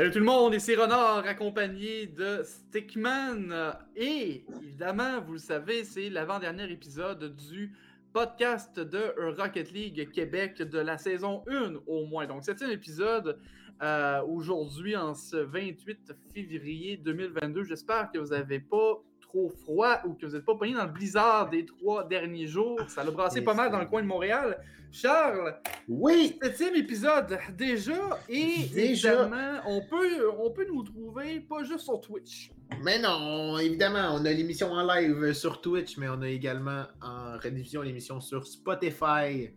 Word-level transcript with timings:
Salut 0.00 0.12
tout 0.12 0.18
le 0.20 0.24
monde, 0.24 0.54
ici 0.54 0.74
Renard 0.74 1.26
accompagné 1.26 2.06
de 2.06 2.42
Stickman. 2.42 3.76
Et 3.94 4.46
évidemment, 4.62 5.20
vous 5.20 5.34
le 5.34 5.38
savez, 5.38 5.84
c'est 5.84 6.08
l'avant-dernier 6.08 6.72
épisode 6.72 7.36
du 7.36 7.74
podcast 8.14 8.80
de 8.80 9.12
Rocket 9.38 9.70
League 9.72 10.10
Québec 10.10 10.62
de 10.62 10.78
la 10.78 10.96
saison 10.96 11.44
1 11.46 11.74
au 11.86 12.06
moins. 12.06 12.26
Donc, 12.26 12.44
un 12.48 12.70
épisode 12.70 13.38
euh, 13.82 14.22
aujourd'hui 14.22 14.96
en 14.96 15.12
ce 15.12 15.36
28 15.36 16.14
février 16.32 16.96
2022. 16.96 17.64
J'espère 17.64 18.10
que 18.10 18.16
vous 18.16 18.30
n'avez 18.30 18.60
pas 18.60 19.02
trop 19.30 19.48
froid 19.48 20.00
ou 20.04 20.14
que 20.14 20.26
vous 20.26 20.32
n'êtes 20.32 20.44
pas 20.44 20.54
pogné 20.54 20.74
dans 20.74 20.84
le 20.84 20.90
blizzard 20.90 21.48
des 21.50 21.64
trois 21.64 22.06
derniers 22.06 22.46
jours. 22.46 22.80
Ça 22.88 23.04
l'a 23.04 23.10
brassé 23.10 23.42
pas 23.42 23.54
mal 23.54 23.70
dans 23.70 23.78
le 23.78 23.86
coin 23.86 24.02
de 24.02 24.06
Montréal. 24.06 24.58
Charles, 24.92 25.54
oui, 25.88 26.36
septième 26.42 26.74
épisode 26.74 27.38
déjà 27.56 28.18
et 28.28 28.64
Déjà. 28.74 29.12
évidemment, 29.12 29.60
on 29.68 29.82
peut, 29.82 30.28
on 30.40 30.50
peut 30.50 30.66
nous 30.66 30.82
trouver 30.82 31.38
pas 31.40 31.62
juste 31.62 31.80
sur 31.84 32.00
Twitch. 32.00 32.50
mais 32.82 32.98
non, 32.98 33.56
évidemment, 33.58 34.14
on 34.14 34.24
a 34.24 34.32
l'émission 34.32 34.72
en 34.72 34.84
live 34.84 35.32
sur 35.32 35.60
Twitch, 35.60 35.96
mais 35.96 36.08
on 36.08 36.20
a 36.22 36.28
également 36.28 36.86
en 37.00 37.38
rediffusion 37.38 37.82
l'émission 37.82 38.20
sur 38.20 38.44
Spotify, 38.44 39.50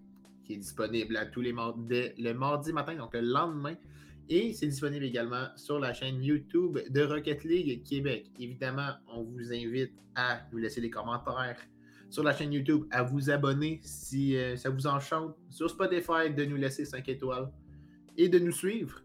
qui 0.46 0.54
est 0.54 0.58
disponible 0.58 1.18
à 1.18 1.26
tous 1.26 1.42
les 1.42 1.52
mardis, 1.54 2.12
le 2.20 2.34
mardi 2.34 2.72
matin, 2.72 2.94
donc 2.94 3.14
le 3.16 3.22
lendemain. 3.22 3.74
Et 4.30 4.54
c'est 4.54 4.68
disponible 4.68 5.06
également 5.06 5.48
sur 5.56 5.80
la 5.80 5.94
chaîne 5.94 6.24
YouTube 6.24 6.80
de 6.90 7.04
Rocket 7.04 7.44
League 7.44 7.84
Québec. 7.84 8.32
Évidemment, 8.40 8.92
on 9.08 9.24
vous 9.24 9.52
invite 9.52 9.94
à 10.16 10.42
nous 10.52 10.60
laisser 10.60 10.82
des 10.82 10.90
commentaires 10.90 11.58
sur 12.14 12.24
la 12.24 12.32
chaîne 12.32 12.54
YouTube, 12.54 12.86
à 12.92 13.02
vous 13.02 13.32
abonner 13.32 13.82
si 13.84 14.38
euh, 14.38 14.56
ça 14.56 14.70
vous 14.70 14.86
enchante. 14.86 15.36
Sur 15.50 15.68
Spotify, 15.68 16.30
de 16.36 16.46
nous 16.46 16.58
laisser 16.58 16.86
5 16.86 17.10
étoiles 17.10 17.52
et 18.18 18.30
de 18.30 18.38
nous 18.38 18.52
suivre. 18.52 19.02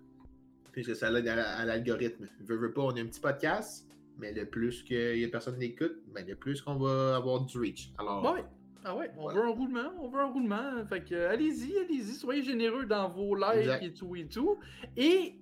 Puisque 0.73 0.95
ça 0.95 1.11
aide 1.19 1.27
à, 1.27 1.65
l'algorithme. 1.65 2.29
Veux, 2.41 2.57
veux 2.57 2.73
pas, 2.73 2.83
on 2.83 2.91
a 2.91 3.01
un 3.01 3.07
petit 3.07 3.21
podcast, 3.21 3.89
mais 4.19 4.35
le 4.35 4.45
plus 4.45 4.83
qu'il 4.83 5.19
y 5.19 5.25
a 5.25 5.29
personne 5.29 5.59
qui 5.59 5.65
écoute, 5.65 5.97
ben, 6.15 6.27
le 6.27 6.37
plus 6.37 6.61
qu'on 6.61 6.77
va 6.77 7.17
avoir 7.17 7.41
du 7.41 7.59
reach. 7.59 7.91
Alors, 7.97 8.31
Ouais. 8.31 8.45
Ah 8.91 8.97
ouais, 8.97 9.11
on 9.19 9.23
Voilà. 9.23 9.41
veut 9.41 9.47
un 9.47 9.51
roulement, 9.51 9.91
on 10.01 10.09
veut 10.09 10.21
un 10.21 10.27
roulement. 10.33 10.87
Fait 10.89 11.03
que 11.05 11.15
euh, 11.15 11.31
allez-y, 11.31 11.77
allez-y, 11.79 12.13
soyez 12.15 12.43
généreux 12.43 12.87
dans 12.87 13.09
vos 13.09 13.35
likes 13.35 13.83
et 13.83 13.93
tout 13.93 14.17
et 14.17 14.27
tout. 14.27 14.59
Et 14.97 15.35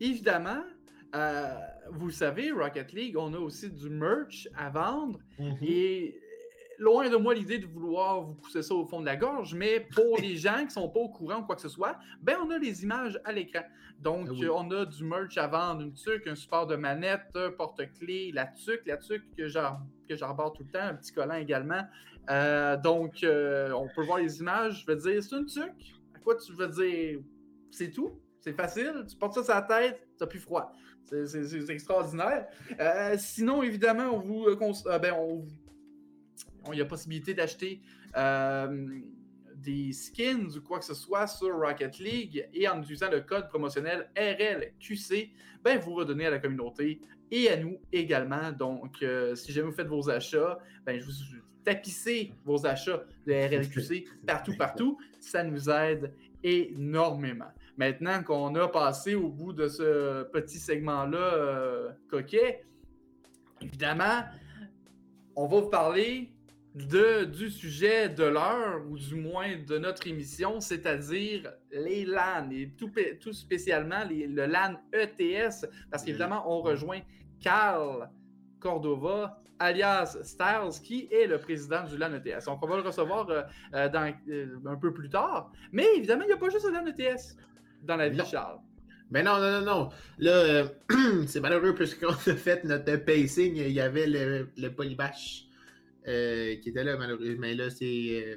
évidemment, 0.00 0.62
euh, 1.14 1.54
vous 1.90 2.10
savez, 2.10 2.50
Rocket 2.50 2.92
League, 2.92 3.16
on 3.18 3.32
a 3.34 3.38
aussi 3.38 3.70
du 3.70 3.90
merch 3.90 4.48
à 4.56 4.70
vendre. 4.70 5.18
Mhm. 5.38 5.56
Et 5.62 6.18
loin 6.78 7.08
de 7.10 7.16
moi 7.16 7.34
l'idée 7.34 7.58
de 7.58 7.66
vouloir 7.66 8.22
vous 8.22 8.34
pousser 8.36 8.62
ça 8.62 8.74
au 8.74 8.84
fond 8.86 9.00
de 9.00 9.06
la 9.06 9.16
gorge, 9.16 9.54
mais 9.54 9.80
pour 9.94 10.16
les 10.22 10.36
gens 10.36 10.64
qui 10.64 10.70
sont 10.70 10.88
pas 10.88 11.00
au 11.00 11.08
courant 11.08 11.40
ou 11.40 11.44
quoi 11.44 11.56
que 11.56 11.62
ce 11.62 11.68
soit, 11.68 11.98
ben 12.22 12.36
on 12.42 12.50
a 12.50 12.58
les 12.58 12.84
images 12.84 13.20
à 13.24 13.32
l'écran. 13.32 13.62
Donc 14.00 14.28
Ah 14.28 14.32
oui. 14.32 14.44
euh, 14.44 14.52
on 14.54 14.70
a 14.70 14.84
du 14.86 15.02
merch 15.04 15.36
à 15.38 15.48
vendre, 15.48 15.80
une 15.82 15.92
tuque, 15.92 16.26
un 16.28 16.36
support 16.36 16.68
de 16.68 16.76
manette, 16.76 17.22
un 17.34 17.50
porte-clés, 17.50 18.30
la 18.32 18.46
tuque, 18.46 18.82
la 18.86 18.96
tuque 18.96 19.24
que 19.36 19.48
j'arbore 19.48 20.52
tout 20.52 20.62
le 20.62 20.70
temps, 20.70 20.84
un 20.86 20.94
petit 20.94 21.12
collant 21.12 21.34
également. 21.34 21.82
Euh, 22.28 22.76
donc 22.76 23.22
euh, 23.22 23.72
on 23.72 23.88
peut 23.88 24.04
voir 24.04 24.18
les 24.18 24.40
images, 24.40 24.82
je 24.82 24.92
veux 24.92 24.96
dire, 24.96 25.22
c'est 25.22 25.36
une 25.36 25.46
tuque. 25.46 25.94
À 26.14 26.18
quoi 26.18 26.36
tu 26.36 26.52
veux 26.52 26.68
dire? 26.68 27.20
C'est 27.70 27.90
tout? 27.90 28.20
C'est 28.40 28.52
facile, 28.52 29.04
tu 29.08 29.16
portes 29.16 29.34
ça 29.34 29.42
sur 29.42 29.54
la 29.54 29.62
tête, 29.62 30.06
t'as 30.18 30.26
plus 30.26 30.38
froid. 30.38 30.72
C'est 31.04 31.70
extraordinaire. 31.70 32.46
Euh, 32.78 33.16
sinon, 33.18 33.62
évidemment, 33.62 34.10
on 34.14 34.18
vous, 34.18 34.46
ben, 35.00 35.14
on 36.64 36.72
y 36.72 36.80
a 36.80 36.84
possibilité 36.84 37.32
d'acheter 37.32 37.80
des 39.62 39.92
skins 39.92 40.48
ou 40.56 40.60
quoi 40.60 40.78
que 40.78 40.84
ce 40.84 40.94
soit 40.94 41.26
sur 41.26 41.58
Rocket 41.58 41.98
League 41.98 42.48
et 42.52 42.68
en 42.68 42.80
utilisant 42.80 43.10
le 43.10 43.20
code 43.20 43.48
promotionnel 43.48 44.10
RLQC, 44.16 45.30
ben 45.62 45.78
vous 45.78 45.94
redonnez 45.94 46.26
à 46.26 46.30
la 46.30 46.38
communauté 46.38 47.00
et 47.30 47.50
à 47.50 47.56
nous 47.56 47.78
également. 47.92 48.52
Donc, 48.52 49.02
euh, 49.02 49.34
si 49.34 49.52
jamais 49.52 49.68
vous 49.68 49.74
faites 49.74 49.88
vos 49.88 50.08
achats, 50.08 50.58
ben 50.84 50.98
je 50.98 51.04
vous 51.04 51.12
tapissez 51.64 52.32
vos 52.44 52.66
achats 52.66 53.02
de 53.26 53.32
RLQC 53.32 54.06
partout, 54.26 54.56
partout. 54.56 54.98
Ça 55.20 55.42
nous 55.42 55.68
aide 55.68 56.12
énormément. 56.42 57.52
Maintenant 57.76 58.22
qu'on 58.22 58.54
a 58.54 58.68
passé 58.68 59.14
au 59.14 59.28
bout 59.28 59.52
de 59.52 59.68
ce 59.68 60.24
petit 60.24 60.58
segment-là 60.58 61.18
euh, 61.18 61.90
coquet, 62.08 62.64
évidemment, 63.60 64.24
on 65.36 65.46
va 65.46 65.60
vous 65.60 65.70
parler 65.70 66.32
de, 66.74 67.24
du 67.24 67.50
sujet 67.50 68.08
de 68.08 68.24
l'heure, 68.24 68.82
ou 68.88 68.98
du 68.98 69.14
moins 69.14 69.56
de 69.66 69.78
notre 69.78 70.06
émission, 70.06 70.60
c'est-à-dire 70.60 71.52
les 71.72 72.04
LAN, 72.04 72.50
et 72.50 72.70
tout, 72.76 73.32
spécialement 73.32 74.04
les, 74.08 74.26
le 74.26 74.46
LAN 74.46 74.74
ETS, 74.92 75.66
parce 75.90 76.04
qu'évidemment, 76.04 76.44
on 76.46 76.60
rejoint 76.60 77.00
Carl 77.40 78.08
Cordova, 78.60 79.40
alias 79.58 80.18
Styles, 80.22 80.80
qui 80.82 81.08
est 81.10 81.26
le 81.26 81.38
président 81.38 81.84
du 81.84 81.96
LAN 81.96 82.14
ETS. 82.14 82.44
Donc, 82.46 82.58
on 82.62 82.66
va 82.68 82.76
le 82.76 82.82
recevoir 82.82 83.28
euh, 83.30 83.42
euh, 83.74 83.88
dans, 83.88 84.12
euh, 84.28 84.56
un 84.66 84.76
peu 84.76 84.92
plus 84.92 85.08
tard. 85.08 85.50
Mais 85.72 85.86
évidemment, 85.96 86.22
il 86.24 86.28
n'y 86.28 86.32
a 86.32 86.36
pas 86.36 86.50
juste 86.50 86.66
le 86.66 86.72
LAN 86.72 86.86
ETS 86.86 87.36
dans 87.82 87.96
la 87.96 88.08
vie, 88.08 88.18
Non. 88.18 88.24
Charles. 88.24 88.58
Ben 89.10 89.24
non, 89.24 89.38
non, 89.38 89.60
non, 89.60 89.64
non. 89.64 89.88
Là, 90.18 90.32
euh, 90.32 90.68
c'est 91.26 91.40
malheureux 91.40 91.74
puisqu'on 91.74 92.08
a 92.12 92.34
fait 92.36 92.64
notre 92.64 92.96
pacing, 92.96 93.56
il 93.56 93.72
y 93.72 93.80
avait 93.80 94.06
le, 94.06 94.48
le 94.56 94.68
polybash 94.68 95.47
euh, 96.08 96.56
qui 96.56 96.70
était 96.70 96.84
là, 96.84 96.96
malheureusement. 96.96 97.36
Mais 97.40 97.54
là, 97.54 97.70
c'est. 97.70 98.24
euh, 98.26 98.36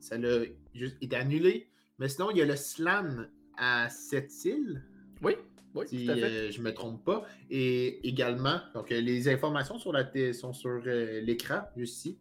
ça 0.00 0.16
l'a 0.18 0.40
juste 0.74 0.96
été 1.02 1.16
annulé. 1.16 1.68
Mais 1.98 2.08
sinon, 2.08 2.30
il 2.30 2.38
y 2.38 2.42
a 2.42 2.46
le 2.46 2.56
slam 2.56 3.28
à 3.58 3.88
Sept-Îles, 3.90 4.82
Oui, 5.22 5.34
oui, 5.74 5.86
si 5.88 6.10
euh, 6.10 6.50
je 6.50 6.60
me 6.62 6.72
trompe 6.72 7.04
pas. 7.04 7.24
Et 7.50 8.06
également, 8.08 8.60
donc 8.74 8.90
les 8.90 9.28
informations 9.28 9.78
sur 9.78 9.92
la 9.92 10.04
t- 10.04 10.32
sont 10.32 10.52
sur 10.52 10.80
euh, 10.86 11.20
l'écran, 11.20 11.62
juste 11.76 11.96
ici. 11.98 12.18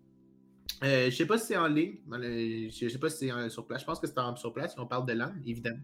Euh, 0.83 1.09
je 1.09 1.15
sais 1.15 1.25
pas 1.25 1.37
si 1.37 1.47
c'est 1.47 1.57
en 1.57 1.67
ligne, 1.67 1.97
je 2.11 2.87
sais 2.89 2.97
pas 2.99 3.09
si 3.09 3.29
c'est 3.29 3.49
sur 3.49 3.65
place. 3.65 3.81
Je 3.81 3.85
pense 3.85 3.99
que 3.99 4.07
c'est 4.07 4.17
en- 4.19 4.35
sur 4.35 4.53
place. 4.53 4.75
On 4.77 4.85
parle 4.87 5.05
de 5.07 5.13
LAN, 5.13 5.31
évidemment. 5.45 5.79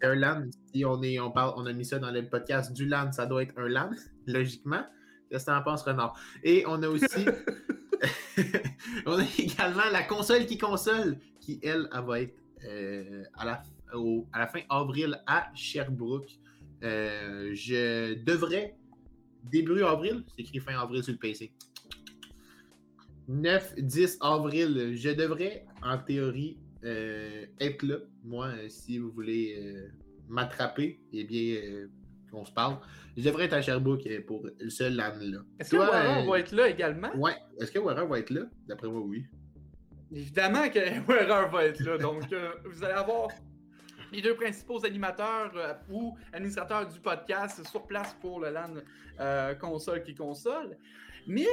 C'est 0.00 0.06
un 0.08 0.14
LAN. 0.14 0.44
Si 0.74 0.84
on, 0.84 1.02
est, 1.02 1.18
on, 1.18 1.30
parle, 1.30 1.54
on 1.56 1.64
a 1.66 1.72
mis 1.72 1.84
ça 1.84 1.98
dans 1.98 2.10
le 2.10 2.28
podcast 2.28 2.72
du 2.72 2.86
LAN, 2.86 3.12
ça 3.12 3.24
doit 3.26 3.42
être 3.42 3.54
un 3.58 3.68
LAN, 3.68 3.90
logiquement. 4.26 4.84
Qu'est-ce 5.30 5.46
que 5.46 5.50
t'en 5.50 5.62
penses, 5.62 5.82
Renard? 5.82 6.18
Et 6.42 6.64
on 6.66 6.82
a 6.82 6.88
aussi. 6.88 7.24
on 9.06 9.18
a 9.18 9.24
également 9.38 9.88
la 9.92 10.02
console 10.02 10.46
qui 10.46 10.58
console, 10.58 11.18
qui, 11.40 11.60
elle, 11.62 11.88
elle 11.92 12.04
va 12.04 12.20
être 12.20 12.36
euh, 12.64 13.24
à, 13.34 13.44
la, 13.44 14.46
fin 14.46 14.60
avril 14.68 15.20
à 15.26 15.50
Sherbrooke. 15.54 16.38
Euh, 16.82 17.50
je 17.54 18.14
devrais, 18.22 18.76
début 19.44 19.82
avril, 19.82 20.24
c'est 20.28 20.42
écrit 20.42 20.60
fin 20.60 20.78
avril 20.78 21.02
sur 21.02 21.12
le 21.12 21.18
PC. 21.18 21.52
9-10 23.28 24.18
avril, 24.20 24.94
je 24.96 25.10
devrais, 25.10 25.66
en 25.82 25.98
théorie, 25.98 26.56
euh, 26.84 27.44
être 27.60 27.82
là. 27.82 27.96
Moi, 28.24 28.52
si 28.68 28.98
vous 28.98 29.10
voulez 29.10 29.76
m'attraper, 30.28 30.98
eh 31.12 31.24
bien, 31.24 31.88
qu'on 32.30 32.44
se 32.44 32.52
parle. 32.52 32.76
Je 33.16 33.24
devrais 33.24 33.44
être 33.44 33.54
à 33.54 33.62
Sherbrooke 33.62 34.06
euh, 34.06 34.22
pour 34.26 34.46
ce 34.68 34.84
LAN-là. 34.84 35.38
Est-ce 35.58 35.70
que 35.70 35.76
Warren 35.76 36.24
euh, 36.24 36.30
va 36.30 36.38
être 36.38 36.52
là 36.52 36.68
également? 36.68 37.14
Ouais. 37.16 37.36
Est-ce 37.60 37.72
que 37.72 37.78
Warren 37.78 38.08
va 38.08 38.18
être 38.18 38.30
là? 38.30 38.42
D'après 38.66 38.88
moi, 38.88 39.00
oui. 39.00 39.24
Évidemment 40.12 40.68
que 40.68 40.78
Wearer 41.08 41.48
va 41.50 41.64
être 41.64 41.80
là. 41.80 41.98
Donc, 41.98 42.32
euh, 42.32 42.52
vous 42.64 42.84
allez 42.84 42.94
avoir 42.94 43.28
les 44.10 44.22
deux 44.22 44.34
principaux 44.34 44.84
animateurs 44.86 45.52
euh, 45.54 45.74
ou 45.90 46.16
administrateurs 46.32 46.88
du 46.88 46.98
podcast 46.98 47.66
sur 47.68 47.86
place 47.86 48.16
pour 48.20 48.40
le 48.40 48.50
LAN 48.50 48.74
console 49.60 50.02
qui 50.02 50.14
console. 50.14 50.78
Mais 51.26 51.46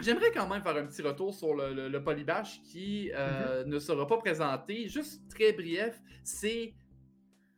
j'aimerais 0.00 0.30
quand 0.32 0.48
même 0.48 0.62
faire 0.62 0.76
un 0.76 0.86
petit 0.86 1.02
retour 1.02 1.34
sur 1.34 1.54
le, 1.54 1.72
le, 1.72 1.88
le 1.88 2.02
Polybash 2.02 2.60
qui 2.62 3.10
euh, 3.14 3.64
ne 3.64 3.78
sera 3.78 4.06
pas 4.06 4.18
présenté. 4.18 4.88
Juste 4.88 5.22
très 5.28 5.52
bref, 5.52 6.00
c'est. 6.22 6.74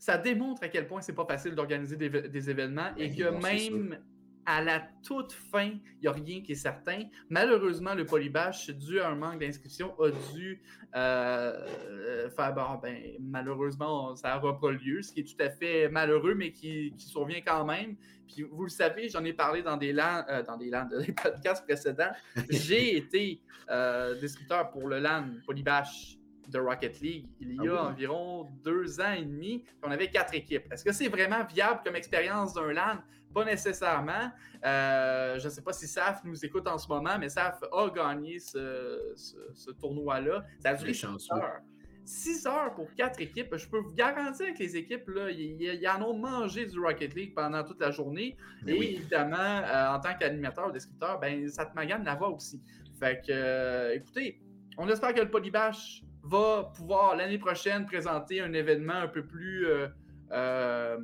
Ça 0.02 0.18
démontre 0.18 0.64
à 0.64 0.68
quel 0.68 0.88
point 0.88 1.00
c'est 1.00 1.12
pas 1.12 1.24
facile 1.24 1.54
d'organiser 1.54 1.94
des, 1.94 2.10
des 2.10 2.50
événements 2.50 2.88
et 2.96 3.06
Ben, 3.06 3.16
que 3.16 3.40
même 3.40 3.98
à 4.44 4.60
la 4.60 4.82
toute 5.04 5.30
fin, 5.32 5.68
il 5.68 6.00
n'y 6.02 6.08
a 6.08 6.10
rien 6.10 6.42
qui 6.42 6.50
est 6.50 6.56
certain. 6.56 7.04
Malheureusement, 7.30 7.94
le 7.94 8.04
Polybash, 8.04 8.68
dû 8.70 8.98
à 8.98 9.10
un 9.10 9.14
manque 9.14 9.38
d'inscription, 9.38 9.94
a 10.00 10.10
dû 10.34 10.60
euh, 10.96 11.68
euh, 11.88 12.30
faire, 12.30 12.52
bon, 12.52 12.80
ben, 12.82 12.98
malheureusement, 13.20 14.16
ça 14.16 14.34
n'aura 14.34 14.58
pas 14.58 14.72
lieu, 14.72 15.02
ce 15.02 15.12
qui 15.12 15.20
est 15.20 15.36
tout 15.36 15.40
à 15.40 15.50
fait 15.50 15.88
malheureux, 15.88 16.34
mais 16.34 16.50
qui, 16.50 16.92
qui 16.98 17.06
survient 17.06 17.40
quand 17.40 17.64
même. 17.64 17.94
Puis 18.26 18.42
vous 18.42 18.64
le 18.64 18.70
savez, 18.70 19.08
j'en 19.08 19.24
ai 19.24 19.32
parlé 19.32 19.62
dans 19.62 19.76
des 19.76 19.92
LAN, 19.92 20.24
euh, 20.28 20.42
dans 20.42 20.56
des 20.56 20.68
LAN, 20.68 20.86
des 21.06 21.12
podcasts 21.12 21.64
précédents. 21.64 22.10
J'ai 22.50 22.96
été 22.96 23.40
euh, 23.70 24.18
descripteur 24.18 24.68
pour 24.72 24.88
le 24.88 24.98
LAN 24.98 25.26
Polybash 25.46 26.18
de 26.48 26.58
Rocket 26.58 27.00
League 27.00 27.26
il 27.40 27.54
y 27.54 27.58
a 27.68 27.72
Ah 27.76 27.84
oui? 27.86 27.90
environ 27.92 28.44
deux 28.64 29.00
ans 29.00 29.12
et 29.12 29.24
demi. 29.24 29.64
On 29.82 29.90
avait 29.90 30.08
quatre 30.10 30.34
équipes. 30.34 30.70
Est-ce 30.72 30.84
que 30.84 30.92
c'est 30.92 31.08
vraiment 31.08 31.44
viable 31.44 31.80
comme 31.84 31.96
expérience 31.96 32.52
d'un 32.54 32.72
LAN? 32.72 32.98
Pas 33.34 33.44
nécessairement. 33.44 34.30
Euh, 34.64 35.38
je 35.38 35.44
ne 35.44 35.50
sais 35.50 35.62
pas 35.62 35.72
si 35.72 35.86
SAF 35.88 36.22
nous 36.24 36.44
écoute 36.44 36.68
en 36.68 36.76
ce 36.78 36.86
moment, 36.88 37.18
mais 37.18 37.28
SAF 37.30 37.62
a 37.72 37.88
gagné 37.90 38.38
ce, 38.38 39.12
ce- 39.16 39.36
ce 39.54 39.70
tournoi-là. 39.70 40.44
Ça 40.60 40.70
a 40.70 40.74
duré 40.74 40.92
six 40.92 41.06
heures. 41.32 41.60
6 42.04 42.46
heures 42.48 42.74
pour 42.74 42.92
4 42.94 43.20
équipes. 43.20 43.56
Je 43.56 43.68
peux 43.68 43.78
vous 43.78 43.94
garantir 43.94 44.52
que 44.54 44.58
les 44.58 44.76
équipes, 44.76 45.08
là, 45.08 45.30
ils, 45.30 45.88
en 45.88 46.02
ont 46.02 46.14
mangé 46.18 46.66
du 46.66 46.78
Rocket 46.80 47.14
League 47.14 47.32
pendant 47.32 47.62
toute 47.62 47.80
la 47.80 47.92
journée. 47.92 48.36
et 48.66 48.72
évidemment, 48.96 49.36
euh, 49.38 49.94
en 49.94 50.00
tant 50.00 50.12
qu'animateur 50.18 50.68
ou 50.68 50.72
descripteur, 50.72 51.20
ben, 51.20 51.48
ça 51.48 51.64
te 51.64 51.74
magane 51.76 52.02
la 52.04 52.16
voix 52.16 52.28
aussi. 52.30 52.60
Fait 52.98 53.20
que, 53.24 53.30
euh, 53.30 53.94
écoutez, 53.94 54.40
on 54.76 54.88
espère 54.88 55.14
que 55.14 55.20
le 55.20 55.30
Polybash 55.30 56.02
va 56.22 56.72
pouvoir 56.76 57.16
l'année 57.16 57.38
prochaine 57.38 57.86
présenter 57.86 58.40
un 58.40 58.52
événement 58.52 58.94
un 58.94 59.08
peu 59.08 59.24
plus. 59.24 59.66
Euh, 59.66 60.98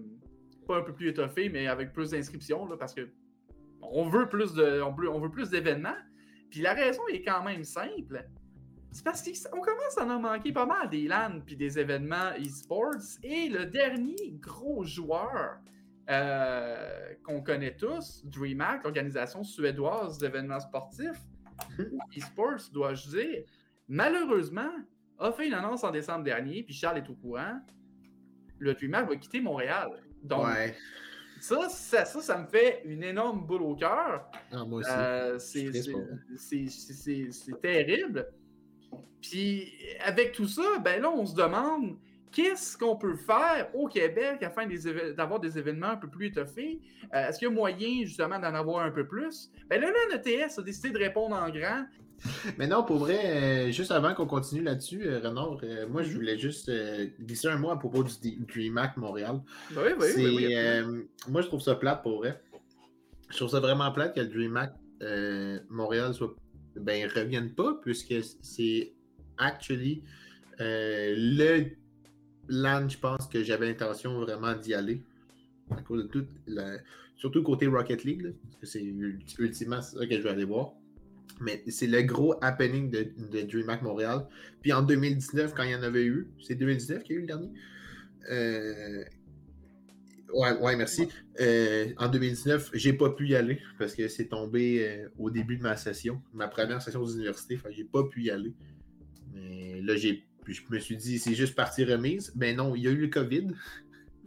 pas 0.66 0.76
un 0.76 0.82
peu 0.82 0.92
plus 0.92 1.08
étoffé, 1.08 1.48
mais 1.48 1.66
avec 1.66 1.92
plus 1.92 2.10
d'inscriptions, 2.10 2.68
parce 2.78 2.94
que 2.94 3.08
on 3.80 4.08
veut 4.08 4.28
plus 4.28 4.52
de, 4.54 4.82
on 4.82 4.92
veut, 4.92 5.08
on 5.10 5.18
veut 5.18 5.30
plus 5.30 5.50
d'événements. 5.50 5.96
Puis 6.50 6.60
la 6.60 6.74
raison 6.74 7.02
est 7.08 7.22
quand 7.22 7.42
même 7.42 7.64
simple. 7.64 8.24
C'est 8.90 9.04
parce 9.04 9.22
qu'on 9.22 9.60
commence 9.60 9.98
à 9.98 10.04
en 10.04 10.20
manquer 10.20 10.52
pas 10.52 10.66
mal 10.66 10.88
des 10.88 11.06
LAN 11.08 11.40
puis 11.44 11.56
des 11.56 11.78
événements 11.78 12.32
e-sports. 12.38 13.18
Et 13.22 13.48
le 13.48 13.66
dernier 13.66 14.32
gros 14.40 14.82
joueur 14.84 15.58
euh, 16.08 17.14
qu'on 17.22 17.42
connaît 17.42 17.76
tous, 17.76 18.22
DreamHack, 18.24 18.84
l'organisation 18.84 19.44
suédoise 19.44 20.18
d'événements 20.18 20.60
sportifs, 20.60 21.20
e-sports, 22.16 22.70
dois-je 22.72 23.08
dire, 23.10 23.44
malheureusement, 23.88 24.72
a 25.18 25.32
fait 25.32 25.46
une 25.46 25.54
annonce 25.54 25.84
en 25.84 25.90
décembre 25.90 26.24
dernier, 26.24 26.62
puis 26.62 26.74
Charles 26.74 26.98
est 26.98 27.10
au 27.10 27.14
courant. 27.14 27.60
Le 28.58 28.74
DreamHack 28.74 29.08
va 29.08 29.16
quitter 29.16 29.40
Montréal. 29.40 29.90
Donc, 30.22 30.46
ça, 31.40 31.68
ça, 31.68 32.04
ça, 32.04 32.38
me 32.38 32.46
fait 32.46 32.82
une 32.84 33.02
énorme 33.02 33.46
boule 33.46 33.62
au 33.62 33.76
cœur. 33.76 34.28
Ah, 34.50 34.64
moi 34.64 34.80
aussi. 34.80 34.90
Euh, 34.90 35.38
c'est 36.36 37.60
terrible. 37.60 38.26
Puis 39.20 39.72
avec 40.04 40.32
tout 40.32 40.48
ça, 40.48 40.78
ben 40.82 41.00
là, 41.02 41.10
on 41.10 41.26
se 41.26 41.34
demande 41.34 41.96
qu'est-ce 42.32 42.76
qu'on 42.76 42.96
peut 42.96 43.16
faire 43.16 43.68
au 43.74 43.86
Québec 43.88 44.42
afin 44.42 44.66
d'avoir 45.16 45.40
des 45.40 45.58
événements 45.58 45.88
un 45.88 45.96
peu 45.96 46.08
plus 46.08 46.26
étoffés? 46.26 46.80
Euh, 47.14 47.28
est-ce 47.28 47.38
qu'il 47.38 47.48
y 47.48 47.50
a 47.50 47.54
moyen 47.54 48.04
justement 48.04 48.38
d'en 48.38 48.54
avoir 48.54 48.84
un 48.84 48.90
peu 48.90 49.06
plus? 49.06 49.50
Ben 49.68 49.80
là, 49.80 49.90
là, 49.90 50.16
l'ETS 50.16 50.58
a 50.58 50.62
décidé 50.62 50.90
de 50.90 50.98
répondre 50.98 51.36
en 51.36 51.48
grand. 51.50 51.84
Mais 52.58 52.66
non, 52.66 52.82
pour 52.82 52.98
vrai, 52.98 53.68
euh, 53.68 53.72
juste 53.72 53.90
avant 53.90 54.14
qu'on 54.14 54.26
continue 54.26 54.62
là-dessus, 54.62 55.06
euh, 55.06 55.20
Renard, 55.20 55.60
moi 55.88 56.02
je 56.02 56.08
mhm. 56.08 56.14
voulais 56.14 56.38
juste 56.38 56.70
glisser 57.20 57.48
un 57.48 57.58
mot 57.58 57.70
à 57.70 57.78
propos 57.78 58.02
du 58.02 58.36
DreamHack 58.52 58.96
Montréal. 58.96 59.40
Ben 59.72 59.82
oui, 59.98 60.12
oui, 60.16 60.36
oui, 60.36 61.06
moi 61.28 61.42
je 61.42 61.46
trouve 61.46 61.60
ça 61.60 61.74
plate 61.74 62.02
pour 62.02 62.18
vrai. 62.18 62.40
Je 63.30 63.36
trouve 63.36 63.50
ça 63.50 63.60
vraiment 63.60 63.90
plate 63.92 64.14
que 64.14 64.20
le 64.20 64.28
DreamHack 64.28 64.72
Montréal 65.70 66.14
soit 66.14 66.34
ben, 66.76 67.08
revienne 67.14 67.50
pas, 67.54 67.78
puisque 67.82 68.14
c'est 68.42 68.92
actually 69.38 70.02
euh, 70.60 71.14
le 71.16 71.70
land, 72.48 72.88
je 72.88 72.98
pense 72.98 73.26
que 73.26 73.42
j'avais 73.42 73.66
l'intention 73.66 74.20
vraiment 74.20 74.54
d'y 74.54 74.74
aller. 74.74 75.02
À 75.70 75.82
cause 75.82 76.04
de 76.04 76.08
tout, 76.08 76.26
surtout 77.16 77.42
côté 77.42 77.66
Rocket 77.66 78.04
League, 78.04 78.34
parce 78.42 78.56
que 78.60 78.66
c'est 78.66 78.82
ultimement 79.38 79.82
ça 79.82 80.06
que 80.06 80.16
je 80.16 80.22
vais 80.22 80.30
aller 80.30 80.44
voir. 80.44 80.72
Mais 81.40 81.62
c'est 81.68 81.86
le 81.86 82.02
gros 82.02 82.34
happening 82.42 82.90
de, 82.90 83.08
de, 83.30 83.42
DreamHack 83.42 83.82
Montréal. 83.82 84.26
Puis 84.60 84.72
en 84.72 84.82
2019, 84.82 85.54
quand 85.54 85.62
il 85.62 85.70
y 85.70 85.74
en 85.74 85.82
avait 85.82 86.04
eu, 86.04 86.28
c'est 86.40 86.56
2019 86.56 87.02
qu'il 87.02 87.14
y 87.14 87.16
a 87.16 87.18
eu 87.18 87.20
le 87.22 87.26
dernier? 87.26 87.52
Euh, 88.30 89.04
Ouais, 90.32 90.52
ouais, 90.58 90.76
merci. 90.76 91.08
Euh, 91.40 91.88
en 91.96 92.08
2019, 92.08 92.70
j'ai 92.74 92.92
pas 92.92 93.10
pu 93.10 93.28
y 93.28 93.34
aller 93.34 93.60
parce 93.78 93.94
que 93.94 94.08
c'est 94.08 94.26
tombé 94.26 94.86
euh, 94.86 95.08
au 95.18 95.30
début 95.30 95.56
de 95.56 95.62
ma 95.62 95.76
session, 95.76 96.20
ma 96.34 96.48
première 96.48 96.82
session 96.82 97.02
d'université. 97.02 97.58
J'ai 97.70 97.84
pas 97.84 98.04
pu 98.04 98.24
y 98.24 98.30
aller. 98.30 98.52
Mais 99.32 99.80
là, 99.80 99.96
j'ai, 99.96 100.24
je 100.46 100.60
me 100.70 100.78
suis 100.78 100.96
dit, 100.96 101.18
c'est 101.18 101.34
juste 101.34 101.54
partie 101.54 101.84
remise. 101.84 102.32
Ben 102.34 102.56
non, 102.56 102.74
il 102.74 102.82
y 102.82 102.88
a 102.88 102.90
eu 102.90 102.96
le 102.96 103.08
COVID. 103.08 103.48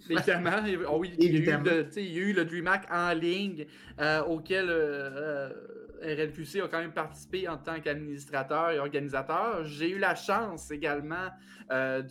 Évidemment, 0.10 0.58
oh 0.90 0.98
oui, 1.00 1.14
il, 1.20 1.26
y 1.26 1.38
a 1.38 1.58
eu 2.00 2.34
le, 2.34 2.44
DreamHack 2.44 2.88
en 2.92 3.14
ligne 3.14 3.68
euh, 4.00 4.24
auquel 4.24 4.68
RLQC 6.02 6.62
a 6.62 6.68
quand 6.68 6.80
même 6.80 6.94
participé 6.94 7.48
en 7.48 7.58
tant 7.58 7.80
qu'administrateur 7.80 8.72
et 8.72 8.80
organisateur. 8.80 9.64
J'ai 9.64 9.92
eu 9.92 9.98
la 9.98 10.16
chance 10.16 10.72
également 10.72 11.30
euh, 11.72 12.02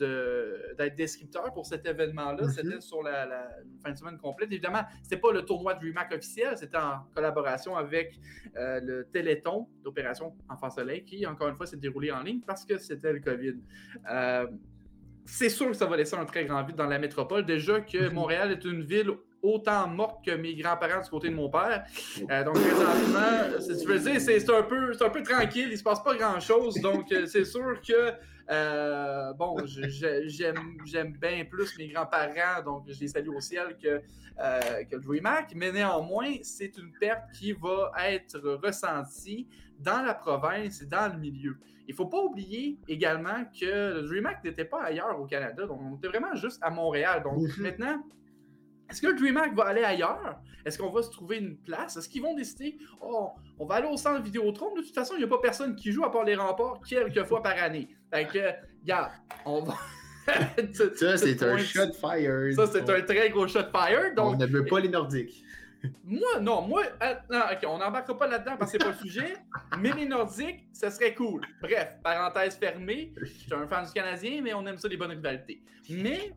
d'être 0.79 0.97
descripteur 0.97 1.53
pour 1.53 1.67
cet 1.67 1.87
événement-là. 1.87 2.45
Mm-hmm. 2.45 2.51
C'était 2.51 2.81
sur 2.81 3.03
la, 3.03 3.49
fin 3.83 3.93
de 3.93 3.99
semaine 3.99 4.19
complète. 4.19 4.51
Évidemment, 4.53 4.83
ce 5.03 5.09
n'était 5.09 5.21
pas 5.21 5.33
le 5.33 5.45
tournoi 5.45 5.75
de 5.75 5.81
REMAC 5.81 6.13
officiel, 6.13 6.57
c'était 6.57 6.77
en 6.77 7.01
collaboration 7.15 7.77
avec 7.77 8.19
euh, 8.57 8.81
le 8.81 9.07
Téléthon 9.13 9.69
d'Opération 9.83 10.35
Enfant 10.49 10.71
Soleil, 10.71 11.05
qui, 11.05 11.27
encore 11.27 11.49
une 11.49 11.57
fois, 11.57 11.67
s'est 11.67 11.77
déroulé 11.77 12.11
en 12.11 12.23
ligne 12.23 12.41
parce 12.47 12.65
que 12.65 12.79
c'était 12.79 13.13
le 13.13 13.21
COVID. 13.21 13.57
Euh, 14.11 14.47
c'est 15.27 15.51
sûr 15.51 15.69
que 15.69 15.75
ça 15.75 15.87
va 15.87 15.97
laisser 15.97 16.17
un 16.17 16.25
très 16.25 16.45
grand 16.45 16.63
vide 16.65 16.77
dans 16.77 16.87
la 16.87 16.99
métropole. 16.99 17.45
Déjà 17.45 17.81
que 17.81 17.99
mm-hmm. 17.99 18.13
Montréal 18.13 18.53
est 18.53 18.65
une 18.65 18.83
ville 18.83 19.11
autant 19.43 19.87
morte 19.89 20.25
que 20.25 20.33
mes 20.33 20.55
grands-parents 20.55 21.03
du 21.03 21.11
côté 21.11 21.29
de 21.29 21.35
mon 21.35 21.49
père. 21.49 21.85
Euh, 22.31 22.45
donc, 22.45 22.55
présentement, 22.55 23.59
tu 23.59 23.87
veux 23.87 23.99
dire, 23.99 24.21
c'est 24.21 24.51
un, 24.51 24.63
peu, 24.63 24.93
un 25.01 25.11
peu 25.11 25.23
tranquille, 25.23 25.69
il 25.71 25.79
se 25.79 25.83
passe 25.83 26.03
pas 26.03 26.15
grand-chose. 26.15 26.81
Donc, 26.81 27.11
euh, 27.13 27.27
c'est 27.27 27.45
sûr 27.45 27.81
que, 27.81 28.13
euh, 28.51 29.33
bon, 29.35 29.57
j'aime 29.67 31.17
bien 31.21 31.45
plus 31.45 31.79
mes 31.79 31.89
grands-parents, 31.89 32.63
donc 32.65 32.85
je 32.89 33.01
les 33.01 33.09
salue 33.09 33.29
au 33.29 33.41
ciel 33.41 33.77
que, 33.81 33.99
que 34.85 34.97
le 34.97 35.03
DreamHack. 35.03 35.53
Mais 35.55 35.73
néanmoins, 35.73 36.35
c'est 36.43 36.77
une 36.77 36.93
perte 36.99 37.31
qui 37.33 37.53
va 37.53 37.93
être 38.09 38.39
ressentie 38.63 39.47
dans 39.79 40.03
la 40.03 40.15
province 40.15 40.83
et 40.83 40.87
dans 40.87 41.13
le 41.13 41.19
milieu. 41.19 41.57
Il 41.89 41.93
ne 41.93 41.97
faut 41.97 42.07
pas 42.07 42.23
oublier 42.23 42.79
également 42.87 43.45
que 43.59 43.95
le 43.95 44.03
DreamHack 44.03 44.45
n'était 44.45 44.65
pas 44.65 44.83
ailleurs 44.85 45.19
au 45.19 45.27
Canada, 45.27 45.67
donc 45.67 45.81
on 45.83 45.97
était 45.97 46.09
vraiment 46.09 46.35
juste 46.35 46.59
à 46.63 46.71
Montréal. 46.71 47.23
Donc 47.25 47.57
maintenant, 47.59 48.01
est-ce 48.91 49.01
que 49.01 49.07
le 49.07 49.15
DreamHack 49.15 49.55
va 49.55 49.65
aller 49.65 49.85
ailleurs? 49.85 50.41
Est-ce 50.65 50.79
qu'on 50.79 50.91
va 50.91 51.03
se 51.03 51.11
trouver 51.11 51.39
une 51.39 51.57
place? 51.57 51.97
Est-ce 51.97 52.09
qu'ils 52.09 52.23
vont 52.23 52.35
décider, 52.35 52.79
oh, 53.01 53.31
on 53.59 53.67
va 53.67 53.77
aller 53.77 53.89
au 53.89 53.97
centre 53.97 54.23
Vidéotron? 54.23 54.75
De 54.75 54.83
toute 54.83 54.95
façon, 54.95 55.15
il 55.15 55.19
n'y 55.19 55.25
a 55.25 55.29
pas 55.29 55.39
personne 55.39 55.75
qui 55.75 55.93
joue 55.93 56.05
à 56.05 56.13
part 56.13 56.25
les 56.25 56.35
remports 56.35 56.81
quelques 56.87 57.25
fois 57.25 57.43
par 57.43 57.57
année. 57.57 57.89
Fait 58.13 58.27
que, 58.27 58.39
regarde, 58.83 59.13
on 59.45 59.63
va. 59.63 59.75
ça, 60.73 61.17
c'est 61.17 61.43
un 61.43 61.59
shot 61.59 61.93
fire. 61.93 62.53
Ça, 62.55 62.67
c'est 62.67 62.91
un 62.91 63.03
très 63.03 63.31
gros 63.31 63.49
shot 63.49 63.71
fire. 63.73 64.15
Donc... 64.15 64.35
On 64.35 64.37
ne 64.37 64.47
veut 64.47 64.65
pas 64.65 64.81
les 64.81 64.89
Nordiques. 64.89 65.45
Moi, 66.05 66.41
non, 66.41 66.63
moi, 66.63 66.83
euh, 67.03 67.15
non, 67.31 67.41
on 67.69 67.79
n'embarquera 67.79 68.19
pas 68.19 68.27
là-dedans 68.27 68.57
parce 68.59 68.71
que 68.71 68.79
c'est 68.79 68.85
pas 68.85 68.91
le 68.91 68.99
sujet, 68.99 69.37
mais 69.79 69.93
les 69.93 70.05
Nordiques, 70.05 70.67
ça 70.73 70.91
serait 70.91 71.15
cool. 71.15 71.41
Bref, 71.63 71.95
parenthèse 72.03 72.57
fermée, 72.57 73.15
je 73.17 73.25
suis 73.25 73.55
un 73.55 73.67
fan 73.67 73.87
du 73.87 73.93
Canadien, 73.93 74.43
mais 74.43 74.53
on 74.53 74.67
aime 74.67 74.77
ça 74.77 74.89
les 74.89 74.99
bonnes 74.99 75.13
rivalités. 75.13 75.63
Mais 75.89 76.35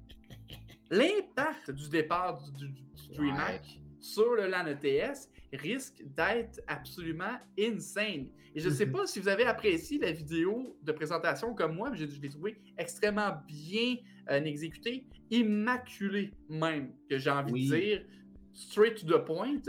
l'impact 0.94 1.72
du 1.72 1.90
départ 1.90 2.42
du, 2.58 2.70
DreamHack 3.16 3.80
sur 4.00 4.36
le 4.36 4.48
LAN 4.48 4.68
ETS 4.68 5.30
risque 5.54 6.04
d'être 6.04 6.62
absolument 6.68 7.38
insane. 7.60 8.28
Et 8.56 8.60
je 8.60 8.70
ne 8.70 8.74
sais 8.74 8.86
mhm. 8.86 8.92
pas 8.92 9.06
si 9.08 9.20
vous 9.20 9.28
avez 9.28 9.46
apprécié 9.46 10.00
la 10.00 10.12
vidéo 10.12 10.78
de 10.82 10.92
présentation 10.92 11.54
comme 11.54 11.76
moi, 11.76 11.90
mais 11.90 11.98
je, 11.98 12.06
l'ai 12.06 12.30
trouvé 12.30 12.58
extrêmement 12.78 13.32
bien 13.48 13.96
euh, 14.30 14.44
exécutée, 14.44 15.06
immaculée 15.30 16.32
même, 16.50 16.94
que 17.10 17.18
j'ai 17.18 17.30
envie 17.30 17.70
de 17.70 17.76
dire, 17.76 18.06
straight 18.52 18.96
to 18.96 19.08
the 19.08 19.24
point. 19.24 19.62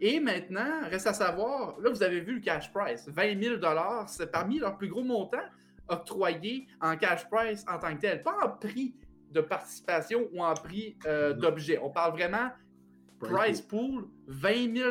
Et 0.00 0.20
maintenant, 0.20 0.88
reste 0.90 1.06
à 1.06 1.14
savoir, 1.14 1.78
là, 1.80 1.90
vous 1.90 2.02
avez 2.02 2.20
vu 2.20 2.34
le 2.34 2.40
cash 2.40 2.72
price, 2.72 3.08
20 3.08 3.42
000 3.42 3.56
c'est 4.08 4.30
parmi 4.30 4.58
leurs 4.58 4.76
plus 4.76 4.88
gros 4.88 5.04
montants 5.04 5.38
octroyés 5.88 6.66
en 6.80 6.96
cash 6.96 7.28
price 7.28 7.64
en 7.68 7.78
tant 7.78 7.94
que 7.94 8.00
tel, 8.00 8.22
pas 8.22 8.36
en 8.44 8.50
prix 8.50 8.94
de 9.30 9.40
participation 9.40 10.28
ou 10.32 10.42
en 10.42 10.54
prix 10.54 10.96
euh, 11.06 11.32
mm-hmm. 11.32 11.38
d'objet. 11.38 11.78
On 11.78 11.90
parle 11.90 12.12
vraiment 12.12 12.50
price 13.18 13.62
pool, 13.62 14.08
20 14.26 14.76
000 14.76 14.90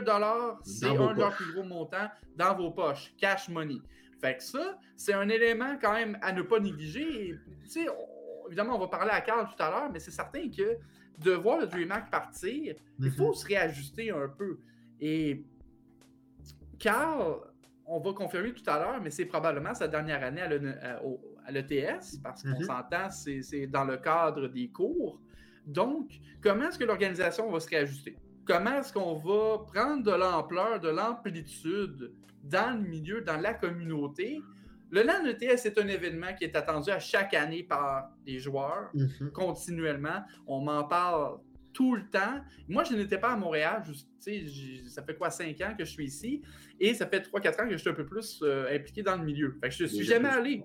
c'est 0.63 0.87
un 0.87 1.13
de 1.13 1.19
leurs 1.19 1.35
plus 1.35 1.53
gros 1.53 1.63
montants 1.63 2.09
dans 2.35 2.55
vos 2.55 2.71
poches, 2.71 3.13
cash 3.17 3.49
money. 3.49 3.77
Fait 4.19 4.37
que 4.37 4.43
ça, 4.43 4.79
c'est 4.97 5.13
un 5.13 5.29
élément 5.29 5.77
quand 5.79 5.93
même 5.93 6.17
à 6.21 6.31
ne 6.31 6.41
pas 6.41 6.59
négliger. 6.59 7.35
évidemment, 8.47 8.75
on 8.75 8.79
va 8.79 8.87
parler 8.87 9.11
à 9.11 9.21
Carl 9.21 9.47
tout 9.47 9.61
à 9.61 9.69
l'heure, 9.69 9.91
mais 9.91 9.99
c'est 9.99 10.11
certain 10.11 10.49
que 10.49 10.77
de 11.19 11.31
voir 11.31 11.59
le 11.59 11.67
DreamHack 11.67 12.09
partir, 12.09 12.75
il 12.99 13.11
faut 13.11 13.31
mm-hmm. 13.31 13.35
se 13.35 13.45
réajuster 13.45 14.11
un 14.11 14.27
peu. 14.27 14.59
Et 14.99 15.45
Carl, 16.79 17.37
on 17.85 17.99
va 17.99 18.13
confirmer 18.13 18.53
tout 18.53 18.67
à 18.69 18.79
l'heure, 18.79 19.01
mais 19.01 19.11
c'est 19.11 19.25
probablement 19.25 19.73
sa 19.73 19.87
dernière 19.87 20.23
année 20.23 20.41
à 20.41 21.01
l'ETS, 21.51 22.17
parce 22.23 22.43
qu'on 22.43 22.49
mm-hmm. 22.49 22.65
s'entend, 22.65 23.09
c'est 23.09 23.67
dans 23.67 23.85
le 23.85 23.97
cadre 23.97 24.47
des 24.47 24.69
cours. 24.69 25.19
Donc, 25.65 26.19
comment 26.41 26.69
est-ce 26.69 26.77
que 26.77 26.83
l'organisation 26.83 27.51
va 27.51 27.59
se 27.59 27.69
réajuster? 27.69 28.17
Comment 28.45 28.79
est-ce 28.79 28.93
qu'on 28.93 29.15
va 29.15 29.65
prendre 29.73 30.03
de 30.03 30.11
l'ampleur, 30.11 30.79
de 30.79 30.89
l'amplitude 30.89 32.13
dans 32.43 32.77
le 32.77 32.87
milieu, 32.87 33.21
dans 33.21 33.37
la 33.37 33.55
communauté? 33.55 34.39
Le 34.91 35.01
LAN 35.01 35.25
ETS 35.25 35.65
est 35.65 35.77
un 35.79 35.87
événement 35.87 36.33
qui 36.37 36.43
est 36.43 36.55
attendu 36.55 36.91
à 36.91 36.99
chaque 36.99 37.33
année 37.33 37.63
par 37.63 38.11
les 38.25 38.37
joueurs, 38.37 38.91
mm-hmm. 38.93 39.31
continuellement. 39.31 40.23
On 40.45 40.61
m'en 40.61 40.83
parle 40.83 41.39
tout 41.73 41.95
le 41.95 42.07
temps. 42.07 42.39
Moi, 42.69 42.83
je 42.83 42.95
n'étais 42.95 43.17
pas 43.17 43.33
à 43.33 43.35
Montréal. 43.35 43.83
ça 44.87 45.03
fait 45.03 45.15
quoi, 45.15 45.29
cinq 45.29 45.59
ans 45.61 45.73
que 45.77 45.83
je 45.83 45.91
suis 45.91 46.05
ici? 46.05 46.41
Et 46.79 46.93
ça 46.93 47.07
fait 47.07 47.21
trois, 47.21 47.41
quatre 47.41 47.61
ans 47.61 47.65
que 47.65 47.73
je 47.73 47.77
suis 47.77 47.89
un 47.89 47.93
peu 47.93 48.05
plus 48.05 48.39
euh, 48.43 48.73
impliqué 48.73 49.03
dans 49.03 49.17
le 49.17 49.23
milieu. 49.23 49.57
Fait 49.59 49.69
que 49.69 49.75
je 49.75 49.85
suis 49.85 50.05
jamais 50.05 50.29
allé 50.29 50.63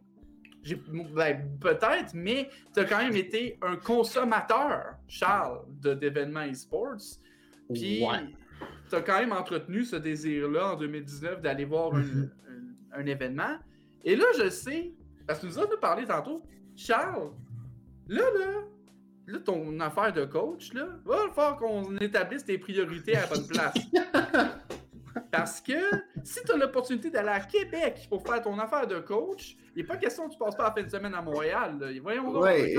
Ben, 1.14 1.58
peut-être, 1.60 2.12
mais 2.14 2.50
tu 2.74 2.80
as 2.80 2.84
quand 2.84 2.98
même 2.98 3.16
été 3.16 3.58
un 3.62 3.76
consommateur, 3.76 4.96
Charles, 5.08 5.60
d'événements 5.80 6.46
e-sports. 6.46 7.18
Puis, 7.72 8.04
tu 8.88 8.94
as 8.94 9.00
quand 9.00 9.20
même 9.20 9.32
entretenu 9.32 9.84
ce 9.84 9.96
désir-là 9.96 10.74
en 10.74 10.76
2019 10.76 11.40
d'aller 11.40 11.64
voir 11.64 11.94
mm-hmm. 11.94 12.28
un, 12.92 13.06
événement. 13.06 13.56
Et 14.04 14.16
là, 14.16 14.24
je 14.38 14.50
sais, 14.50 14.92
parce 15.26 15.40
que 15.40 15.46
nous 15.46 15.58
avons 15.58 15.70
parlé 15.80 16.04
tantôt, 16.04 16.42
Charles, 16.76 17.30
là, 18.08 18.22
là, 18.38 18.62
là, 19.26 19.38
ton 19.38 19.78
affaire 19.80 20.12
de 20.12 20.24
coach, 20.24 20.74
là, 20.74 20.88
va 21.04 21.16
falloir 21.34 21.56
qu'on 21.56 21.96
établisse 21.98 22.44
tes 22.44 22.58
priorités 22.58 23.16
à 23.16 23.22
la 23.22 23.26
bonne 23.28 23.46
place. 23.46 23.74
Parce 25.30 25.60
que 25.60 25.72
si 26.22 26.40
tu 26.44 26.52
as 26.52 26.56
l'opportunité 26.56 27.10
d'aller 27.10 27.30
à 27.30 27.40
Québec 27.40 28.06
pour 28.08 28.26
faire 28.26 28.42
ton 28.42 28.58
affaire 28.58 28.86
de 28.86 28.98
coach, 29.00 29.56
il 29.74 29.82
n'est 29.82 29.86
pas 29.86 29.96
question 29.96 30.28
que 30.28 30.32
tu 30.32 30.38
passes 30.38 30.56
pas 30.56 30.64
la 30.64 30.72
fin 30.72 30.82
de 30.82 30.90
semaine 30.90 31.14
à 31.14 31.22
Montréal. 31.22 31.78
Voyons 32.02 32.40
ouais, 32.40 32.74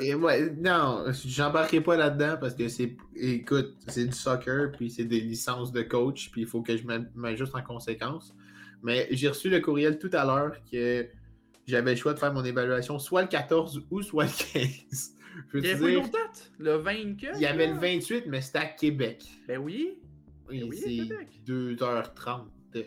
et, 0.00 0.14
ouais, 0.14 0.50
non, 0.58 1.04
j'embarquerai 1.24 1.80
pas 1.80 1.96
là-dedans 1.96 2.36
parce 2.40 2.54
que 2.54 2.68
c'est, 2.68 2.96
écoute, 3.14 3.76
c'est 3.88 4.06
du 4.06 4.12
soccer, 4.12 4.72
puis 4.72 4.90
c'est 4.90 5.04
des 5.04 5.20
licences 5.20 5.72
de 5.72 5.82
coach, 5.82 6.30
puis 6.30 6.42
il 6.42 6.46
faut 6.46 6.62
que 6.62 6.76
je 6.76 6.84
m'ajuste 7.14 7.54
en 7.54 7.62
conséquence. 7.62 8.34
Mais 8.82 9.06
j'ai 9.12 9.28
reçu 9.28 9.48
le 9.48 9.60
courriel 9.60 9.98
tout 9.98 10.10
à 10.12 10.24
l'heure 10.24 10.56
que 10.70 11.06
j'avais 11.66 11.92
le 11.92 11.96
choix 11.96 12.14
de 12.14 12.18
faire 12.18 12.32
mon 12.32 12.44
évaluation 12.44 12.98
soit 12.98 13.22
le 13.22 13.28
14 13.28 13.86
ou 13.90 14.02
soit 14.02 14.24
le 14.24 14.52
15. 14.52 15.16
il 15.54 15.64
y 15.64 15.70
avait 15.70 15.94
une 15.94 16.02
date? 16.02 16.52
Le 16.58 16.74
20 16.74 16.92
Il 16.92 17.40
y 17.40 17.46
avait 17.46 17.68
le 17.68 17.74
28, 17.74 18.24
mais 18.26 18.40
c'était 18.40 18.58
à 18.58 18.66
Québec. 18.66 19.24
Ben 19.46 19.58
oui. 19.58 19.98
Oui, 20.52 20.76
c'est 20.76 21.50
2h30 21.50 22.44
de 22.74 22.84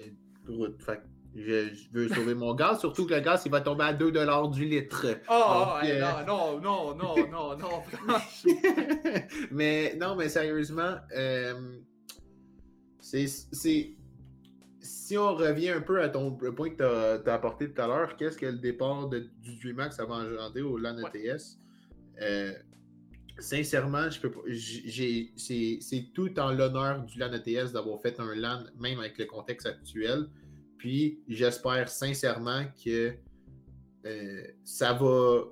route. 0.48 0.82
Fait 0.82 1.02
je, 1.36 1.90
veux 1.92 2.08
sauver 2.08 2.34
mon 2.34 2.56
gaz, 2.56 2.80
surtout 2.80 3.06
que 3.06 3.14
le 3.14 3.20
gaz, 3.20 3.44
il 3.46 3.52
va 3.52 3.60
tomber 3.60 3.84
à 3.84 3.94
2 3.94 4.12
du 4.52 4.66
litre. 4.66 5.06
Oh, 5.30 5.66
non, 6.26 6.62
non, 6.62 6.96
non, 6.96 7.28
non, 7.28 7.58
non, 7.58 7.82
franchement. 7.82 8.20
mais 9.52 9.98
non, 10.00 10.16
mais 10.16 10.30
sérieusement, 10.30 10.96
euh, 11.16 11.78
c'est. 13.00 13.28
Si 14.82 15.18
on 15.18 15.36
revient 15.36 15.70
un 15.70 15.82
peu 15.82 16.02
à 16.02 16.10
ton 16.10 16.32
point 16.32 16.70
que 16.70 16.78
tu 16.78 17.30
as, 17.30 17.34
apporté 17.34 17.72
tout 17.72 17.82
à 17.82 17.88
l'heure, 17.88 18.16
qu'est-ce 18.18 18.38
que 18.38 18.46
le 18.46 18.58
départ 18.58 19.08
de, 19.08 19.30
du 19.42 19.56
DreamHack 19.58 19.94
ça 19.94 20.06
va 20.06 20.16
engendrer 20.16 20.62
au 20.62 20.78
LAN 20.78 20.98
ETS? 20.98 21.60
Euh, 22.22 22.54
sincèrement, 23.40 24.10
je 24.10 24.20
peux 24.20 24.32
pas. 24.32 24.42
C'est 25.38 26.14
tout 26.14 26.40
en 26.40 26.52
l'honneur 26.52 27.04
du 27.04 27.20
LAN 27.20 27.34
ETS 27.34 27.72
d'avoir 27.74 28.02
fait 28.02 28.20
un 28.20 28.36
LAN, 28.36 28.64
même 28.80 29.00
avec 29.00 29.18
le 29.18 29.26
contexte 29.26 29.68
actuel. 29.68 30.28
Puis 30.78 31.20
j'espère 31.28 31.90
sincèrement 31.90 32.66
que 32.84 33.14
euh, 34.06 34.44
ça 34.64 34.94
va 34.94 35.44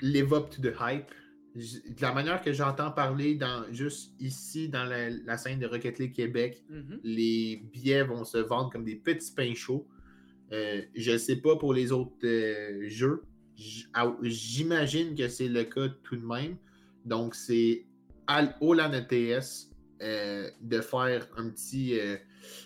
live 0.00 0.34
up 0.34 0.50
to 0.50 0.60
the 0.60 0.74
hype. 0.80 1.10
De 1.54 2.00
la 2.00 2.12
manière 2.12 2.40
que 2.42 2.52
j'entends 2.52 2.92
parler 2.92 3.34
dans 3.34 3.64
juste 3.72 4.12
ici 4.20 4.68
dans 4.68 4.84
la, 4.84 5.36
scène 5.36 5.58
de 5.58 5.66
Rocket 5.66 5.98
League 5.98 6.14
Québec, 6.14 6.62
mm-hmm. 6.70 7.00
les 7.02 7.62
billets 7.72 8.04
vont 8.04 8.24
se 8.24 8.38
vendre 8.38 8.70
comme 8.70 8.84
des 8.84 8.94
petits 8.94 9.32
pains 9.32 9.54
chauds. 9.54 9.86
Euh, 10.52 10.82
je 10.94 11.12
ne 11.12 11.18
sais 11.18 11.36
pas 11.36 11.56
pour 11.56 11.74
les 11.74 11.90
autres 11.90 12.24
euh, 12.24 12.88
jeux. 12.88 13.22
J'imagine 14.22 15.14
que 15.14 15.28
c'est 15.28 15.48
le 15.48 15.64
cas 15.64 15.88
tout 16.02 16.16
de 16.16 16.24
même. 16.24 16.56
Donc, 17.04 17.34
c'est 17.34 17.84
au 18.60 18.74
LAN 18.74 18.92
ETS 18.92 19.68
de 20.00 20.80
faire 20.80 21.28
un 21.36 21.50
petit 21.50 21.98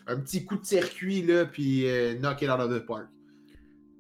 un 0.07 0.21
petit 0.21 0.45
coup 0.45 0.57
de 0.57 0.65
circuit, 0.65 1.23
là, 1.23 1.47
puis 1.47 1.89
euh, 1.89 2.15
knock 2.15 2.43
it 2.43 2.49
out 2.49 2.61
of 2.61 2.71
the 2.71 2.85
park. 2.85 3.09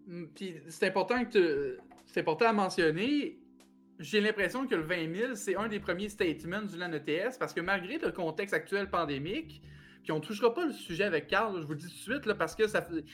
Mm, 0.06 0.24
c'est 0.68 0.88
important, 0.88 1.24
que 1.24 1.78
c'est 2.06 2.20
important 2.20 2.46
à 2.46 2.52
mentionner. 2.52 3.38
J'ai 3.98 4.20
l'impression 4.20 4.66
que 4.66 4.74
le 4.74 4.82
20 4.82 5.14
000, 5.14 5.34
c'est 5.34 5.56
un 5.56 5.68
des 5.68 5.78
premiers 5.78 6.08
statements 6.08 6.62
du 6.62 6.76
LAN 6.76 6.92
ETS 6.92 7.38
parce 7.38 7.52
que 7.52 7.60
malgré 7.60 7.98
le 7.98 8.10
contexte 8.10 8.52
actuel 8.52 8.90
pandémique, 8.90 9.62
puis 10.04 10.12
on 10.12 10.16
ne 10.16 10.20
touchera 10.20 10.52
pas 10.52 10.66
le 10.66 10.72
sujet 10.72 11.04
avec 11.04 11.26
Carl, 11.28 11.58
je 11.60 11.66
vous 11.66 11.72
le 11.72 11.78
dis 11.78 11.86
tout 11.86 11.92
de 11.92 12.14
suite, 12.14 12.26
là, 12.26 12.34
parce 12.34 12.54
que 12.54 12.66
ça 12.68 12.82
fait. 12.82 13.04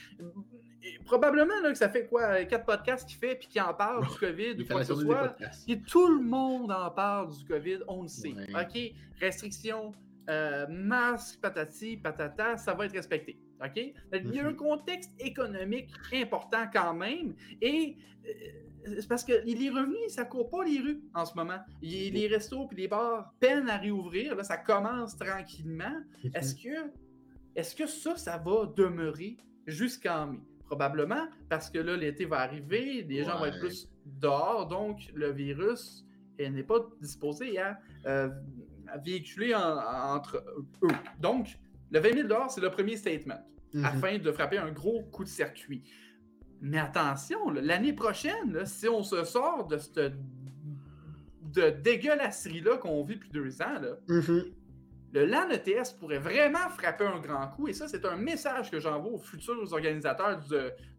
Probablement 1.05 1.53
là, 1.61 1.71
que 1.71 1.77
ça 1.77 1.89
fait 1.89 2.07
quoi, 2.07 2.43
quatre 2.45 2.65
podcasts 2.65 3.07
qu'il 3.07 3.17
fait 3.17 3.35
puis 3.35 3.47
qu'il 3.47 3.61
en 3.61 3.73
parle 3.73 4.05
du 4.05 4.17
COVID 4.17 4.61
ou 4.61 4.65
quoi 4.65 4.81
que 4.81 4.87
ce 4.87 4.95
soit. 4.95 5.37
Et 5.67 5.79
tout 5.79 6.07
le 6.07 6.21
monde 6.21 6.71
en 6.71 6.89
parle 6.91 7.35
du 7.35 7.45
COVID, 7.45 7.79
on 7.87 8.03
le 8.03 8.07
sait. 8.07 8.33
OK? 8.53 8.93
Restrictions, 9.21 9.93
euh, 10.29 10.65
masque, 10.69 11.39
patati, 11.39 11.97
patata, 11.97 12.57
ça 12.57 12.73
va 12.73 12.85
être 12.85 12.93
respecté. 12.93 13.39
OK? 13.63 13.77
Il 13.77 14.33
y 14.33 14.39
a 14.39 14.47
un 14.47 14.51
mhm. 14.51 14.55
contexte 14.57 15.11
économique 15.19 15.89
important 16.13 16.65
quand 16.73 16.93
même. 16.93 17.35
Et 17.61 17.95
euh, 18.25 18.31
c'est 18.85 19.07
parce 19.07 19.23
que 19.23 19.33
les 19.45 19.69
revenus, 19.69 19.97
ça 20.09 20.25
court 20.25 20.49
pas 20.49 20.63
les 20.63 20.79
rues 20.79 21.01
en 21.13 21.25
ce 21.25 21.35
moment. 21.35 21.59
Les, 21.81 22.27
restos 22.27 22.67
et 22.71 22.75
les 22.75 22.87
bars 22.87 23.33
peinent 23.39 23.69
à 23.69 23.77
réouvrir. 23.77 24.35
Là, 24.35 24.43
ça 24.43 24.57
commence 24.57 25.17
tranquillement. 25.17 26.01
Est-ce 26.33 26.55
que, 26.55 26.91
est 27.55 27.75
que 27.77 27.87
ça, 27.87 28.15
ça 28.17 28.37
va 28.37 28.65
demeurer 28.75 29.37
jusqu'en 29.67 30.27
mai? 30.27 30.39
Probablement, 30.65 31.27
parce 31.49 31.69
que 31.69 31.79
là, 31.79 31.97
l'été 31.97 32.23
va 32.23 32.37
arriver, 32.37 33.03
les 33.03 33.25
gens 33.25 33.37
vont 33.37 33.43
être 33.43 33.59
plus 33.59 33.89
dehors, 34.05 34.69
donc 34.69 35.11
le 35.13 35.29
virus 35.29 36.05
n'est 36.39 36.63
pas 36.63 36.79
disposé 37.01 37.59
à 37.59 37.77
euh, 38.05 38.29
véhiculer 39.03 39.53
entre 39.53 40.41
eux. 40.81 40.95
Donc, 41.19 41.59
le 41.91 41.99
20 41.99 42.27
000 42.29 42.29
c'est 42.49 42.61
le 42.61 42.69
premier 42.69 42.95
statement, 42.95 43.45
mhm. 43.73 43.83
afin 43.83 44.17
de 44.17 44.31
frapper 44.31 44.59
un 44.59 44.71
gros 44.71 45.03
coup 45.11 45.25
de 45.25 45.29
circuit. 45.29 45.83
Mais 46.61 46.77
attention, 46.77 47.49
l'année 47.49 47.93
prochaine, 47.93 48.65
si 48.65 48.87
on 48.87 49.01
se 49.01 49.23
sort 49.23 49.67
de 49.67 49.77
cette 49.77 50.13
de 51.53 51.69
dégueulasserie-là 51.69 52.77
qu'on 52.77 53.03
vit 53.03 53.15
depuis 53.15 53.31
deux 53.31 53.61
ans, 53.61 53.81
mhm. 54.07 54.45
le 55.13 55.25
LAN 55.25 55.49
ETS 55.49 55.93
pourrait 55.99 56.19
vraiment 56.19 56.69
frapper 56.69 57.05
un 57.05 57.19
grand 57.19 57.47
coup. 57.47 57.67
Et 57.67 57.73
ça, 57.73 57.87
c'est 57.87 58.05
un 58.05 58.15
message 58.15 58.71
que 58.71 58.79
j'envoie 58.79 59.11
aux 59.11 59.17
futurs 59.17 59.73
organisateurs 59.73 60.39
du, 60.39 60.55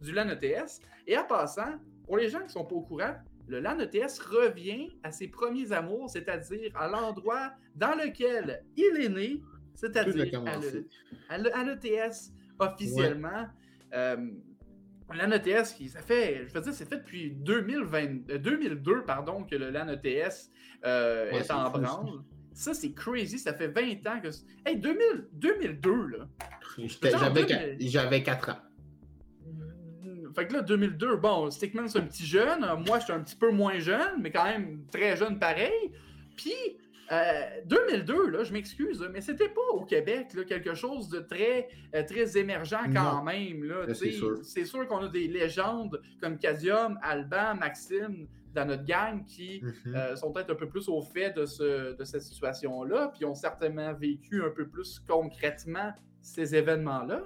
du 0.06 0.12
LAN 0.12 0.28
ETS. 0.28 0.80
Et 1.06 1.16
en 1.16 1.24
passant, 1.24 1.78
pour 2.04 2.18
les 2.18 2.28
gens 2.28 2.40
qui 2.40 2.46
ne 2.46 2.50
sont 2.50 2.64
pas 2.64 2.74
au 2.74 2.82
courant, 2.82 3.14
le 3.48 3.60
LAN 3.60 3.78
ETS 3.78 4.18
revient 4.20 4.90
à 5.02 5.10
ses 5.10 5.28
premiers 5.28 5.72
amours, 5.72 6.10
c'est-à-dire 6.10 6.70
à, 6.74 6.88
l'endroit 6.88 7.52
dans 7.74 7.94
lequel 7.94 8.64
il 8.76 9.00
est 9.00 9.08
né, 9.08 9.40
c'est-à-dire 9.74 10.42
à 11.30 11.38
l'ETS 11.64 12.32
officiellement. 12.58 13.46
Euh, 13.94 14.16
LAN 15.14 15.32
ETS, 15.32 15.76
ça 15.88 16.00
fait, 16.00 16.46
je 16.48 16.54
veux 16.54 16.60
dire, 16.60 16.74
c'est 16.74 16.88
fait 16.88 16.98
depuis 16.98 17.30
2020, 17.30 18.38
2002 18.38 18.92
euh, 18.92 19.00
pardon, 19.02 19.44
que 19.44 19.56
le 19.56 19.70
LAN 19.70 19.88
ETS 19.88 20.50
euh, 20.84 21.30
est 21.30 21.50
en 21.50 21.70
branle. 21.70 22.22
Ça, 22.54 22.74
c'est 22.74 22.92
crazy. 22.92 23.38
Ça 23.38 23.54
fait 23.54 23.68
20 23.68 24.06
ans 24.06 24.20
que. 24.22 24.28
Hey, 24.66 24.76
2000, 24.76 25.28
2002, 25.32 26.06
là. 26.06 26.28
J'avais 27.80 28.22
4 28.22 28.50
ans. 28.50 28.58
Fait 30.34 30.46
que 30.46 30.54
là, 30.54 30.62
2002, 30.62 31.16
bon, 31.16 31.50
Stickman, 31.50 31.88
c'est 31.88 31.98
un 31.98 32.06
petit 32.06 32.26
jeune. 32.26 32.60
Moi, 32.86 32.98
je 32.98 33.04
suis 33.04 33.12
un 33.12 33.20
petit 33.20 33.36
peu 33.36 33.50
moins 33.50 33.78
jeune, 33.78 34.20
mais 34.20 34.30
quand 34.30 34.44
même 34.44 34.84
très 34.90 35.16
jeune 35.16 35.38
pareil. 35.38 35.92
Puis, 36.36 36.54
2002, 37.66 38.14
euh, 38.14 38.30
là, 38.30 38.44
je 38.44 38.52
m'excuse, 38.52 39.06
mais 39.12 39.20
c'était 39.20 39.48
pas 39.48 39.60
au 39.72 39.84
Québec 39.84 40.32
là, 40.34 40.44
quelque 40.44 40.74
chose 40.74 41.08
de 41.08 41.20
très, 41.20 41.68
euh, 41.94 42.02
très 42.04 42.38
émergent 42.38 42.84
quand 42.92 43.22
même. 43.22 43.84
c'est 44.42 44.64
sûr, 44.64 44.86
qu'on 44.88 45.04
a 45.04 45.08
des 45.08 45.28
légendes 45.28 46.00
comme 46.20 46.38
Casium, 46.38 46.98
Alban, 47.02 47.54
Maxime 47.54 48.26
dans 48.54 48.66
notre 48.66 48.84
gang 48.84 49.24
qui 49.24 49.62
mhm. 49.62 49.94
euh, 49.94 50.16
sont 50.16 50.32
peut-être 50.32 50.50
un 50.50 50.56
peu 50.56 50.68
plus 50.68 50.88
au 50.88 51.00
fait 51.00 51.32
de, 51.32 51.46
ce, 51.46 51.96
de 51.96 52.04
cette 52.04 52.22
situation-là, 52.22 53.12
puis 53.14 53.24
ont 53.24 53.34
certainement 53.34 53.92
vécu 53.94 54.42
un 54.42 54.50
peu 54.50 54.66
plus 54.66 55.00
concrètement 55.06 55.92
ces 56.20 56.54
événements-là. 56.54 57.22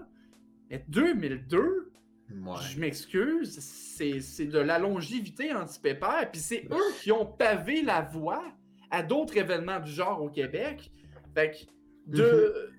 Mais 0.71 0.85
2002, 0.88 1.93
je 2.28 2.81
m'excuse, 2.81 3.59
c'est 3.61 4.47
de 4.47 4.59
la 4.59 4.78
longévité 4.78 5.52
anti-pépère, 5.52 6.28
puis 6.31 6.40
c'est 6.40 6.64
eux 6.71 6.93
qui 7.00 7.12
ont 7.12 7.26
pavé 7.26 7.83
la 7.83 8.02
voie 8.02 8.43
à 8.90 9.02
d'autres 9.02 9.37
événements 9.37 9.81
du 9.81 9.90
genre 9.90 10.23
au 10.23 10.28
Québec. 10.28 10.90
Fait 11.35 11.66
de, 12.07 12.23
mhm. 12.23 12.75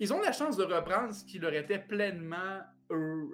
ils 0.00 0.12
ont 0.12 0.20
la 0.20 0.32
chance 0.32 0.56
de 0.56 0.64
reprendre 0.64 1.12
ce 1.12 1.24
qui 1.24 1.38
leur 1.38 1.52
était 1.52 1.78
pleinement 1.78 2.60
eux, 2.90 3.30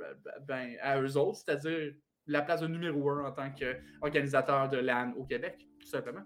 ben, 0.48 0.74
à 0.82 1.00
eux 1.00 1.16
autres, 1.16 1.38
c'est-à-dire 1.44 1.92
la 2.26 2.42
place 2.42 2.60
de 2.60 2.66
numéro 2.66 3.10
un 3.10 3.26
en 3.26 3.32
tant 3.32 3.50
qu'organisateur 3.50 4.68
de 4.68 4.78
LAN 4.78 5.12
au 5.16 5.24
Québec, 5.24 5.66
tout 5.78 5.86
simplement. 5.86 6.22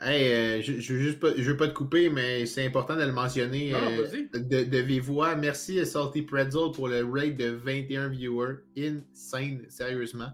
Hey, 0.00 0.32
euh, 0.32 0.62
je, 0.62 0.80
je, 0.80 0.92
veux 0.92 1.00
juste 1.00 1.20
pas, 1.20 1.28
je 1.36 1.42
veux 1.42 1.56
pas 1.56 1.68
te 1.68 1.72
couper, 1.72 2.10
mais 2.10 2.46
c'est 2.46 2.66
important 2.66 2.96
de 2.96 3.04
le 3.04 3.12
mentionner 3.12 3.72
euh, 3.74 4.06
de, 4.34 4.64
de 4.64 4.78
vive 4.78 5.04
voix. 5.04 5.36
Merci 5.36 5.78
à 5.78 5.84
Salty 5.84 6.22
Pretzel 6.22 6.72
pour 6.74 6.88
le 6.88 7.04
rate 7.04 7.36
de 7.36 7.50
21 7.50 8.08
viewers. 8.08 8.56
Insane, 8.76 9.64
sérieusement. 9.68 10.32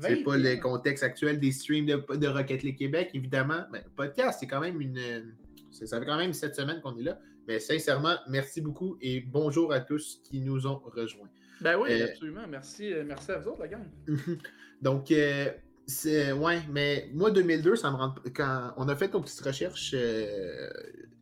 C'est 0.00 0.22
pas 0.22 0.36
le 0.36 0.56
contexte 0.56 1.02
actuel 1.02 1.40
des 1.40 1.52
streams 1.52 1.86
de, 1.86 2.16
de 2.16 2.26
Rocket 2.28 2.62
League 2.62 2.78
Québec, 2.78 3.10
évidemment. 3.14 3.64
Mais 3.72 3.84
podcast, 3.96 4.38
c'est 4.40 4.46
quand 4.46 4.60
même 4.60 4.80
une. 4.80 5.34
Ça 5.70 5.98
fait 6.00 6.06
quand 6.06 6.18
même 6.18 6.32
cette 6.32 6.54
semaine 6.56 6.80
qu'on 6.80 6.96
est 6.98 7.02
là. 7.02 7.18
Mais 7.48 7.58
sincèrement, 7.58 8.16
merci 8.28 8.60
beaucoup 8.60 8.96
et 9.00 9.20
bonjour 9.20 9.72
à 9.72 9.80
tous 9.80 10.20
qui 10.24 10.40
nous 10.40 10.66
ont 10.66 10.80
rejoints. 10.84 11.28
Ben 11.60 11.76
oui, 11.78 11.88
euh, 11.90 12.06
absolument. 12.06 12.46
Merci, 12.48 12.92
merci 13.04 13.30
à 13.32 13.38
vous 13.38 13.50
autres, 13.50 13.60
la 13.60 13.68
gang. 13.68 13.84
Donc, 14.82 15.12
C'est, 15.86 16.30
ouais, 16.32 16.60
mais 16.70 17.10
moi, 17.12 17.30
2002, 17.32 17.74
ça 17.76 17.90
me 17.90 17.96
rend. 17.96 18.14
Quand 18.34 18.72
on 18.76 18.88
a 18.88 18.94
fait 18.94 19.12
nos 19.12 19.20
petites 19.20 19.40
recherches 19.40 19.92
euh, 19.94 20.70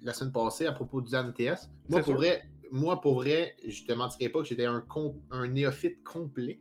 la 0.02 0.12
semaine 0.12 0.32
passée 0.32 0.66
à 0.66 0.72
propos 0.72 1.00
du 1.00 1.10
LAN 1.10 1.32
ETS, 1.38 1.70
moi, 1.88 2.02
pour 2.02 2.14
vrai, 2.14 2.42
moi, 2.70 3.00
pour 3.00 3.14
vrai, 3.14 3.56
je 3.66 3.84
te 3.84 3.92
mentirais 3.94 4.28
pas 4.28 4.40
que 4.42 4.46
j'étais 4.48 4.66
un, 4.66 4.80
com- 4.82 5.18
un 5.30 5.48
néophyte 5.48 6.02
complet. 6.04 6.60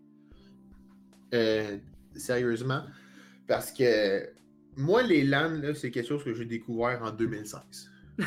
Euh, 1.33 1.77
sérieusement. 2.19 2.83
Parce 3.47 3.71
que 3.71 4.29
moi, 4.75 5.01
les 5.03 5.23
LAN, 5.23 5.61
là, 5.61 5.73
c'est 5.73 5.91
quelque 5.91 6.07
chose 6.07 6.23
que 6.23 6.33
j'ai 6.33 6.45
découvert 6.45 7.01
en 7.03 7.11
2016. 7.11 7.91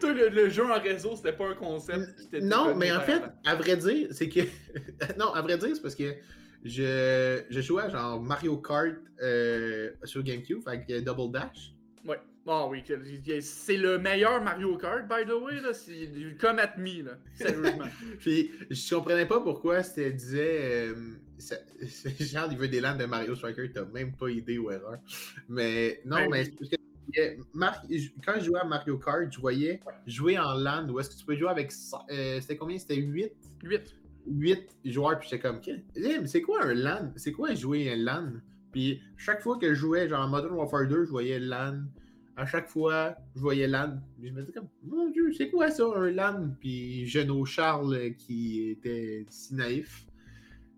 Toi, 0.00 0.12
le, 0.12 0.28
le 0.28 0.48
jeu 0.48 0.64
en 0.64 0.80
réseau, 0.80 1.16
c'était 1.16 1.32
pas 1.32 1.48
un 1.48 1.54
concept 1.54 2.28
qui 2.30 2.42
Non, 2.42 2.74
mais 2.74 2.92
en 2.92 3.00
fait, 3.00 3.14
avant. 3.14 3.32
à 3.44 3.54
vrai 3.54 3.76
dire, 3.76 4.08
c'est 4.10 4.28
que. 4.28 4.40
non, 5.18 5.32
à 5.32 5.42
vrai 5.42 5.56
dire, 5.58 5.70
c'est 5.74 5.82
parce 5.82 5.94
que 5.94 6.14
je, 6.64 7.42
je 7.48 7.60
jouais 7.60 7.82
à 7.82 7.88
genre 7.88 8.20
Mario 8.20 8.56
Kart 8.58 8.96
euh, 9.22 9.90
sur 10.04 10.22
GameCube 10.22 10.62
avec 10.66 10.90
euh, 10.90 11.00
Double 11.00 11.32
Dash. 11.32 11.74
Ouais. 12.04 12.20
Ah 12.46 12.66
oui, 12.68 12.82
que- 12.82 13.40
c'est 13.40 13.76
le 13.78 13.98
meilleur 13.98 14.42
Mario 14.42 14.76
Kart, 14.76 15.08
by 15.08 15.24
the 15.26 15.32
way, 15.42 15.60
là. 15.60 15.72
C'est 15.72 16.10
comme 16.38 16.58
at 16.58 16.76
me, 16.76 17.02
là. 17.02 17.12
Sérieusement. 17.34 17.84
Puis 18.20 18.50
je 18.70 18.94
comprenais 18.94 19.26
pas 19.26 19.40
pourquoi 19.40 19.82
c'était 19.82 20.12
disait. 20.12 20.60
euh, 20.90 20.94
ça- 21.38 21.56
genre, 22.20 22.48
il 22.50 22.58
veut 22.58 22.68
des 22.68 22.80
landes 22.80 22.98
de 22.98 23.06
Mario 23.06 23.34
Striker, 23.34 23.70
t'as 23.72 23.86
même 23.86 24.12
pas 24.14 24.28
idée 24.28 24.58
ou 24.58 24.70
erreur. 24.70 24.98
Mais 25.48 26.00
non, 26.04 26.16
Ouais. 26.16 26.28
mais 26.30 26.44
c'est 26.44 26.50
parce 26.58 26.70
que. 26.70 26.76
euh, 27.18 27.36
Mar- 27.54 27.82
quand 28.24 28.34
je 28.38 28.44
jouais 28.44 28.60
à 28.60 28.64
Mario 28.64 28.98
Kart, 28.98 29.32
je 29.32 29.40
voyais 29.40 29.80
jouer 30.06 30.38
en 30.38 30.52
LAN 30.54 30.88
où 30.90 31.00
est-ce 31.00 31.10
que 31.10 31.16
tu 31.18 31.24
peux 31.24 31.36
jouer 31.36 31.48
avec. 31.48 31.72
euh, 32.10 32.40
c'était 32.42 32.56
combien? 32.56 32.78
C'était 32.78 32.96
8 32.96 33.32
8. 33.62 33.96
8 34.26 34.76
joueurs, 34.86 35.18
puis 35.18 35.28
j'étais 35.30 35.40
comme, 35.42 35.60
mais 35.96 36.26
c'est 36.26 36.40
quoi 36.42 36.64
un 36.64 36.74
LAN? 36.74 37.12
C'est 37.16 37.32
quoi 37.32 37.54
jouer 37.54 37.90
un 37.92 37.96
LAN? 37.96 38.32
Puis 38.72 39.00
chaque 39.16 39.42
fois 39.42 39.58
que 39.58 39.68
je 39.68 39.74
jouais, 39.74 40.08
genre 40.08 40.26
Modern 40.28 40.54
Warfare 40.54 40.88
2, 40.88 41.04
je 41.04 41.10
voyais 41.10 41.38
LAN. 41.38 41.84
À 42.36 42.46
chaque 42.46 42.68
fois, 42.68 43.14
je 43.36 43.40
voyais 43.40 43.66
LAN. 43.68 44.00
Puis 44.18 44.28
je 44.28 44.32
me 44.34 44.40
disais 44.40 44.52
comme, 44.52 44.68
mon 44.82 45.10
Dieu, 45.10 45.32
c'est 45.32 45.50
quoi 45.50 45.70
ça, 45.70 45.84
un 45.94 46.10
LAN? 46.10 46.50
Puis 46.58 47.06
Geno 47.06 47.44
Charles, 47.44 47.94
euh, 47.94 48.10
qui 48.10 48.70
était 48.70 49.24
si 49.28 49.54
naïf, 49.54 50.06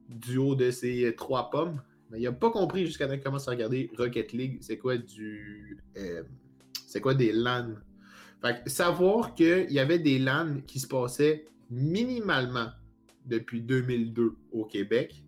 du 0.08 0.38
haut 0.38 0.54
de 0.54 0.70
ses 0.70 1.14
trois 1.16 1.50
pommes, 1.50 1.80
mais 2.10 2.20
il 2.20 2.26
a 2.26 2.32
pas 2.32 2.50
compris 2.50 2.86
jusqu'à 2.86 3.06
temps 3.06 3.14
qu'il 3.14 3.22
commence 3.22 3.48
à 3.48 3.52
regarder 3.52 3.90
Rocket 3.96 4.32
League, 4.32 4.58
c'est 4.60 4.78
quoi 4.78 4.96
du. 4.96 5.78
euh, 5.96 6.22
c'est 6.86 7.00
quoi 7.00 7.14
des 7.14 7.32
LAN? 7.32 7.74
Fait 8.42 8.62
que 8.62 8.70
savoir 8.70 9.34
qu'il 9.34 9.72
y 9.72 9.78
avait 9.78 9.98
des 9.98 10.18
LAN 10.18 10.60
qui 10.66 10.78
se 10.78 10.86
passaient 10.86 11.46
minimalement 11.70 12.68
depuis 13.24 13.60
2002 13.60 14.36
au 14.52 14.64
Québec, 14.64 15.24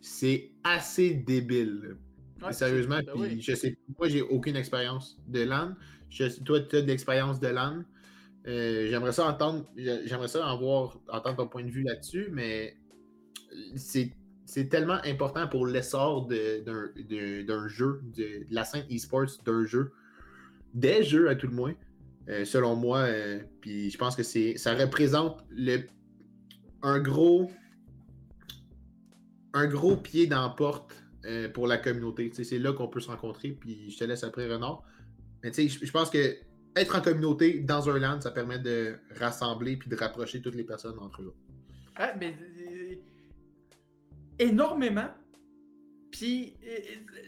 c'est 0.00 0.52
assez 0.62 1.14
débile. 1.14 1.96
Ouais, 2.42 2.52
Sérieusement, 2.52 2.98
ben 3.04 3.12
oui. 3.16 3.40
je 3.40 3.54
sais, 3.54 3.76
moi 3.98 4.08
j'ai 4.08 4.22
aucune 4.22 4.56
expérience 4.56 5.18
de 5.26 5.40
LAN. 5.40 5.74
Je- 6.10 6.40
toi, 6.44 6.60
tu 6.60 6.76
as 6.76 6.82
de 6.82 6.86
l'expérience 6.86 7.40
de 7.40 7.48
LAN. 7.48 7.82
Euh, 8.46 8.88
j'aimerais 8.90 9.12
ça 9.12 9.26
entendre, 9.26 9.66
j'aimerais 9.76 10.28
ça 10.28 10.46
en 10.46 10.58
voir, 10.58 11.00
entendre 11.08 11.36
ton 11.36 11.48
point 11.48 11.64
de 11.64 11.70
vue 11.70 11.82
là-dessus, 11.82 12.28
mais 12.32 12.76
c'est 13.76 14.12
c'est 14.44 14.68
tellement 14.68 14.98
important 15.04 15.48
pour 15.48 15.66
l'essor 15.66 16.26
de- 16.26 16.62
d'un 16.64 16.88
de- 16.96 17.42
d'un 17.42 17.66
jeu, 17.66 18.00
de, 18.16 18.22
de 18.48 18.54
la 18.54 18.64
scène 18.64 18.84
e-sports 18.92 19.42
d'un 19.44 19.64
jeu, 19.64 19.90
des 20.74 21.02
jeux 21.02 21.28
à 21.28 21.34
tout 21.34 21.48
le 21.48 21.54
moins, 21.54 21.74
euh, 22.28 22.44
selon 22.44 22.76
moi. 22.76 22.98
euh, 23.00 23.40
puis 23.60 23.90
je 23.90 23.98
pense 23.98 24.14
que 24.14 24.22
c'est 24.22 24.56
ça 24.56 24.74
représente 24.74 25.42
le, 25.50 25.78
un 26.82 27.00
gros 27.00 27.50
un 29.54 29.66
gros 29.66 29.96
pied 29.96 30.26
dans 30.26 30.42
la 30.42 30.50
porte 30.50 31.02
euh, 31.26 31.48
pour 31.48 31.66
la 31.66 31.78
communauté. 31.78 32.30
C'est 32.32 32.58
là 32.58 32.72
qu'on 32.72 32.88
peut 32.88 33.00
se 33.00 33.08
rencontrer, 33.10 33.50
puis 33.50 33.90
je 33.90 33.98
te 33.98 34.04
laisse 34.04 34.24
après 34.24 34.46
Renard. 34.46 34.82
Mais 35.42 35.50
tu 35.50 35.68
sais, 35.68 35.80
je 35.80 35.84
je 35.86 35.90
pense 35.92 36.10
que 36.10 36.36
être 36.76 36.96
en 36.96 37.00
communauté 37.00 37.60
dans 37.60 37.88
un 37.90 37.98
land, 37.98 38.20
ça 38.20 38.30
permet 38.30 38.58
de 38.58 38.96
rassembler 39.18 39.76
puis 39.76 39.88
de 39.88 39.96
rapprocher 39.96 40.42
toutes 40.42 40.54
les 40.56 40.64
personnes 40.64 40.98
entre 40.98 41.22
eux. 41.22 41.34
Ah, 41.96 42.12
mais 42.20 42.34
euh, 42.60 42.94
énormément. 44.38 45.08
Puis, 46.10 46.54
euh, 46.66 46.78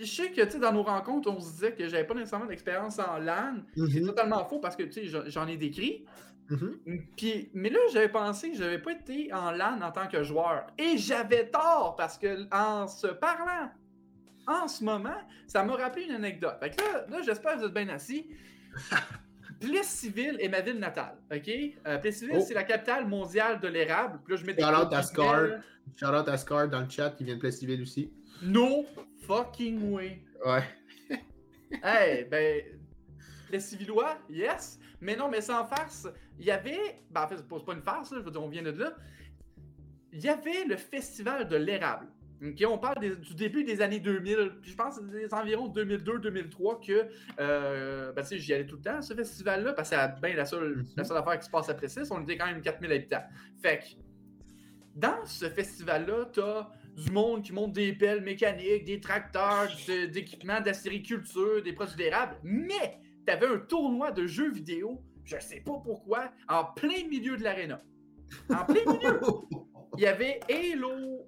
je 0.00 0.04
sais 0.06 0.30
que, 0.30 0.42
tu 0.42 0.52
sais, 0.52 0.58
dans 0.58 0.72
nos 0.72 0.82
rencontres, 0.82 1.30
on 1.30 1.40
se 1.40 1.50
disait 1.52 1.72
que 1.72 1.88
j'avais 1.88 2.06
pas 2.06 2.14
nécessairement 2.14 2.46
d'expérience 2.46 2.98
en 2.98 3.18
LAN. 3.18 3.56
C'est 3.74 4.00
Mhm, 4.00 4.06
totalement 4.06 4.44
faux 4.46 4.60
parce 4.60 4.76
que, 4.76 4.84
tu 4.84 5.08
sais, 5.08 5.30
j'en- 5.30 5.46
ai 5.46 5.56
décrit. 5.56 6.04
mhm. 6.48 6.78
Puis, 7.16 7.50
mais 7.52 7.68
là, 7.70 7.78
j'avais 7.92 8.08
pensé 8.08 8.50
que 8.50 8.56
j'avais 8.56 8.78
pas 8.78 8.92
été 8.92 9.32
en 9.32 9.50
LAN 9.50 9.80
en 9.82 9.90
tant 9.92 10.06
que 10.08 10.22
joueur. 10.22 10.66
Et 10.78 10.96
j'avais 10.96 11.50
tort 11.50 11.96
parce 11.98 12.16
que, 12.16 12.46
en 12.54 12.86
se 12.86 13.08
parlant 13.08 13.70
en 14.48 14.66
ce 14.66 14.82
moment, 14.82 15.16
ça 15.46 15.62
m'a 15.62 15.76
rappelé 15.76 16.06
une 16.06 16.14
anecdote. 16.14 16.56
Fait 16.58 16.70
que 16.70 16.80
là, 16.82 17.06
là 17.08 17.22
j'espère 17.22 17.54
que 17.54 17.58
vous 17.58 17.64
êtes 17.66 17.74
bien 17.74 17.88
assis. 17.90 18.26
Plessisville 19.60 20.36
est 20.40 20.48
ma 20.48 20.60
ville 20.60 20.78
natale, 20.78 21.16
OK? 21.32 21.48
Euh, 21.86 21.98
Plessisville, 21.98 22.36
Oh. 22.38 22.44
c'est 22.46 22.54
la 22.54 22.64
capitale 22.64 23.06
mondiale 23.08 23.60
de 23.60 23.68
l'érable. 23.68 24.20
Puis 24.24 24.34
là, 24.34 24.40
je 24.40 24.46
mets 24.46 24.54
des 24.54 24.62
Shout 24.62 24.68
out 24.68 24.86
gros 24.86 24.94
à 24.94 25.02
Scar. 25.02 25.34
guillemets, 25.42 25.56
là. 25.56 25.62
Shout 25.96 26.14
out 26.22 26.28
à 26.28 26.36
Scar 26.36 26.68
dans 26.68 26.80
le 26.80 26.88
chat 26.88 27.10
qui 27.10 27.24
vient 27.24 27.34
de 27.34 27.40
Plessisville 27.40 27.82
aussi. 27.82 28.12
No 28.42 28.86
fucking 29.26 29.90
way. 29.92 30.22
Ouais. 30.44 30.62
Hey, 31.82 32.24
ben, 32.24 32.62
les 33.50 33.60
Civillois, 33.60 34.16
yes. 34.30 34.78
Mais 35.02 35.14
non, 35.16 35.28
mais 35.28 35.42
sans 35.42 35.66
farce, 35.66 36.08
il 36.38 36.46
y 36.46 36.50
avait. 36.50 37.02
Ben, 37.10 37.24
en 37.24 37.28
fait, 37.28 37.36
c'est 37.36 37.46
pas, 37.46 37.56
c'est 37.58 37.64
pas 37.66 37.74
une 37.74 37.82
farce, 37.82 38.10
là, 38.10 38.18
je 38.20 38.24
veux 38.24 38.30
dire, 38.30 38.42
on 38.42 38.48
vient 38.48 38.62
de 38.62 38.70
là. 38.70 38.92
Il 40.12 40.20
y 40.20 40.28
avait 40.30 40.64
le 40.64 40.76
festival 40.76 41.46
de 41.46 41.56
l'érable. 41.56 42.06
On 42.66 42.78
parle 42.78 43.00
des- 43.00 43.16
du 43.16 43.34
début 43.34 43.64
des 43.64 43.80
années 43.80 43.98
2000, 44.00 44.52
puis 44.62 44.70
je 44.70 44.76
pense 44.76 44.98
que 44.98 45.04
c'est 45.10 45.18
des 45.28 45.34
environs 45.34 45.68
2002-2003 45.68 46.80
que 46.86 47.06
euh, 47.40 48.12
ben, 48.12 48.24
j'y 48.30 48.54
allais 48.54 48.66
tout 48.66 48.76
le 48.76 48.82
temps, 48.82 49.02
ce 49.02 49.12
festival-là, 49.14 49.72
parce 49.72 49.90
que 49.90 49.96
c'est 50.22 50.34
la 50.34 50.44
seule, 50.46 50.76
Mhm. 50.78 50.86
la 50.96 51.04
seule 51.04 51.16
affaire 51.16 51.38
qui 51.38 51.46
se 51.46 51.50
passe 51.50 51.68
à 51.68 51.74
Plessis, 51.74 52.00
on 52.10 52.22
était 52.22 52.36
quand 52.36 52.46
même 52.46 52.60
4000 52.62 52.92
habitants. 52.92 53.24
Fait 53.60 53.78
que, 53.78 53.84
dans 54.94 55.24
ce 55.24 55.48
festival-là, 55.48 56.26
t'as 56.32 56.68
du 56.96 57.10
monde 57.12 57.42
qui 57.42 57.52
monte 57.52 57.72
des 57.72 57.92
pelles 57.92 58.22
mécaniques, 58.22 58.84
des 58.84 59.00
tracteurs, 59.00 59.68
de- 59.86 60.06
d'équipements 60.06 60.60
d'acériculture, 60.60 61.62
des 61.62 61.72
produits 61.72 61.96
d'érable, 61.96 62.36
mais 62.42 62.98
t'avais 63.26 63.46
un 63.46 63.58
tournoi 63.58 64.10
de 64.12 64.26
jeux 64.26 64.50
vidéo, 64.50 65.00
je 65.24 65.36
sais 65.40 65.60
pas 65.60 65.80
pourquoi, 65.84 66.30
en 66.48 66.64
plein 66.64 67.06
milieu 67.08 67.36
de 67.36 67.42
l'aréna. 67.44 67.82
En 68.50 68.64
plein 68.64 68.84
milieu! 68.92 69.20
Il 69.96 70.02
y 70.02 70.06
avait 70.06 70.38
Halo 70.50 71.27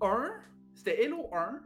1, 0.00 0.30
c'était 0.74 1.04
Halo 1.04 1.28
1, 1.34 1.60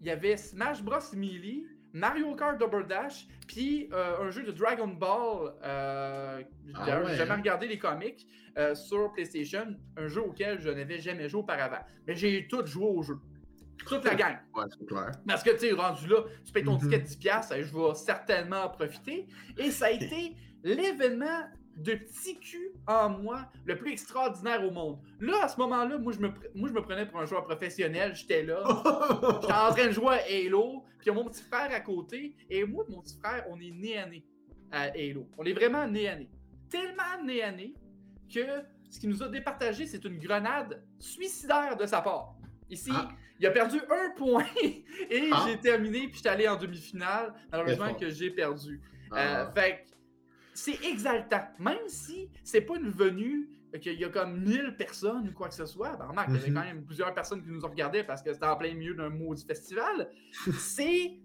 il 0.00 0.06
y 0.06 0.10
avait 0.10 0.36
Smash 0.36 0.82
Bros. 0.82 0.98
Melee, 1.14 1.64
Mario 1.92 2.34
Kart 2.34 2.58
Double 2.58 2.86
Dash, 2.86 3.26
puis 3.46 3.88
euh, 3.92 4.18
un 4.26 4.30
jeu 4.30 4.42
de 4.42 4.52
Dragon 4.52 4.88
Ball. 4.88 5.54
Euh, 5.62 6.42
Ah 6.74 7.02
ouais, 7.02 7.14
jamais 7.16 7.30
hein? 7.30 7.36
regardé 7.36 7.66
les 7.66 7.78
comics 7.78 8.26
euh, 8.58 8.74
sur 8.74 9.12
PlayStation, 9.12 9.74
un 9.96 10.06
jeu 10.08 10.20
auquel 10.20 10.60
je 10.60 10.68
n'avais 10.68 10.98
jamais 10.98 11.28
joué 11.28 11.40
auparavant. 11.40 11.80
Mais 12.06 12.14
j'ai 12.14 12.46
tout 12.48 12.64
joué 12.66 12.84
au 12.86 13.02
jeu. 13.02 13.18
Toute 13.86 14.04
la 14.04 14.14
gang. 14.14 14.36
Ouais, 14.54 14.64
c'est 14.68 14.86
clair. 14.86 15.12
Parce 15.26 15.42
que, 15.42 15.50
tu 15.50 15.58
sais, 15.60 15.72
rendu 15.72 16.06
là, 16.08 16.22
tu 16.44 16.52
payes 16.52 16.64
ton 16.64 16.74
Mhm. 16.74 16.80
ticket 16.80 16.98
de 16.98 17.06
10$, 17.06 17.52
et 17.56 17.62
je 17.62 17.74
vais 17.74 17.94
certainement 17.94 18.64
en 18.64 18.68
profiter. 18.70 19.26
Et 19.58 19.70
ça 19.70 19.86
a 19.86 19.90
été 19.92 20.36
l'événement 20.64 21.44
de 21.76 21.94
petit 21.94 22.38
cul 22.38 22.72
en 22.86 23.08
moi 23.10 23.46
le 23.64 23.76
plus 23.76 23.92
extraordinaire 23.92 24.64
au 24.64 24.70
monde. 24.70 24.98
Là, 25.20 25.44
à 25.44 25.48
ce 25.48 25.58
moment-là, 25.60 25.98
moi, 25.98 26.12
je 26.12 26.18
me, 26.20 26.28
moi, 26.54 26.68
je 26.68 26.74
me 26.74 26.80
prenais 26.82 27.04
pour 27.06 27.20
un 27.20 27.26
joueur 27.26 27.44
professionnel. 27.44 28.14
J'étais 28.14 28.42
là. 28.42 28.62
J'étais 29.42 29.52
en 29.52 29.70
train 29.72 29.86
de 29.86 29.90
jouer 29.92 30.14
à 30.14 30.22
Halo, 30.24 30.84
puis 30.98 31.06
il 31.06 31.06
y 31.08 31.10
a 31.10 31.12
mon 31.14 31.24
petit 31.28 31.42
frère 31.42 31.70
à 31.72 31.80
côté, 31.80 32.34
et 32.48 32.64
moi 32.64 32.84
mon 32.88 33.02
petit 33.02 33.18
frère, 33.18 33.44
on 33.50 33.60
est 33.60 33.70
nez 33.70 33.98
à 33.98 34.06
nez 34.06 34.24
à 34.72 34.82
Halo. 34.84 35.28
On 35.36 35.44
est 35.44 35.52
vraiment 35.52 35.86
nez 35.86 36.08
à 36.08 36.16
nez. 36.16 36.30
Tellement 36.70 37.22
nez 37.24 37.42
à 37.42 37.52
nez 37.52 37.74
que 38.32 38.40
ce 38.90 38.98
qui 38.98 39.06
nous 39.08 39.22
a 39.22 39.28
départagé, 39.28 39.86
c'est 39.86 40.04
une 40.04 40.18
grenade 40.18 40.82
suicidaire 40.98 41.76
de 41.76 41.86
sa 41.86 42.00
part. 42.00 42.34
Ici, 42.70 42.90
Ah. 42.92 43.08
il 43.38 43.46
a 43.46 43.50
perdu 43.50 43.78
un 43.90 44.10
point 44.16 44.46
et 45.10 45.30
Ah. 45.32 45.44
j'ai 45.46 45.58
terminé, 45.58 46.06
puis 46.08 46.16
j'étais 46.16 46.30
allé 46.30 46.48
en 46.48 46.56
demi-finale, 46.56 47.34
malheureusement 47.52 47.94
que 47.94 48.08
j'ai 48.08 48.30
perdu. 48.30 48.80
Ah. 49.12 49.42
Euh, 49.42 49.50
fait 49.52 49.84
que 49.84 49.95
c'est 50.56 50.82
exaltant. 50.84 51.42
Même 51.58 51.78
si 51.86 52.28
c'est 52.42 52.62
pas 52.62 52.76
une 52.76 52.88
venue 52.90 53.48
euh, 53.74 53.78
qu'il 53.78 53.98
y 54.00 54.04
a 54.04 54.08
comme 54.08 54.40
1000 54.40 54.74
personnes 54.76 55.28
ou 55.28 55.32
quoi 55.32 55.48
que 55.48 55.54
ce 55.54 55.66
soit, 55.66 55.96
ben 55.96 56.06
remarque, 56.06 56.28
il 56.30 56.36
y 56.36 56.38
avait 56.38 56.48
Mhm. 56.50 56.54
quand 56.54 56.64
même 56.64 56.84
plusieurs 56.84 57.12
personnes 57.14 57.42
qui 57.42 57.50
nous 57.50 57.60
regardaient 57.60 58.04
parce 58.04 58.22
que 58.22 58.32
c'était 58.32 58.46
en 58.46 58.56
plein 58.56 58.74
milieu 58.74 58.94
d'un 58.94 59.10
maudit 59.10 59.44
festival. 59.44 60.10
c'est 60.58 61.18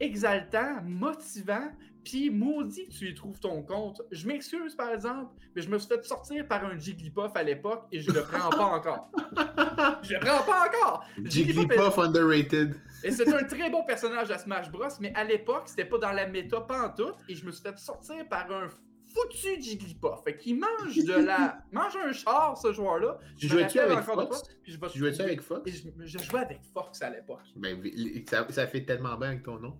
exaltant, 0.00 0.82
motivant, 0.84 1.70
puis 2.04 2.30
maudit 2.30 2.88
que 2.88 2.92
tu 2.92 3.08
y 3.08 3.14
trouves 3.14 3.38
ton 3.40 3.62
compte. 3.62 4.02
Je 4.10 4.26
m'excuse 4.26 4.74
par 4.74 4.90
exemple, 4.90 5.34
mais 5.54 5.62
je 5.62 5.68
me 5.68 5.78
suis 5.78 5.88
fait 5.88 6.04
sortir 6.04 6.46
par 6.46 6.64
un 6.64 6.78
Jigglypuff 6.78 7.32
à 7.34 7.42
l'époque 7.42 7.84
et 7.92 8.00
je 8.00 8.10
le 8.10 8.22
prends 8.22 8.50
pas 8.50 8.64
encore. 8.64 9.10
Je 10.02 10.14
le 10.14 10.20
prends 10.20 10.42
pas 10.44 10.66
encore! 10.66 11.04
Jigglypuff 11.24 11.98
underrated. 11.98 12.74
Et 13.04 13.10
c'est 13.10 13.32
un 13.32 13.44
très 13.44 13.70
bon 13.70 13.84
personnage 13.84 14.30
à 14.30 14.38
Smash 14.38 14.70
Bros, 14.70 14.88
mais 15.00 15.12
à 15.14 15.24
l'époque, 15.24 15.64
c'était 15.66 15.84
pas 15.84 15.98
dans 15.98 16.12
la 16.12 16.26
méta 16.26 16.60
pantoute, 16.60 17.16
et 17.28 17.34
je 17.34 17.46
me 17.46 17.52
suis 17.52 17.62
fait 17.62 17.78
sortir 17.78 18.28
par 18.28 18.50
un 18.50 18.68
foutu 18.68 19.60
Jigglypuff. 19.60 20.22
Fait 20.24 20.36
qu'il 20.36 20.58
mange 20.58 20.96
de 20.96 21.24
la. 21.24 21.62
mange 21.72 21.96
un 21.96 22.12
char, 22.12 22.56
ce 22.56 22.72
joueur-là. 22.72 23.18
Tu 23.36 23.48
jouais-tu 23.48 23.78
avec 23.78 24.00
Fox? 24.00 24.28
toi, 24.28 24.48
puis 24.62 24.72
je 24.72 24.80
vais 24.80 24.88
Tu 24.88 24.98
jouais-tu 24.98 25.22
avec 25.22 25.40
Fox? 25.40 25.62
Et 25.66 25.72
je, 25.72 25.88
je 26.04 26.18
jouais 26.18 26.40
avec 26.40 26.60
Fox 26.72 27.02
à 27.02 27.10
l'époque. 27.10 27.42
Ben, 27.56 27.80
ça, 28.28 28.46
ça 28.50 28.66
fait 28.66 28.84
tellement 28.84 29.16
bien 29.16 29.28
avec 29.28 29.42
ton 29.42 29.58
nom. 29.58 29.76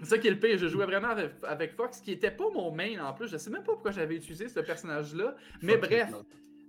C'est 0.00 0.06
ça 0.06 0.18
qui 0.18 0.28
est 0.28 0.30
le 0.32 0.38
pire. 0.40 0.56
Je 0.58 0.66
jouais 0.66 0.86
vraiment 0.86 1.08
avec, 1.08 1.32
avec 1.42 1.72
Fox, 1.72 2.00
qui 2.00 2.12
était 2.12 2.30
pas 2.30 2.48
mon 2.52 2.72
main 2.74 2.98
en 3.04 3.12
plus. 3.12 3.28
Je 3.28 3.36
sais 3.36 3.50
même 3.50 3.62
pas 3.62 3.72
pourquoi 3.72 3.90
j'avais 3.92 4.16
utilisé 4.16 4.48
ce 4.48 4.60
personnage-là. 4.60 5.36
Mais 5.62 5.74
Fox, 5.74 5.88
bref. 5.88 6.14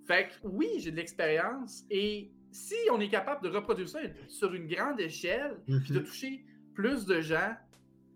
Fait 0.06 0.28
que 0.28 0.34
oui, 0.48 0.67
j'ai 0.80 0.91
de 0.91 0.98
l'expérience. 0.98 1.86
Et 1.89 2.32
si 2.52 2.76
on 2.91 3.00
est 3.00 3.08
capable 3.10 3.44
de 3.44 3.50
reproduire 3.56 3.88
ça 3.88 4.00
sur 4.28 4.54
une 4.54 4.67
grande 4.67 5.00
échelle, 5.00 5.58
puis 5.65 5.94
de 5.94 6.00
Mhm. 6.00 6.06
toucher 6.06 6.46
plus 6.74 7.06
de 7.06 7.22
gens, 7.22 7.56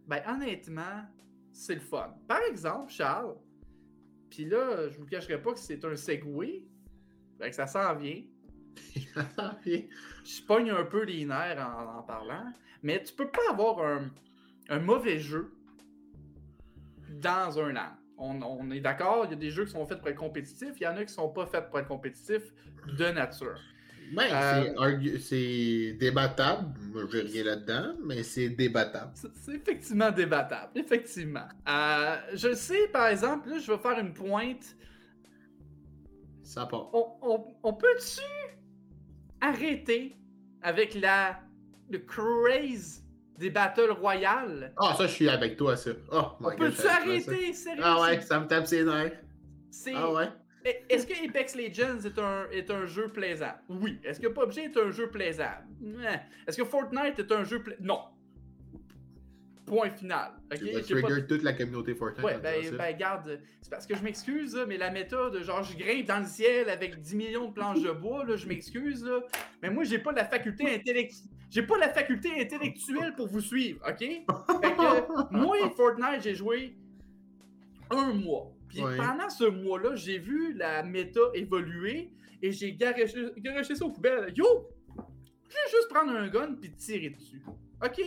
ben 0.08 0.22
honnêtement, 0.28 1.04
c'est 1.54 1.76
le 1.76 1.80
fun. 1.82 2.14
Par 2.28 2.42
exemple, 2.50 2.92
Charles, 2.92 3.36
puis 4.30 4.46
là, 4.46 4.90
je 4.90 4.98
vous 4.98 5.06
cacherai 5.06 5.42
pas 5.42 5.54
que 5.54 5.60
c'est 5.60 5.84
un 5.86 5.96
segway, 5.96 6.64
fait 7.40 7.50
que 7.52 7.56
ça 7.56 7.68
s'en 7.68 7.96
vient. 7.96 8.22
Je 9.66 10.42
pogne 10.46 10.70
un 10.72 10.84
peu 10.84 11.04
les 11.04 11.24
nerfs 11.26 11.58
en 11.60 12.00
en 12.00 12.04
parlant, 12.04 12.52
mais 12.84 13.02
tu 13.04 13.14
peux 13.14 13.30
pas 13.30 13.42
avoir 13.52 13.80
un, 13.86 14.10
un 14.70 14.80
mauvais 14.80 15.20
jeu 15.20 15.52
dans 17.22 17.60
un 17.60 17.76
an. 17.76 17.92
On, 18.18 18.42
on 18.42 18.72
est 18.72 18.80
d'accord, 18.80 19.26
il 19.26 19.32
y 19.32 19.34
a 19.34 19.38
des 19.38 19.52
jeux 19.52 19.66
qui 19.66 19.72
sont 19.72 19.86
faits 19.86 20.00
pour 20.00 20.08
être 20.08 20.16
compétitifs, 20.18 20.74
il 20.80 20.84
y 20.84 20.88
en 20.88 20.96
a 20.96 21.04
qui 21.04 21.14
sont 21.14 21.30
pas 21.30 21.46
faits 21.46 21.70
pour 21.70 21.80
être 21.80 21.88
compétitifs 21.88 22.54
de 22.98 23.06
nature. 23.10 23.60
Ben, 24.14 24.30
Euh, 24.32 25.18
c'est 25.20 25.94
débattable. 26.00 26.74
J'ai 27.12 27.22
rien 27.22 27.44
là-dedans, 27.44 27.96
mais 28.06 28.22
c'est 28.24 28.50
débattable. 28.50 29.12
C'est 29.16 29.36
c'est 29.36 29.54
effectivement 29.56 30.12
débattable, 30.12 30.72
effectivement. 30.76 31.48
Euh, 31.68 32.16
je 32.36 32.54
sais, 32.54 32.88
par 32.90 33.08
exemple, 33.08 33.50
là, 33.50 33.58
je 33.60 33.72
vais 33.72 33.80
faire 33.80 34.00
une 34.00 34.14
pointe. 34.14 34.76
Ça 36.44 36.68
part. 36.68 36.94
On, 36.94 37.18
on- 37.24 37.56
on 37.64 37.74
peut-tu 37.74 38.22
arrêter 39.42 40.16
avec 40.62 40.94
la 40.96 41.40
le 41.90 42.00
craze 42.00 43.04
des 43.38 43.50
Battle 43.50 43.92
Royale? 43.92 44.74
Ah, 44.78 44.94
ça, 44.98 45.08
je 45.08 45.12
suis 45.14 45.30
avec 45.30 45.58
toi, 45.58 45.76
ça. 45.76 45.92
Oh, 46.12 46.24
my 46.40 46.48
On 46.48 46.56
peut-tu 46.58 46.88
arrêter, 46.88 47.54
sérieux? 47.54 47.82
Ah 47.84 48.02
ouais, 48.02 48.22
ça 48.22 48.40
me 48.40 48.48
tape 48.48 48.66
ses 48.68 48.84
nerfs. 48.84 49.20
c'est- 49.70 49.94
Ah 49.96 50.12
ouais? 50.12 50.28
E- 50.66 50.70
Est-ce 50.90 51.06
que 51.06 51.14
Apex 51.28 51.56
Legends 51.56 52.00
est 52.06 52.18
un, 52.18 52.48
est 52.52 52.72
un 52.72 52.86
jeu 52.86 53.08
plaisant? 53.10 53.54
Oui. 53.70 54.00
Est-ce 54.04 54.20
que 54.20 54.28
PUBG 54.28 54.64
est 54.66 54.78
un 54.78 54.90
jeu 54.92 55.10
plaisant? 55.10 55.44
Ouais. 55.82 56.22
Est-ce 56.48 56.58
que 56.58 56.66
Fortnite 56.66 57.20
est 57.20 57.32
un 57.32 57.44
jeu 57.44 57.62
plaisant? 57.62 57.82
Non. 57.84 58.00
Point 59.66 59.90
final. 59.90 60.32
Ok? 60.52 60.60
Tu 60.60 60.94
vas 60.94 61.02
pas- 61.02 61.08
trigger 61.08 61.28
toute 61.28 61.44
la 61.44 61.54
communauté 61.54 61.96
Fortnite. 61.96 62.24
Ouais, 62.24 62.36
en 62.36 62.40
ben, 62.40 62.76
ben 62.78 62.98
garde, 62.98 63.40
c'est 63.62 63.70
parce 63.70 63.88
que 63.88 63.96
je 63.96 64.04
m'excuse, 64.04 64.58
mais 64.68 64.78
la 64.78 64.92
méthode, 64.92 65.42
genre 65.44 65.64
je 65.64 65.76
grimpe 65.76 66.06
dans 66.06 66.20
le 66.20 66.26
ciel 66.26 66.70
avec 66.70 67.00
10 67.00 67.16
millions 67.16 67.48
de 67.48 67.54
planches 67.54 67.82
de 67.82 67.92
bois, 67.92 68.26
là, 68.26 68.36
je 68.36 68.48
m'excuse, 68.48 69.04
là, 69.04 69.22
mais 69.64 69.70
moi 69.70 69.84
j'ai 69.84 70.00
pas 70.00 70.12
la 70.12 70.26
faculté 70.26 70.76
intellectuelle. 70.76 71.30
J'ai 71.50 71.64
pas 71.64 71.78
la 71.78 71.90
faculté 71.90 72.30
intellectuelle 72.40 73.16
pour 73.16 73.28
vous 73.28 73.40
suivre, 73.42 73.80
ok? 73.88 74.00
Fait 74.00 74.26
que 74.28 75.34
moi, 75.36 75.56
Fortnite, 75.76 76.22
j'ai 76.22 76.36
joué 76.36 76.76
un 77.90 78.14
mois. 78.14 78.52
Puis 78.68 78.82
pendant 78.82 79.30
ce 79.30 79.46
mois-là, 79.46 79.96
j'ai 79.96 80.18
vu 80.18 80.54
la 80.54 80.84
méta 80.84 81.22
évoluer 81.34 82.12
et 82.42 82.52
j'ai 82.52 82.74
garoché 82.74 83.76
ça 83.76 83.86
aux 83.86 83.92
poubelles. 83.92 84.34
Yo! 84.36 84.70
Je 85.48 85.54
vais 85.54 85.72
juste 85.72 85.90
prendre 85.90 86.12
un 86.12 86.28
gun 86.28 86.56
puis 86.60 86.72
tirer 86.72 87.12
dessus. 87.12 87.42
Ok? 87.84 88.02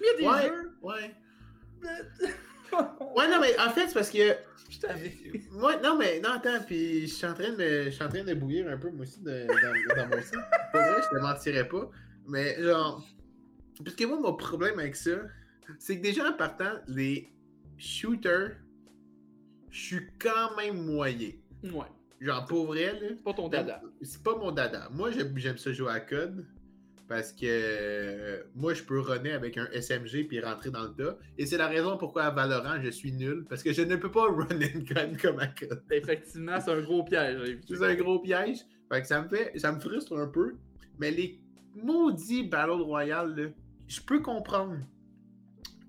Il 0.00 0.06
y 0.06 0.08
a 0.08 0.16
des 0.16 0.26
Ouais. 0.42 0.48
jeux. 0.48 0.72
Ouais. 0.82 1.14
Ouais, 3.16 3.28
non, 3.28 3.40
mais 3.40 3.58
en 3.58 3.70
fait, 3.70 3.88
c'est 3.88 3.94
parce 3.94 4.10
que. 4.10 4.18
Je 4.70 4.78
t'avais. 4.78 5.12
Moi, 5.50 5.76
non, 5.82 5.98
mais 5.98 6.20
non, 6.20 6.30
attends, 6.34 6.62
puis 6.64 7.00
je 7.08 7.12
suis 7.12 7.26
en 7.26 7.34
train 7.34 7.50
de 7.50 7.56
me- 7.56 7.84
je 7.86 7.90
suis 7.90 8.04
en 8.04 8.08
train 8.08 8.22
de 8.22 8.34
bouillir 8.34 8.68
un 8.70 8.76
peu, 8.76 8.88
moi 8.90 9.02
aussi, 9.02 9.18
de- 9.20 9.46
dans, 9.48 9.96
dans 9.96 10.06
mon 10.16 10.22
sang. 10.22 10.38
Pour 10.70 10.80
vrai, 10.80 11.02
je 11.02 11.16
te 11.16 11.20
mentirais 11.20 11.66
pas. 11.66 11.90
Mais 12.28 12.62
genre. 12.62 13.04
Parce 13.84 13.96
que 13.96 14.04
moi, 14.04 14.20
mon 14.20 14.34
problème 14.34 14.78
avec 14.78 14.94
ça, 14.94 15.10
c'est 15.80 15.96
que 15.98 16.02
déjà 16.02 16.28
en 16.28 16.34
partant, 16.34 16.74
les 16.86 17.32
shooters, 17.78 18.52
je 19.70 19.80
suis 19.80 20.06
quand 20.20 20.54
même 20.56 20.84
moyen. 20.84 21.30
Ouais. 21.64 21.86
Genre, 22.20 22.44
pour 22.46 22.66
vrai, 22.66 22.92
là. 22.92 23.08
C'est 23.08 23.24
pas 23.24 23.32
ton 23.34 23.48
dada. 23.48 23.82
C'est 24.02 24.22
pas 24.22 24.36
mon 24.36 24.52
dada. 24.52 24.88
Moi, 24.92 25.10
j'aime 25.10 25.36
j'aime 25.36 25.58
ça 25.58 25.72
jouer 25.72 25.90
à 25.90 25.98
code. 25.98 26.46
Parce 27.10 27.32
que 27.32 27.40
euh, 27.44 28.44
moi, 28.54 28.72
je 28.72 28.84
peux 28.84 29.00
runner 29.00 29.32
avec 29.32 29.58
un 29.58 29.66
SMG 29.72 30.28
puis 30.28 30.38
rentrer 30.40 30.70
dans 30.70 30.84
le 30.84 30.94
tas. 30.94 31.18
Et 31.36 31.44
c'est 31.44 31.56
la 31.56 31.66
raison 31.66 31.98
pourquoi 31.98 32.22
à 32.22 32.30
Valorant, 32.30 32.80
je 32.80 32.90
suis 32.90 33.10
nul. 33.10 33.44
Parce 33.48 33.64
que 33.64 33.72
je 33.72 33.82
ne 33.82 33.96
peux 33.96 34.12
pas 34.12 34.26
run 34.26 34.46
and 34.52 34.84
gun 34.84 35.16
comme 35.20 35.40
à 35.40 35.48
code. 35.48 35.82
Effectivement, 35.90 36.60
c'est 36.60 36.70
un 36.70 36.80
gros 36.80 37.02
piège. 37.02 37.58
C'est 37.66 37.82
un 37.82 37.94
gros 37.96 38.20
piège. 38.20 38.58
Fait 38.88 39.00
que 39.00 39.08
ça 39.08 39.22
me 39.22 39.28
fait. 39.28 39.58
Ça 39.58 39.72
me 39.72 39.80
frustre 39.80 40.16
un 40.16 40.28
peu. 40.28 40.54
Mais 41.00 41.10
les 41.10 41.40
maudits 41.74 42.44
Battle 42.44 42.80
Royale, 42.80 43.54
je 43.88 44.00
peux 44.02 44.20
comprendre. 44.20 44.76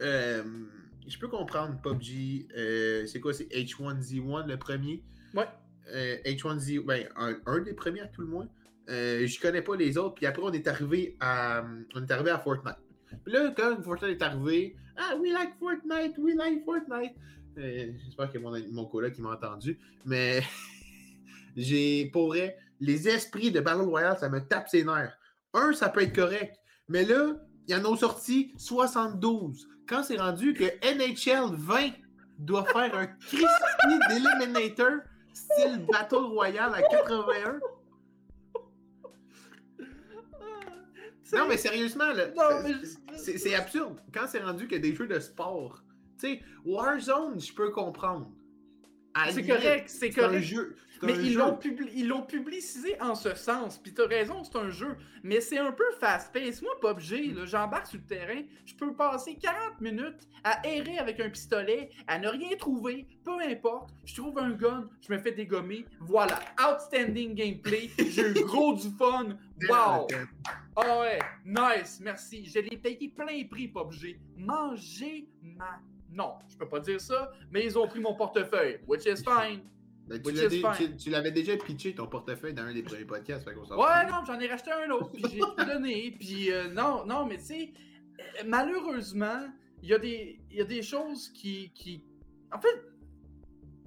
Euh, 0.01 0.41
je 1.07 1.19
peux 1.19 1.27
comprendre 1.27 1.79
PUBG. 1.83 2.47
euh, 2.57 3.05
c'est 3.05 3.19
quoi, 3.19 3.31
c'est 3.33 3.47
H1Z1 3.49 4.47
le 4.47 4.57
premier? 4.57 5.03
Ouais. 5.35 5.45
Euh, 5.93 6.17
H1Z, 6.25 6.83
ben, 6.83 7.07
un, 7.15 7.37
un 7.45 7.59
des 7.59 7.73
premiers 7.73 8.01
à 8.01 8.07
tout 8.07 8.21
le 8.21 8.27
moins. 8.27 8.47
Euh, 8.89 9.25
je 9.25 9.39
connais 9.39 9.61
pas 9.61 9.75
les 9.75 9.97
autres. 9.97 10.15
Puis 10.15 10.25
après, 10.25 10.41
on 10.43 10.51
est 10.51 10.67
arrivé 10.67 11.15
à, 11.19 11.63
on 11.95 12.01
est 12.01 12.11
arrivé 12.11 12.31
à 12.31 12.39
Fortnite. 12.39 12.77
Puis 13.23 13.33
là, 13.33 13.53
quand 13.55 13.81
Fortnite 13.83 14.21
est 14.21 14.23
arrivé, 14.23 14.75
ah, 14.97 15.15
we 15.17 15.31
like 15.31 15.57
Fortnite, 15.59 16.17
we 16.17 16.35
like 16.35 16.63
Fortnite. 16.65 17.13
Euh, 17.57 17.91
J'espère 18.05 18.31
que 18.31 18.37
mon, 18.37 18.53
mon 18.71 18.85
collègue 18.85 19.17
m'a 19.19 19.31
entendu. 19.31 19.79
Mais 20.05 20.41
j'ai, 21.55 22.09
pour 22.11 22.27
vrai, 22.27 22.57
les 22.79 23.07
esprits 23.07 23.51
de 23.51 23.59
Battle 23.59 23.81
Royale, 23.81 24.17
ça 24.19 24.29
me 24.29 24.39
tape 24.39 24.69
ses 24.69 24.83
nerfs. 24.83 25.17
Un, 25.53 25.73
ça 25.73 25.89
peut 25.89 26.01
être 26.01 26.15
correct. 26.15 26.55
Mais 26.87 27.03
là, 27.05 27.35
il 27.67 27.73
y 27.73 27.77
en 27.77 27.93
a 27.93 27.97
sorti 27.97 28.53
72. 28.57 29.67
Quand 29.87 30.03
c'est 30.03 30.17
rendu 30.17 30.53
que 30.53 30.63
NHL 30.83 31.55
20 31.55 31.91
doit 32.39 32.65
faire 32.65 32.95
un 32.97 33.07
Christy 33.07 33.45
d'Eliminator 34.09 35.01
style 35.33 35.85
Battle 35.91 36.15
Royale 36.15 36.73
à 36.73 36.81
81. 36.81 37.59
Non, 41.33 41.47
mais 41.47 41.57
sérieusement, 41.57 42.11
là, 42.13 42.27
c'est 43.15 43.55
absurde. 43.55 43.99
Quand 44.13 44.27
c'est 44.27 44.43
rendu 44.43 44.67
que 44.67 44.75
des 44.75 44.93
jeux 44.95 45.07
de 45.07 45.19
sport, 45.19 45.81
tu 46.19 46.27
sais, 46.27 46.41
Warzone, 46.65 47.39
je 47.39 47.53
peux 47.53 47.71
comprendre. 47.71 48.29
C'est 49.31 49.45
correct, 49.45 49.89
c'est 49.89 50.11
C'est 50.11 50.21
un 50.21 50.27
correct. 50.27 50.43
jeu. 50.43 50.75
Mais 51.03 51.13
ils 51.13 51.35
l'ont, 51.35 51.53
publi- 51.57 51.91
ils 51.95 52.07
l'ont 52.07 52.21
publicisé 52.21 52.99
en 53.01 53.15
ce 53.15 53.33
sens. 53.35 53.77
Puis 53.77 53.93
t'as 53.93 54.05
raison, 54.07 54.43
c'est 54.43 54.55
un 54.57 54.69
jeu. 54.69 54.95
Mais 55.23 55.41
c'est 55.41 55.57
un 55.57 55.71
peu 55.71 55.83
fast-paced. 55.99 56.61
Moi, 56.63 56.73
PUBG, 56.79 57.33
là, 57.35 57.45
j'embarque 57.45 57.87
sur 57.87 57.99
le 57.99 58.05
terrain. 58.05 58.41
Je 58.65 58.75
peux 58.75 58.93
passer 58.93 59.35
40 59.35 59.81
minutes 59.81 60.27
à 60.43 60.65
errer 60.67 60.97
avec 60.99 61.19
un 61.19 61.29
pistolet, 61.29 61.89
à 62.07 62.19
ne 62.19 62.27
rien 62.27 62.55
trouver. 62.57 63.07
Peu 63.23 63.39
importe. 63.41 63.91
Je 64.05 64.15
trouve 64.15 64.37
un 64.39 64.51
gun, 64.51 64.89
je 65.07 65.13
me 65.13 65.19
fais 65.19 65.31
dégommer. 65.31 65.85
Voilà. 65.99 66.39
Outstanding 66.59 67.33
gameplay. 67.35 67.89
J'ai 67.97 68.29
eu 68.29 68.33
gros 68.45 68.73
du 68.73 68.89
fun. 68.97 69.37
Wow. 69.69 70.07
Ah 70.75 70.99
ouais. 70.99 71.19
Nice. 71.45 71.99
Merci. 72.03 72.45
Je 72.45 72.59
l'ai 72.59 72.77
payé 72.77 73.09
plein 73.15 73.43
prix, 73.49 73.67
PUBG. 73.67 74.19
Mangez 74.37 75.27
ma... 75.41 75.79
Non, 76.13 76.33
je 76.49 76.57
peux 76.57 76.67
pas 76.67 76.79
dire 76.81 76.99
ça, 76.99 77.31
mais 77.51 77.63
ils 77.65 77.79
ont 77.79 77.87
pris 77.87 78.01
mon 78.01 78.13
portefeuille, 78.13 78.79
which 78.85 79.05
is 79.05 79.23
fine. 79.23 79.61
Ben, 80.11 80.21
tu, 80.21 80.27
Which 80.29 80.35
l'as 80.37 80.45
is 80.45 80.49
dé- 80.49 80.57
fine. 80.77 80.87
tu- 80.91 80.97
tu 80.97 81.09
l'avais 81.09 81.31
déjà 81.31 81.57
pitché 81.57 81.95
ton 81.95 82.07
portefeuille 82.07 82.53
dans 82.53 82.63
un 82.63 82.73
des 82.73 82.83
premiers 82.83 83.05
podcasts. 83.05 83.43
Fait 83.47 83.53
qu'on 83.53 83.65
s'en 83.65 83.77
Ouais, 83.77 84.05
non, 84.09 84.23
j'en 84.25 84.39
ai 84.39 84.47
racheté 84.47 84.71
un 84.71 84.89
autre, 84.91 85.11
puis 85.11 85.23
j'ai 85.31 85.39
tout 85.39 85.65
donné, 85.65 86.11
puis 86.19 86.51
euh, 86.51 86.67
non, 86.69 87.05
non, 87.05 87.25
mais 87.25 87.37
tu 87.37 87.43
sais, 87.45 87.73
euh, 88.19 88.43
malheureusement, 88.45 89.47
il 89.81 89.89
y, 89.89 89.93
a 89.93 89.99
des- 89.99 90.39
y 90.51 90.61
a 90.61 90.65
des 90.65 90.81
choses 90.83 91.29
qui, 91.29 91.71
qui... 91.73 92.03
En 92.53 92.59
fait, 92.59 92.83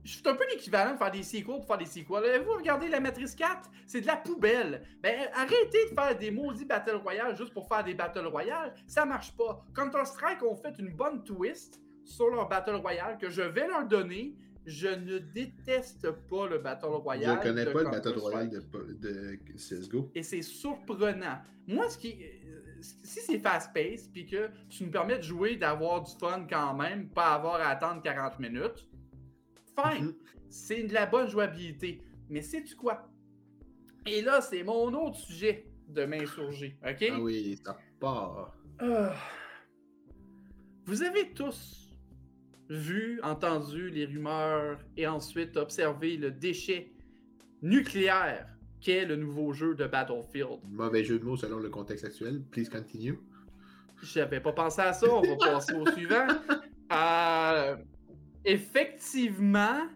je 0.02 0.12
suis 0.12 0.22
un 0.28 0.34
peu 0.34 0.44
l'équivalent 0.50 0.92
de 0.94 0.98
faire 0.98 1.10
des 1.10 1.22
sequels 1.22 1.44
pour 1.44 1.66
faire 1.66 1.78
des 1.78 1.86
sequels. 1.86 2.16
Avez-vous 2.24 2.52
regardé 2.52 2.88
la 2.88 3.00
Matrice 3.00 3.34
4? 3.34 3.70
C'est 3.86 4.02
de 4.02 4.06
la 4.06 4.16
poubelle. 4.16 4.86
Ben, 5.02 5.28
arrêtez 5.34 5.84
de 5.90 5.94
faire 5.94 6.18
des 6.18 6.30
maudits 6.30 6.64
Battle 6.66 6.96
Royale 6.96 7.36
juste 7.36 7.54
pour 7.54 7.66
faire 7.68 7.84
des 7.84 7.94
Battle 7.94 8.26
Royale. 8.26 8.74
Ça 8.86 9.04
marche 9.06 9.34
pas. 9.36 9.64
Counter-Strike 9.74 10.42
ont 10.42 10.56
fait 10.56 10.74
une 10.78 10.94
bonne 10.94 11.22
twist 11.22 11.80
sur 12.04 12.28
leur 12.28 12.48
Battle 12.48 12.74
Royale 12.76 13.16
que 13.18 13.30
je 13.30 13.40
vais 13.42 13.66
leur 13.66 13.86
donner. 13.86 14.34
Je 14.66 14.88
ne 14.88 15.18
déteste 15.18 16.10
pas 16.28 16.48
le 16.48 16.58
Battle 16.58 16.86
Je 16.90 16.96
Royale. 16.96 17.38
ne 17.38 17.42
connais 17.42 17.64
pas 17.66 17.82
le 17.82 17.90
Battle 17.90 18.18
Royale 18.18 18.50
de, 18.50 18.60
de 18.94 19.38
CSGO. 19.56 20.10
et 20.14 20.22
c'est 20.22 20.42
surprenant. 20.42 21.38
Moi, 21.66 21.88
ce 21.88 21.98
qui, 21.98 22.22
euh, 22.22 22.62
si 22.80 23.20
c'est 23.20 23.38
fast-paced, 23.38 24.10
puis 24.12 24.26
que 24.26 24.48
tu 24.68 24.84
me 24.84 24.90
permets 24.90 25.18
de 25.18 25.22
jouer, 25.22 25.56
d'avoir 25.56 26.02
du 26.02 26.12
fun 26.18 26.46
quand 26.48 26.74
même, 26.74 27.08
pas 27.08 27.34
avoir 27.34 27.56
à 27.60 27.68
attendre 27.68 28.02
40 28.02 28.38
minutes, 28.38 28.88
fine, 29.76 30.06
Mhm. 30.06 30.14
c'est 30.48 30.82
de 30.84 30.94
la 30.94 31.06
bonne 31.06 31.28
jouabilité. 31.28 32.02
Mais 32.30 32.42
sais-tu 32.42 32.74
quoi? 32.76 33.08
Et 34.06 34.22
là, 34.22 34.40
c'est 34.40 34.62
mon 34.62 34.92
autre 34.94 35.16
sujet 35.18 35.66
de 35.88 36.04
m'insurger, 36.04 36.78
ok? 36.86 37.04
Ah 37.12 37.20
oui, 37.20 37.58
ça 37.64 37.76
part. 38.00 38.56
Ah. 38.78 39.14
Vous 40.86 41.02
avez 41.02 41.32
tous 41.32 41.83
vu, 42.74 43.20
entendu 43.22 43.88
les 43.90 44.04
rumeurs 44.04 44.78
et 44.96 45.06
ensuite 45.06 45.56
observé 45.56 46.16
le 46.16 46.30
déchet 46.30 46.92
nucléaire 47.62 48.46
qu'est 48.80 49.06
le 49.06 49.16
nouveau 49.16 49.52
jeu 49.52 49.74
de 49.74 49.86
Battlefield. 49.86 50.60
Mauvais 50.68 51.04
jeu 51.04 51.18
de 51.18 51.24
mots 51.24 51.36
selon 51.36 51.58
le 51.58 51.70
contexte 51.70 52.04
actuel. 52.04 52.42
Please 52.50 52.68
continue. 52.68 53.18
J'avais 54.02 54.40
pas 54.40 54.52
pensé 54.52 54.82
à 54.82 54.92
ça. 54.92 55.06
On 55.10 55.22
va 55.22 55.36
passer 55.36 55.74
au 55.74 55.90
suivant. 55.90 56.26
Euh, 56.92 57.76
effectivement, 58.44 59.88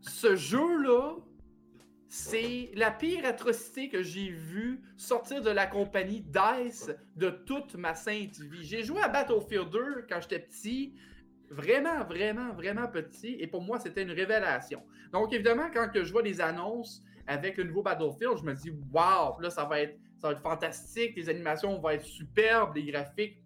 ce 0.00 0.36
jeu-là, 0.36 1.16
c'est 2.12 2.70
la 2.74 2.90
pire 2.90 3.24
atrocité 3.24 3.88
que 3.88 4.02
j'ai 4.02 4.28
vue 4.28 4.82
sortir 4.98 5.40
de 5.40 5.48
la 5.48 5.66
compagnie 5.66 6.20
DICE 6.20 6.90
de 7.16 7.30
toute 7.30 7.74
ma 7.74 7.94
sainte 7.94 8.38
vie. 8.38 8.66
J'ai 8.66 8.84
joué 8.84 9.00
à 9.00 9.08
Battlefield 9.08 9.70
2 9.70 10.06
quand 10.10 10.20
j'étais 10.20 10.40
petit, 10.40 10.92
vraiment, 11.48 12.04
vraiment, 12.04 12.52
vraiment 12.52 12.86
petit, 12.86 13.36
et 13.40 13.46
pour 13.46 13.62
moi, 13.62 13.78
c'était 13.80 14.02
une 14.02 14.10
révélation. 14.10 14.82
Donc, 15.10 15.32
évidemment, 15.32 15.70
quand 15.72 15.88
je 15.94 16.12
vois 16.12 16.20
les 16.20 16.42
annonces 16.42 17.02
avec 17.26 17.56
le 17.56 17.64
nouveau 17.64 17.82
Battlefield, 17.82 18.36
je 18.36 18.44
me 18.44 18.52
dis, 18.52 18.70
waouh, 18.92 19.40
là, 19.40 19.48
ça 19.48 19.64
va, 19.64 19.80
être, 19.80 19.98
ça 20.18 20.28
va 20.28 20.32
être 20.34 20.42
fantastique, 20.42 21.16
les 21.16 21.30
animations 21.30 21.78
vont 21.78 21.88
être 21.88 22.04
superbes, 22.04 22.76
les 22.76 22.92
graphiques. 22.92 23.38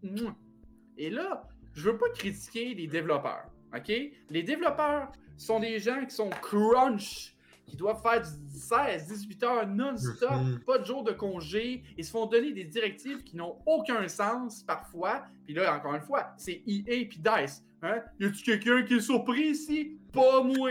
Et 0.98 1.08
là, 1.08 1.46
je 1.72 1.88
veux 1.88 1.98
pas 1.98 2.10
critiquer 2.16 2.74
les 2.74 2.88
développeurs, 2.88 3.48
OK? 3.72 3.92
Les 4.28 4.42
développeurs 4.42 5.12
sont 5.36 5.60
des 5.60 5.78
gens 5.78 6.04
qui 6.04 6.16
sont 6.16 6.30
crunch 6.30 7.35
qui 7.66 7.76
doivent 7.76 8.00
faire 8.00 8.20
du 8.22 8.28
16-18 8.58 9.42
heures 9.44 9.66
non-stop, 9.66 10.30
Mhm. 10.30 10.60
pas 10.66 10.78
de 10.78 10.84
jour 10.84 11.02
de 11.04 11.12
congé, 11.12 11.82
ils 11.98 12.04
se 12.04 12.10
font 12.10 12.26
donner 12.26 12.52
des 12.52 12.64
directives 12.64 13.22
qui 13.24 13.36
n'ont 13.36 13.56
aucun 13.66 14.06
sens 14.08 14.62
parfois. 14.62 15.22
Puis 15.44 15.54
là, 15.54 15.76
encore 15.76 15.94
une 15.94 16.00
fois, 16.02 16.32
c'est 16.36 16.62
EA 16.66 17.04
puis 17.06 17.18
DICE. 17.18 17.62
Hein? 17.82 18.02
Y 18.18 18.24
a-tu 18.26 18.42
quelqu'un 18.42 18.82
qui 18.84 18.94
est 18.94 19.00
surpris 19.00 19.48
ici? 19.48 19.98
Pas 20.12 20.42
moi! 20.42 20.70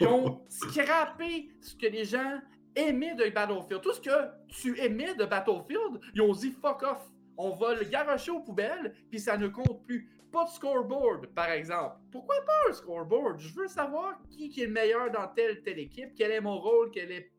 Ils 0.00 0.06
ont 0.06 0.40
scrappé 0.48 1.50
ce 1.60 1.74
que 1.76 1.86
les 1.86 2.04
gens 2.04 2.40
aimaient 2.74 3.14
de 3.14 3.28
Battlefield. 3.30 3.80
Tout 3.80 3.92
ce 3.92 4.00
que 4.00 4.10
tu 4.48 4.78
aimais 4.80 5.14
de 5.14 5.24
Battlefield, 5.24 6.00
ils 6.14 6.22
ont 6.22 6.32
dit 6.32 6.50
fuck 6.50 6.82
off. 6.82 7.06
On 7.36 7.50
va 7.54 7.74
le 7.74 7.84
garocher 7.84 8.30
aux 8.32 8.40
poubelles, 8.40 8.94
puis 9.08 9.18
ça 9.20 9.36
ne 9.38 9.48
compte 9.48 9.82
plus. 9.84 10.08
Pas 10.32 10.44
de 10.44 10.50
scoreboard, 10.50 11.26
par 11.28 11.50
exemple. 11.50 11.96
Pourquoi 12.12 12.36
pas 12.46 12.70
un 12.70 12.72
scoreboard? 12.72 13.38
Je 13.40 13.52
veux 13.54 13.68
savoir 13.68 14.20
qui, 14.30 14.48
qui 14.48 14.62
est 14.62 14.66
le 14.66 14.72
meilleur 14.72 15.10
dans 15.10 15.26
telle 15.28 15.62
telle 15.62 15.78
équipe, 15.78 16.10
quel 16.16 16.30
est 16.30 16.40
mon 16.40 16.58
rôle, 16.58 16.90
quel 16.92 17.10
est. 17.10 17.32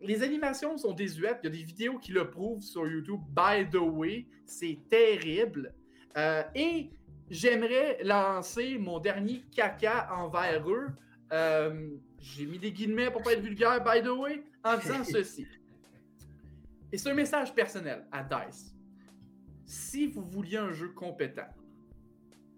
Les 0.00 0.22
animations 0.24 0.76
sont 0.76 0.92
désuètes. 0.92 1.38
Il 1.42 1.46
y 1.46 1.48
a 1.48 1.56
des 1.56 1.62
vidéos 1.62 1.98
qui 1.98 2.10
le 2.10 2.28
prouvent 2.28 2.60
sur 2.60 2.86
YouTube. 2.88 3.20
By 3.30 3.68
the 3.70 3.76
way, 3.76 4.26
c'est 4.44 4.78
terrible. 4.90 5.72
Euh, 6.16 6.42
et 6.56 6.90
j'aimerais 7.30 7.98
lancer 8.02 8.78
mon 8.78 8.98
dernier 8.98 9.44
caca 9.54 10.08
envers 10.12 10.68
eux. 10.68 10.88
Euh, 11.32 11.90
J'ai 12.18 12.46
mis 12.46 12.58
des 12.58 12.72
guillemets 12.72 13.10
pour 13.10 13.22
pas 13.22 13.32
être 13.34 13.40
vulgaire, 13.40 13.82
by 13.82 14.02
the 14.02 14.08
way, 14.10 14.42
en 14.64 14.76
disant 14.76 15.04
ceci. 15.10 15.46
Et 16.90 16.98
c'est 16.98 17.10
un 17.10 17.14
message 17.14 17.54
personnel 17.54 18.04
à 18.10 18.22
DICE. 18.22 18.71
Si 19.64 20.06
vous 20.06 20.22
vouliez 20.22 20.58
un 20.58 20.72
jeu 20.72 20.88
compétent, 20.88 21.48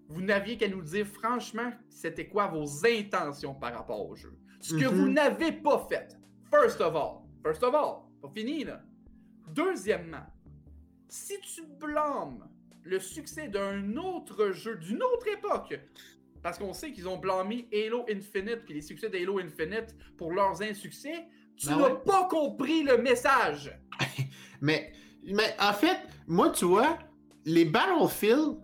vous 0.09 0.21
n'aviez 0.23 0.57
qu'à 0.57 0.69
nous 0.69 0.83
dire 0.83 1.07
franchement 1.07 1.73
c'était 1.89 2.29
quoi 2.29 2.49
vos 2.49 2.67
intentions 2.87 3.55
par 3.55 3.73
rapport 3.75 4.09
au 4.09 4.15
jeu. 4.15 4.37
Ce 4.61 4.75
que 4.75 4.85
Mhm. 4.87 4.95
vous 4.95 5.09
n'avez 5.09 5.53
pas 5.53 5.87
fait. 5.89 6.17
First 6.51 6.81
of 6.81 6.95
all. 6.95 7.21
First 7.43 7.63
of 7.63 7.75
all. 7.75 8.03
Pas 8.23 8.29
fini, 8.35 8.65
là. 8.65 8.83
Deuxièmement, 9.55 10.25
si 11.09 11.39
tu 11.41 11.63
blâmes 11.79 12.49
le 12.83 12.99
succès 12.99 13.49
d'un 13.49 13.97
autre 13.97 14.51
jeu 14.53 14.77
d'une 14.77 15.03
autre 15.03 15.27
époque, 15.29 15.79
parce 16.43 16.59
qu'on 16.59 16.73
sait 16.73 16.93
qu'ils 16.93 17.09
ont 17.09 17.19
blâmé 17.19 17.69
Halo 17.73 18.05
Infinite 18.11 18.65
puis 18.65 18.75
les 18.75 18.83
succès 18.83 19.09
d'Halo 19.09 19.39
Infinite 19.39 19.95
pour 20.17 20.33
leurs 20.33 20.61
insuccès, 20.63 21.27
tu 21.57 21.67
Ben 21.69 21.77
n'as 21.79 21.89
ouais. 21.91 22.01
pas 22.05 22.27
compris 22.29 22.83
le 22.83 22.99
message. 22.99 23.79
Mais, 24.61 24.93
mais 25.27 25.55
en 25.61 25.73
fait, 25.73 25.97
moi, 26.27 26.51
tu 26.51 26.65
vois, 26.65 26.99
les 27.45 27.65
Battlefield, 27.65 28.57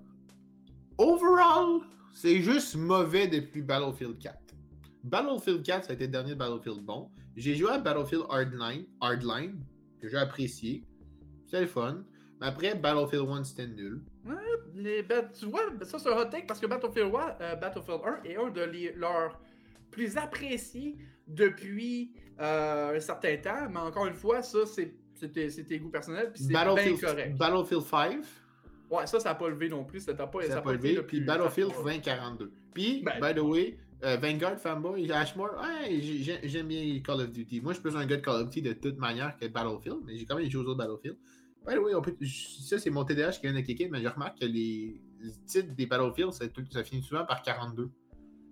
overall, 0.98 1.80
c'est 2.12 2.40
juste 2.40 2.76
mauvais 2.76 3.26
depuis 3.28 3.62
Battlefield 3.62 4.18
4. 4.18 4.36
Battlefield 5.04 5.62
4, 5.62 5.84
ça 5.84 5.90
a 5.90 5.94
été 5.94 6.04
le 6.06 6.10
dernier 6.12 6.34
Battlefield 6.34 6.80
bon. 6.84 7.10
J'ai 7.36 7.54
joué 7.54 7.70
à 7.70 7.78
Battlefield 7.78 8.24
Hardline, 8.28 8.84
Hardline 9.00 9.64
que 10.00 10.08
j'ai 10.08 10.16
apprécié. 10.18 10.84
C'était 11.46 11.66
fun. 11.66 12.04
Mais 12.40 12.46
après, 12.48 12.74
Battlefield 12.74 13.28
1, 13.28 13.44
c'était 13.44 13.66
nul. 13.68 14.02
Les 14.74 15.02
bat- 15.02 15.22
tu 15.38 15.46
vois, 15.46 15.62
ça 15.82 15.98
c'est 15.98 16.08
un 16.08 16.16
hot 16.16 16.26
take 16.26 16.46
parce 16.46 16.60
que 16.60 16.66
Battlefield 16.66 17.12
1, 17.14 17.36
euh, 17.42 17.56
Battlefield 17.56 18.00
1 18.04 18.22
est 18.24 18.36
un 18.36 18.50
de 18.50 18.98
leurs 18.98 19.40
plus 19.90 20.16
appréciés 20.16 20.96
depuis 21.26 22.12
euh, 22.40 22.96
un 22.96 23.00
certain 23.00 23.36
temps. 23.38 23.68
Mais 23.70 23.80
encore 23.80 24.06
une 24.06 24.14
fois, 24.14 24.42
ça 24.42 24.64
c'est 24.66 24.94
c'était 25.20 25.50
c'était 25.50 25.78
goût 25.78 25.90
personnel 25.90 26.30
puis 26.32 26.42
c'est 26.42 26.48
bien 26.48 26.64
Battlefield, 26.64 27.00
correct. 27.00 27.36
Battlefield 27.36 27.82
5, 27.82 28.20
Ouais, 28.90 29.06
ça, 29.06 29.20
ça 29.20 29.28
n'a 29.28 29.34
pas 29.36 29.48
levé 29.48 29.68
non 29.68 29.84
plus. 29.84 30.00
Ça 30.00 30.12
n'a 30.12 30.26
pas, 30.26 30.42
ça 30.42 30.58
a 30.58 30.60
pas 30.62 30.72
levé. 30.72 30.94
le 30.94 31.06
Puis 31.06 31.20
Battlefield 31.20 31.68
ça 31.70 31.74
a 31.74 31.82
pas- 31.84 31.90
2042. 31.90 32.52
Puis, 32.74 33.02
Ben- 33.04 33.20
by 33.20 33.38
the 33.38 33.42
way, 33.44 33.78
euh, 34.02 34.16
Vanguard 34.16 34.58
Fanboy, 34.58 35.12
Ashmore, 35.12 35.50
ouais, 35.62 36.00
j'ai- 36.00 36.18
j'ai- 36.24 36.40
j'aime 36.48 36.66
bien 36.66 37.00
Call 37.00 37.20
of 37.20 37.30
Duty. 37.30 37.60
Moi, 37.60 37.72
je 37.72 37.78
suis 37.78 37.82
plus 37.88 37.96
un 37.96 38.04
gars 38.04 38.16
de 38.16 38.22
Call 38.22 38.42
of 38.42 38.48
Duty 38.50 38.62
de 38.62 38.72
toute 38.72 38.98
manière 38.98 39.36
que 39.36 39.46
Battlefield, 39.46 39.98
mais 40.04 40.16
j'ai 40.16 40.24
quand 40.24 40.34
même 40.36 40.50
joué 40.50 40.64
aux 40.64 40.66
autres 40.66 40.78
Battlefield. 40.78 41.16
By 41.64 41.74
the 41.74 41.78
way, 41.78 41.94
on 41.94 42.00
peut- 42.02 42.16
ça, 42.24 42.78
c'est 42.80 42.90
mon 42.90 43.04
TDAH 43.04 43.32
qui 43.32 43.42
vient 43.42 43.52
de 43.52 43.60
kicker, 43.60 43.88
mais 43.90 44.02
je 44.02 44.08
remarque 44.08 44.40
que 44.40 44.46
les 44.46 45.00
titres 45.46 45.72
des 45.76 45.86
Battlefield, 45.86 46.32
ça, 46.32 46.82
finit 46.82 47.02
souvent 47.02 47.24
par 47.24 47.42
42. 47.42 47.90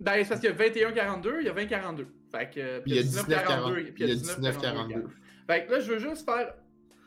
Ben, 0.00 0.22
c'est 0.22 0.28
parce 0.28 0.40
qu'il 0.40 0.50
y 0.50 0.52
a 0.52 0.54
21-42, 0.57 1.38
il 1.40 1.46
y 1.46 1.48
a 1.48 1.52
20-42. 1.52 2.07
Fait 2.31 2.48
que. 2.48 2.78
Puis 2.81 2.92
il 2.92 2.96
y 2.96 2.98
a 3.00 3.02
19-42, 3.02 3.74
19-42. 3.81 3.92
puis 3.92 4.04
Il 4.04 4.09
y 4.09 4.12
a 4.12 4.14
19-42. 4.14 5.09
Fait 5.48 5.64
que 5.66 5.72
là, 5.72 5.80
je 5.80 5.92
veux 5.92 5.98
juste 5.98 6.24
faire. 6.24 6.54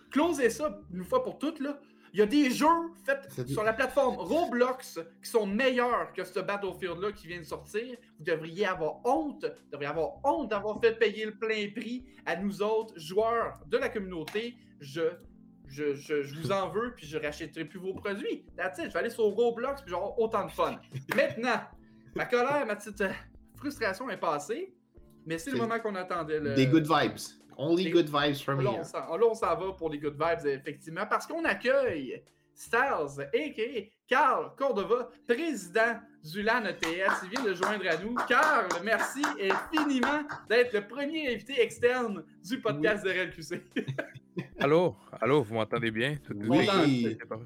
Closer 0.10 0.50
ça 0.50 0.78
une 0.94 1.06
fois 1.06 1.24
pour 1.24 1.38
toutes, 1.40 1.62
là. 1.62 1.80
Il 2.14 2.20
y 2.20 2.24
a 2.24 2.26
des 2.26 2.50
jeux 2.52 2.68
faits 3.06 3.48
sur 3.48 3.64
la 3.64 3.72
plateforme 3.72 4.18
Roblox 4.18 5.00
qui 5.24 5.30
sont 5.30 5.46
meilleurs 5.46 6.12
que 6.12 6.26
ce 6.26 6.42
Battlefield-là 6.42 7.14
qui 7.14 7.28
vient 7.28 7.40
de 7.40 7.46
sortir. 7.46 7.96
Vous 8.18 8.26
devriez 8.26 8.66
avoir 8.66 9.00
honte, 9.06 9.46
vous 9.46 9.72
devriez 9.72 9.90
avoir 9.90 10.20
honte 10.26 10.50
d'avoir 10.50 10.82
fait 10.82 11.00
payer 11.00 11.26
le 11.26 11.36
plein 11.36 11.70
prix 11.74 12.06
à 12.26 12.36
nous 12.36 12.62
autres 12.62 13.00
joueurs 13.00 13.62
de 13.68 13.78
la 13.78 13.88
communauté. 13.88 14.58
Je, 14.82 15.14
je, 15.68 15.96
je, 15.96 16.22
je 16.22 16.36
vous 16.36 16.52
en 16.52 16.70
veux, 16.70 16.94
puis 16.96 17.08
je 17.08 17.18
rachèterai 17.18 17.64
plus 17.64 17.80
vos 17.80 17.94
produits. 17.94 18.46
That's 18.58 18.78
it. 18.80 18.88
Je 18.88 18.94
vais 18.94 19.00
aller 19.00 19.10
sur 19.10 19.24
Roblox, 19.24 19.82
puis 19.82 19.92
j'aurai 19.92 20.12
autant 20.18 20.46
de 20.46 20.52
fun. 20.52 20.82
Maintenant, 21.16 21.62
ma 22.16 22.26
colère, 22.26 22.66
ma 22.66 22.76
petite 22.76 23.00
euh, 23.00 23.14
frustration 23.56 24.10
est 24.10 24.20
passée, 24.20 24.76
mais 25.26 25.38
c'est 25.38 25.52
le 25.52 25.60
moment 25.60 25.80
qu'on 25.80 25.96
attendait. 25.96 26.42
Le... 26.42 26.56
Des 26.56 26.68
good 26.68 26.86
vibes. 26.86 27.20
Only 27.62 27.90
good 27.92 28.10
vibes 28.10 28.42
from 28.44 28.62
Là, 28.62 28.72
here. 28.72 28.82
on 29.10 29.18
là, 29.18 29.26
on 29.30 29.34
s'en 29.36 29.56
va 29.56 29.74
pour 29.74 29.90
les 29.90 30.00
good 30.00 30.14
vibes, 30.20 30.46
effectivement, 30.48 31.06
parce 31.10 31.28
qu'on 31.28 31.44
accueille 31.46 32.24
Styles, 32.54 33.22
a.k.a. 33.34 33.90
Carl 34.08 34.52
Cordova, 34.58 35.10
président 35.28 36.00
du 36.24 36.44
LAN 36.44 36.66
ETS. 36.66 37.24
Il 37.24 37.30
vient 37.30 37.44
de 37.44 37.54
joindre 37.54 37.86
à 37.90 37.98
nous. 37.98 38.14
Carl, 38.28 38.68
merci 38.84 39.22
infiniment 39.40 40.24
d'être 40.50 40.74
le 40.74 40.86
premier 40.88 41.34
invité 41.34 41.60
externe 41.62 42.24
du 42.44 42.60
podcast 42.60 43.04
de 43.06 43.10
RLQC. 43.10 43.64
Allô, 44.60 44.96
allô, 45.20 45.42
vous 45.44 45.56
m'entendez 45.56 45.92
bien? 45.92 46.16
Tout 46.24 46.34
Oui. 46.48 46.66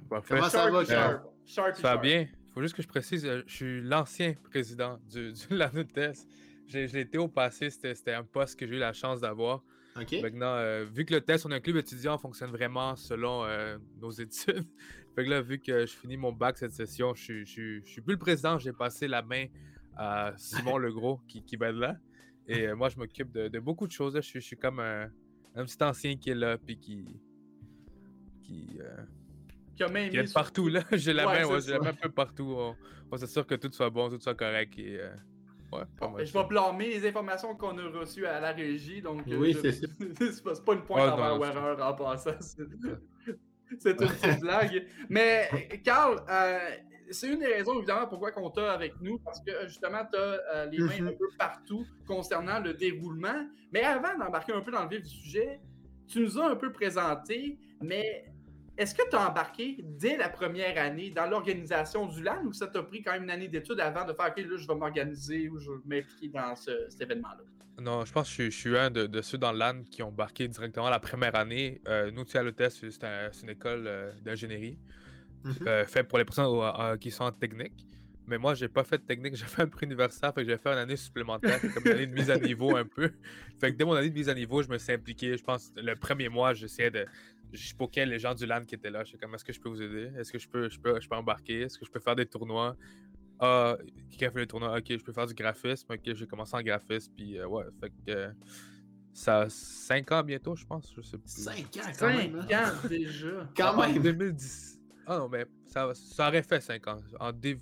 Parfait. 0.10 0.36
Comment 0.36 0.50
ça 0.50 0.70
va, 0.70 0.86
Carl? 0.86 1.12
sharp, 1.16 1.24
sharp, 1.46 1.76
Ça 1.78 1.96
va 1.96 1.98
bien? 1.98 2.22
Il 2.22 2.54
faut 2.54 2.62
juste 2.62 2.76
que 2.76 2.82
je 2.82 2.88
précise, 2.88 3.26
euh, 3.26 3.42
je 3.48 3.56
suis 3.56 3.82
l'ancien 3.82 4.34
président 4.50 5.00
du, 5.10 5.32
du 5.34 5.46
LANUTES. 5.50 6.14
J'ai- 6.68 6.88
Je 6.88 6.94
l'ai 6.94 7.02
été 7.02 7.18
au 7.18 7.28
passé, 7.28 7.70
c'était 7.70 7.94
c'était 7.96 8.14
un 8.14 8.24
poste 8.24 8.60
que 8.60 8.66
j'ai 8.68 8.76
eu 8.76 8.80
la 8.80 8.94
chance 8.94 9.22
d'avoir. 9.22 9.62
Maintenant, 9.96 10.56
euh, 10.58 10.84
vu 10.86 11.06
que 11.06 11.14
le 11.14 11.22
test, 11.22 11.46
on 11.46 11.52
a 11.52 11.56
un 11.56 11.60
club 11.62 11.78
étudiant, 11.78 12.18
fonctionne 12.18 12.52
vraiment 12.52 12.96
selon 12.98 13.46
euh, 13.46 13.78
nos 14.02 14.12
études. 14.22 14.66
fait 15.16 15.24
que 15.24 15.30
là, 15.30 15.42
vu 15.42 15.60
que 15.60 15.86
je 15.86 15.94
finis 15.94 16.18
mon 16.18 16.34
bac 16.34 16.58
cette 16.58 16.74
session, 16.74 17.14
je 17.16 17.24
suis- 17.24 17.46
je 17.46 17.52
suis 17.52 17.82
je 17.86 17.90
suis 17.92 18.02
plus 18.02 18.14
le 18.16 18.20
président, 18.20 18.60
j'ai 18.60 18.74
passé 18.74 19.08
la 19.08 19.22
main 19.22 19.46
à 19.96 20.34
Simon 20.38 20.78
Legros 20.78 21.22
qui, 21.30 21.44
qui 21.44 21.56
va 21.56 21.70
être 21.70 21.78
là. 21.78 21.96
Et 22.48 22.68
euh, 22.68 22.76
moi, 22.76 22.90
je 22.90 22.98
m'occupe 22.98 23.32
de, 23.32 23.48
de 23.48 23.60
beaucoup 23.60 23.88
de 23.88 23.92
choses. 23.94 24.16
là. 24.16 24.22
Je, 24.22 24.28
suis- 24.28 24.42
je 24.42 24.46
suis 24.48 24.58
comme 24.58 24.80
un, 24.82 25.10
un 25.56 25.64
petit 25.66 25.82
ancien 25.82 26.16
qui 26.18 26.30
est 26.32 26.36
là, 26.36 26.58
puis 26.58 26.78
qui. 26.78 27.06
qui, 28.44 28.78
euh, 28.82 28.98
Qui 29.78 29.84
a 29.84 29.88
même 29.88 30.10
qui 30.10 30.18
est 30.18 30.28
sur- 30.28 30.34
partout, 30.34 30.68
là. 30.68 30.84
J'ai 30.92 31.14
la 31.14 31.26
Ouais, 31.26 31.42
main, 31.44 31.48
ouais, 31.48 31.62
j'ai 31.62 31.72
la 31.72 31.80
main 31.80 31.90
un 31.92 31.94
peu 31.94 32.10
partout. 32.12 32.54
On, 32.58 32.76
on 33.12 33.18
s'assure 33.18 33.48
que 33.48 33.56
tout 33.56 33.72
soit 33.72 33.90
bon, 33.90 34.10
tout 34.10 34.20
soit 34.20 34.36
correct. 34.36 34.78
Et, 34.78 35.00
euh, 35.00 35.16
ouais, 35.72 35.82
pas 36.00 36.08
Bon, 36.08 36.14
mal 36.14 36.26
je 36.26 36.34
vais 36.34 36.44
blâmer 36.46 36.88
les 36.88 37.08
informations 37.08 37.56
qu'on 37.56 37.78
a 37.78 37.84
reçues 37.90 38.26
à 38.26 38.40
la 38.40 38.52
régie, 38.52 39.02
donc 39.02 39.28
euh, 39.28 39.38
Oui, 39.38 39.54
je- 39.54 39.60
c'est 39.60 39.72
ça. 39.72 39.88
c'est 40.20 40.44
pas, 40.44 40.56
c'est 40.56 40.66
pas 40.66 40.74
une 40.74 40.84
pointe 40.84 41.14
envers 41.14 41.38
non, 41.38 41.46
erreur 41.46 41.88
en 41.88 41.94
passant. 41.94 42.32
c'est- 42.42 43.92
une 43.92 43.98
petite 43.98 44.42
blague. 44.42 44.86
Mais, 45.10 45.50
Carl, 45.84 46.22
euh, 46.30 46.60
c'est 47.12 47.28
une 47.34 47.40
des 47.40 47.48
raisons, 47.48 47.78
évidemment, 47.78 48.08
pourquoi 48.08 48.32
on 48.38 48.50
t'a 48.50 48.72
avec 48.74 48.94
nous, 49.02 49.18
parce 49.20 49.40
que 49.42 49.52
justement, 49.68 50.06
tu 50.12 50.18
as 50.18 50.66
les 50.68 50.80
mains 50.80 51.02
Mhm. 51.02 51.08
un 51.08 51.14
peu 51.14 51.28
partout 51.38 51.86
concernant 52.08 52.60
le 52.60 52.74
déroulement. 52.74 53.48
Mais 53.72 53.82
avant 53.84 54.18
d'embarquer 54.18 54.54
un 54.54 54.62
peu 54.62 54.72
dans 54.72 54.84
le 54.84 54.90
vif 54.90 55.02
du 55.04 55.10
sujet, 55.10 55.60
tu 56.08 56.20
nous 56.22 56.40
as 56.40 56.52
un 56.52 56.56
peu 56.56 56.72
présenté, 56.72 57.58
mais 57.82 58.26
est-ce 58.78 58.94
que 58.96 59.02
tu 59.10 59.16
as 59.16 59.30
embarqué 59.30 59.78
dès 59.82 60.18
la 60.18 60.30
première 60.30 60.78
année 60.78 61.10
dans 61.12 61.26
l'organisation 61.28 62.06
du 62.08 62.22
LAN 62.24 62.44
ou 62.46 62.54
ça 62.54 62.68
t'a 62.68 62.84
pris 62.84 63.02
quand 63.02 63.14
même 63.14 63.24
une 63.24 63.30
année 63.32 63.48
d'études 63.48 63.80
avant 63.80 64.06
de 64.06 64.14
faire 64.14 64.28
OK, 64.30 64.38
là, 64.38 64.58
je 64.58 64.68
vais 64.68 64.76
m'organiser 64.76 65.50
ou 65.50 65.60
je 65.60 65.72
vais 65.72 65.78
m'impliquer 65.86 66.28
dans 66.30 66.56
ce- 66.56 66.88
cet 66.90 67.02
événement-là? 67.02 67.42
Non, 67.82 68.06
je 68.06 68.12
pense 68.14 68.24
que 68.28 68.30
je, 68.30 68.34
suis- 68.34 68.52
je 68.52 68.58
suis 68.58 68.78
un 68.78 68.90
de, 68.90 69.06
de 69.06 69.22
ceux 69.22 69.38
dans 69.38 69.52
le 69.52 69.60
LAN 69.60 69.84
qui 69.90 70.02
ont 70.04 70.08
embarqué 70.10 70.48
directement 70.48 70.90
la 70.90 71.00
première 71.00 71.36
année. 71.36 71.82
Euh, 71.88 72.10
nous, 72.12 72.24
tu 72.24 72.32
sais, 72.32 72.38
à 72.38 72.44
l'ETS, 72.44 72.70
c'est 72.90 73.04
un- 73.04 73.30
c'est 73.32 73.44
une 73.44 73.50
école 73.50 73.86
euh, 73.88 74.12
d'ingénierie 74.22 74.78
Mhm. 75.44 75.56
euh, 75.68 75.86
faite 75.86 76.08
pour 76.08 76.18
les 76.18 76.26
personnes 76.26 76.48
euh, 76.50 76.98
qui 76.98 77.12
sont 77.12 77.26
en 77.26 77.32
technique. 77.32 77.86
Mais 78.28 78.40
moi, 78.40 78.56
j'ai 78.56 78.68
pas 78.68 78.84
fait 78.84 78.98
de 78.98 79.04
technique, 79.04 79.36
j'ai 79.36 79.46
fait 79.46 79.62
un 79.62 79.68
pré-universitaire, 79.68 80.34
fait 80.34 80.44
que 80.44 80.50
j'ai 80.50 80.58
fait 80.58 80.70
une 80.70 80.80
année 80.80 80.96
supplémentaire, 80.96 81.60
c'est 81.62 81.72
comme 81.72 81.84
une 81.86 81.92
année 81.92 82.08
de 82.08 82.14
mise 82.14 82.32
à 82.32 82.40
niveau 82.40 82.76
un 82.76 82.86
peu. 82.86 83.12
Fait 83.60 83.72
que 83.72 83.78
dès 83.78 83.86
mon 83.86 83.94
année 83.94 84.10
de 84.10 84.16
mise 84.16 84.30
à 84.30 84.34
niveau, 84.34 84.64
je 84.64 84.70
me 84.70 84.78
suis 84.80 84.92
impliqué. 84.94 85.38
Je 85.38 85.44
pense 85.44 85.72
le 85.76 85.96
premier 85.96 86.28
mois, 86.30 86.54
j'essayais 86.56 86.90
de. 86.92 87.06
Je 87.56 87.76
poquais 87.76 88.06
les 88.06 88.20
gens 88.20 88.34
du 88.36 88.46
LAN 88.46 88.64
qui 88.66 88.76
étaient 88.76 88.90
là. 88.92 89.04
Je 89.04 89.10
suis 89.10 89.18
comme, 89.18 89.34
est-ce 89.36 89.44
que 89.46 89.54
je 89.54 89.60
peux 89.60 89.70
vous 89.70 89.82
aider? 89.82 90.12
Est-ce 90.18 90.32
que 90.32 90.40
je 90.40 90.48
peux, 90.48 90.70
je 90.70 90.80
peux, 90.80 91.00
je 91.00 91.08
peux 91.08 91.16
embarquer? 91.16 91.62
Est-ce 91.62 91.78
que 91.80 91.86
je 91.86 91.92
peux 91.92 92.00
faire 92.00 92.16
des 92.16 92.26
tournois? 92.26 92.76
Ah, 93.40 93.78
qui 94.12 94.26
a 94.26 94.32
fait 94.32 94.40
les 94.40 94.48
tournois? 94.48 94.78
Ok, 94.78 94.86
je 94.90 94.98
peux 95.04 95.12
faire 95.14 95.28
du 95.28 95.34
graphisme. 95.34 95.92
Ok, 95.92 96.02
j'ai 96.14 96.28
commencé 96.28 96.56
en 96.56 96.62
graphisme. 96.62 97.12
Puis 97.16 97.38
euh, 97.38 97.48
ouais, 97.48 97.66
fait 97.80 97.90
que 97.90 98.12
euh, 98.12 98.32
ça 99.14 99.42
a 99.42 99.50
5 99.50 100.12
ans 100.12 100.24
bientôt, 100.24 100.56
je 100.56 100.66
pense. 100.66 100.92
Je 100.96 101.02
sais 101.02 101.18
plus. 101.18 101.32
5 101.32 101.60
ans 101.60 101.66
quand 101.76 101.94
Cinq 101.94 102.18
même. 102.18 102.48
hein? 102.50 102.74
ans 102.76 102.88
déjà. 102.88 103.50
Quand 103.58 103.74
En 103.78 103.82
même. 103.88 104.02
2010. 104.02 104.80
Ah 105.06 105.18
non, 105.20 105.30
mais 105.30 105.46
ça, 105.66 105.92
ça 105.94 106.28
aurait 106.28 106.44
fait 106.44 106.62
5 106.62 106.88
ans. 106.88 107.00
En 107.20 107.32
dév- 107.32 107.60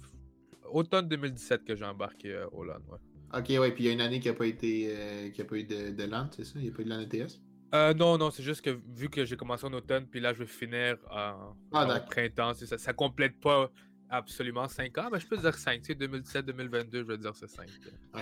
automne 0.72 1.08
2017 1.08 1.64
que 1.64 1.76
j'ai 1.76 1.86
embarqué 1.86 2.34
euh, 2.34 2.48
au 2.52 2.64
LAN, 2.64 2.80
ouais. 2.88 3.00
Ok, 3.36 3.50
ouais, 3.50 3.72
puis 3.74 3.84
il 3.86 3.88
y 3.88 3.90
a 3.90 3.94
une 3.94 4.02
année 4.02 4.20
qui 4.20 4.28
n'a 4.28 4.34
pas 4.36 4.46
été 4.46 4.88
euh, 4.96 5.30
qui 5.32 5.42
a 5.42 5.46
pas 5.46 5.56
eu 5.58 5.64
de, 5.64 5.90
de 5.92 6.04
LAN, 6.04 6.30
c'est 6.36 6.44
ça? 6.46 6.54
Il 6.60 6.64
n'y 6.64 6.70
a 6.70 6.72
pas 6.72 6.82
eu 6.82 6.86
de 6.86 6.90
LAN 6.90 7.00
ETS? 7.02 7.42
Euh, 7.74 7.94
non, 7.94 8.18
non, 8.18 8.30
c'est 8.30 8.44
juste 8.44 8.62
que 8.62 8.70
vu 8.96 9.10
que 9.10 9.26
j'ai 9.26 9.36
commencé 9.36 9.66
en 9.66 9.74
automne, 9.74 10.06
puis 10.06 10.20
là 10.20 10.32
je 10.34 10.40
vais 10.40 10.46
finir 10.46 10.98
en, 11.10 11.56
Ah, 11.72 11.88
en 11.96 12.00
printemps, 12.02 12.54
c'est 12.54 12.68
ça, 12.68 12.78
ça 12.78 12.94
complète 12.94 13.40
pas 13.40 13.72
absolument 14.10 14.68
5 14.68 14.96
ans, 15.00 15.10
mais 15.12 15.20
je 15.20 15.26
peux 15.28 15.38
dire 15.38 15.56
5. 15.56 15.82
Tu 15.82 15.88
sais, 15.88 15.96
2017-2022, 15.96 16.88
je 16.92 17.02
vais 17.02 17.18
dire 17.18 17.36
c'est 17.36 17.50
5. 17.50 17.68
Ok. 18.16 18.22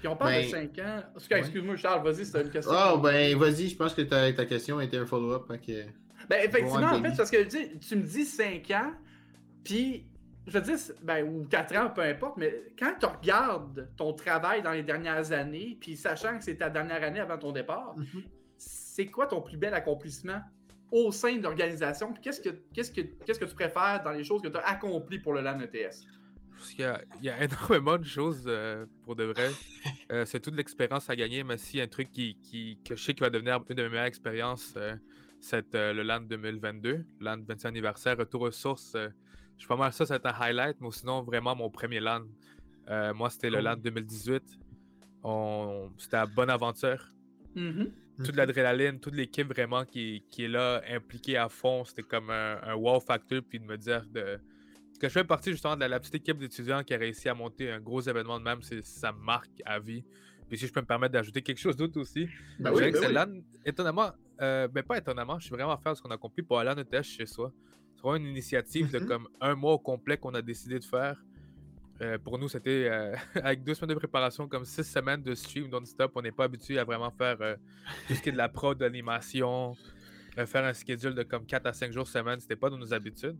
Puis 0.00 0.08
on 0.08 0.16
parle 0.16 0.32
Ben, 0.32 0.44
de 0.44 0.48
5 0.50 0.78
ans. 0.80 1.02
Excuse- 1.14 1.30
ouais. 1.32 1.38
Excuse-moi, 1.40 1.76
Charles, 1.76 2.04
vas-y, 2.04 2.24
c'était 2.26 2.42
une 2.42 2.50
question. 2.50 2.72
Ah, 2.74 2.96
ben, 3.00 3.36
vas-y, 3.36 3.68
je 3.68 3.76
pense 3.76 3.94
que 3.94 4.02
ta, 4.02 4.32
ta 4.32 4.46
question 4.46 4.80
était 4.80 4.96
un 4.98 5.06
follow-up. 5.06 5.44
fait 5.48 5.58
que- 5.58 6.26
Ben, 6.28 6.44
effectivement, 6.44 6.80
Bon, 6.90 6.98
en 6.98 7.02
fait, 7.02 7.16
parce 7.16 7.30
que 7.30 7.42
tu 7.78 7.96
me 7.96 8.02
dis 8.02 8.24
5 8.24 8.68
ans, 8.72 8.92
puis 9.64 10.06
je 10.46 10.52
veux 10.52 10.60
dire, 10.60 10.78
c'est- 10.78 11.04
ben, 11.04 11.24
ou 11.28 11.44
4 11.48 11.76
ans, 11.76 11.90
peu 11.90 12.02
importe, 12.02 12.36
mais 12.36 12.64
quand 12.78 12.94
tu 12.98 13.06
regardes 13.06 13.88
ton 13.96 14.12
travail 14.12 14.62
dans 14.62 14.72
les 14.72 14.82
dernières 14.82 15.30
années, 15.32 15.76
puis 15.80 15.96
sachant 15.96 16.36
que 16.38 16.44
c'est 16.44 16.56
ta 16.56 16.68
dernière 16.70 17.02
année 17.02 17.20
avant 17.20 17.38
ton 17.38 17.52
départ, 17.52 17.94
Mhm. 17.96 18.22
C'est 18.98 19.06
quoi 19.06 19.28
ton 19.28 19.40
plus 19.40 19.56
bel 19.56 19.74
accomplissement 19.74 20.40
au 20.90 21.12
sein 21.12 21.36
de 21.36 21.42
l'organisation? 21.42 22.12
Qu'est-ce 22.14 22.40
que, 22.40 22.48
qu'est-ce, 22.74 22.90
que, 22.90 23.02
qu'est-ce 23.24 23.38
que 23.38 23.44
tu 23.44 23.54
préfères 23.54 24.02
dans 24.02 24.10
les 24.10 24.24
choses 24.24 24.42
que 24.42 24.48
tu 24.48 24.56
as 24.56 24.66
accomplies 24.66 25.20
pour 25.20 25.34
le 25.34 25.40
LAN 25.40 25.60
ETS? 25.60 26.04
Parce 26.50 26.70
qu'il 26.70 26.80
y 26.80 26.84
a, 26.84 27.00
il 27.20 27.24
y 27.24 27.30
a 27.30 27.40
énormément 27.44 27.96
de 27.96 28.04
choses 28.04 28.42
euh, 28.48 28.86
pour 29.04 29.14
de 29.14 29.22
vrai. 29.22 29.50
Euh, 30.10 30.24
c'est 30.24 30.40
toute 30.40 30.56
l'expérience 30.56 31.08
à 31.08 31.14
gagner, 31.14 31.44
mais 31.44 31.58
si 31.58 31.80
un 31.80 31.86
truc 31.86 32.10
qui, 32.10 32.38
qui, 32.42 32.80
que 32.84 32.96
je 32.96 33.04
sais 33.04 33.14
qui 33.14 33.20
va 33.20 33.30
devenir 33.30 33.60
une 33.68 33.76
de 33.76 33.82
mes 33.84 33.88
meilleures 33.88 34.06
expériences, 34.06 34.74
euh, 34.76 34.96
c'est 35.38 35.76
euh, 35.76 35.92
le 35.92 36.02
LAN 36.02 36.22
2022, 36.22 37.04
LAN 37.20 37.36
25 37.46 37.68
anniversaire, 37.68 38.16
retour 38.18 38.42
aux 38.42 38.50
sources. 38.50 38.96
je 38.96 39.10
suis 39.58 39.68
pas 39.68 39.76
mal 39.76 39.92
ça, 39.92 40.06
c'est 40.06 40.26
un 40.26 40.34
highlight, 40.40 40.80
mais 40.80 40.90
sinon, 40.90 41.22
vraiment, 41.22 41.54
mon 41.54 41.70
premier 41.70 42.00
LAN. 42.00 42.24
Moi, 43.14 43.30
c'était 43.30 43.50
le. 43.50 43.60
LAN 43.60 43.76
2018. 43.76 44.42
On... 45.22 45.90
C'était 45.98 46.16
à 46.16 46.26
Bonne 46.26 46.50
Aventure. 46.50 47.12
Mhm. 47.54 47.92
Toute 48.24 48.36
l'adrénaline, 48.36 48.98
toute 49.00 49.14
l'équipe 49.14 49.46
vraiment 49.48 49.84
qui, 49.84 50.24
qui 50.30 50.44
est 50.44 50.48
là, 50.48 50.82
impliquée 50.90 51.36
à 51.36 51.48
fond. 51.48 51.84
C'était 51.84 52.02
comme 52.02 52.30
un, 52.30 52.58
un 52.62 52.74
wow 52.74 53.00
factor, 53.00 53.40
puis 53.48 53.60
de 53.60 53.64
me 53.64 53.76
dire 53.76 54.04
de, 54.06 54.38
que 55.00 55.08
je 55.08 55.12
fais 55.12 55.24
partie 55.24 55.52
justement 55.52 55.76
de 55.76 55.80
la, 55.80 55.88
la 55.88 56.00
petite 56.00 56.16
équipe 56.16 56.38
d'étudiants 56.38 56.82
qui 56.82 56.94
a 56.94 56.98
réussi 56.98 57.28
à 57.28 57.34
monter 57.34 57.70
un 57.70 57.80
gros 57.80 58.00
événement 58.00 58.38
de 58.40 58.44
même, 58.44 58.60
ça 58.82 59.12
me 59.12 59.20
marque 59.20 59.62
à 59.64 59.78
vie. 59.78 60.04
Puis 60.48 60.58
si 60.58 60.66
je 60.66 60.72
peux 60.72 60.80
me 60.80 60.86
permettre 60.86 61.12
d'ajouter 61.12 61.42
quelque 61.42 61.58
chose 61.60 61.76
d'autre 61.76 62.00
aussi, 62.00 62.26
Ben 62.58 62.70
je 62.70 62.76
oui, 62.76 62.90
ben 62.90 63.00
c'est 63.00 63.06
oui. 63.08 63.12
LAN, 63.14 63.40
étonnamment, 63.64 64.10
euh, 64.40 64.66
ben 64.66 64.82
pas 64.82 64.96
étonnamment, 64.98 65.38
je 65.38 65.44
suis 65.44 65.54
vraiment 65.54 65.76
fier 65.76 65.92
de 65.92 65.98
ce 65.98 66.02
qu'on 66.02 66.10
a 66.10 66.14
accompli 66.14 66.42
pour 66.42 66.58
aller 66.58 66.70
en 66.70 66.76
ETH 66.78 67.02
chez 67.04 67.26
soi. 67.26 67.52
C'est 67.94 68.02
vraiment 68.02 68.16
une 68.16 68.30
initiative 68.30 68.90
de 68.90 68.98
Mhm. 68.98 69.06
comme 69.06 69.28
un 69.40 69.54
mois 69.54 69.74
au 69.74 69.78
complet 69.78 70.16
qu'on 70.16 70.34
a 70.34 70.42
décidé 70.42 70.78
de 70.78 70.84
faire. 70.84 71.22
Euh, 72.00 72.16
pour 72.18 72.38
nous, 72.38 72.48
c'était 72.48 72.88
euh, 72.88 73.14
avec 73.34 73.64
deux 73.64 73.74
semaines 73.74 73.94
de 73.94 73.98
préparation, 73.98 74.46
comme 74.46 74.64
six 74.64 74.84
semaines 74.84 75.22
de 75.22 75.34
stream 75.34 75.68
non-stop. 75.68 76.12
On 76.14 76.22
n'est 76.22 76.32
pas 76.32 76.44
habitué 76.44 76.78
à 76.78 76.84
vraiment 76.84 77.10
faire 77.10 77.36
euh, 77.40 77.56
tout 78.06 78.14
ce 78.14 78.22
qui 78.22 78.28
est 78.28 78.32
de 78.32 78.36
la 78.36 78.48
prod, 78.48 78.78
de 78.78 78.84
l'animation, 78.84 79.76
faire 80.46 80.64
un 80.64 80.72
schedule 80.72 81.14
de 81.14 81.24
comme 81.24 81.44
4 81.44 81.66
à 81.66 81.72
5 81.72 81.92
jours 81.92 82.06
semaine. 82.06 82.38
C'était 82.38 82.56
pas 82.56 82.70
dans 82.70 82.78
nos 82.78 82.94
habitudes. 82.94 83.36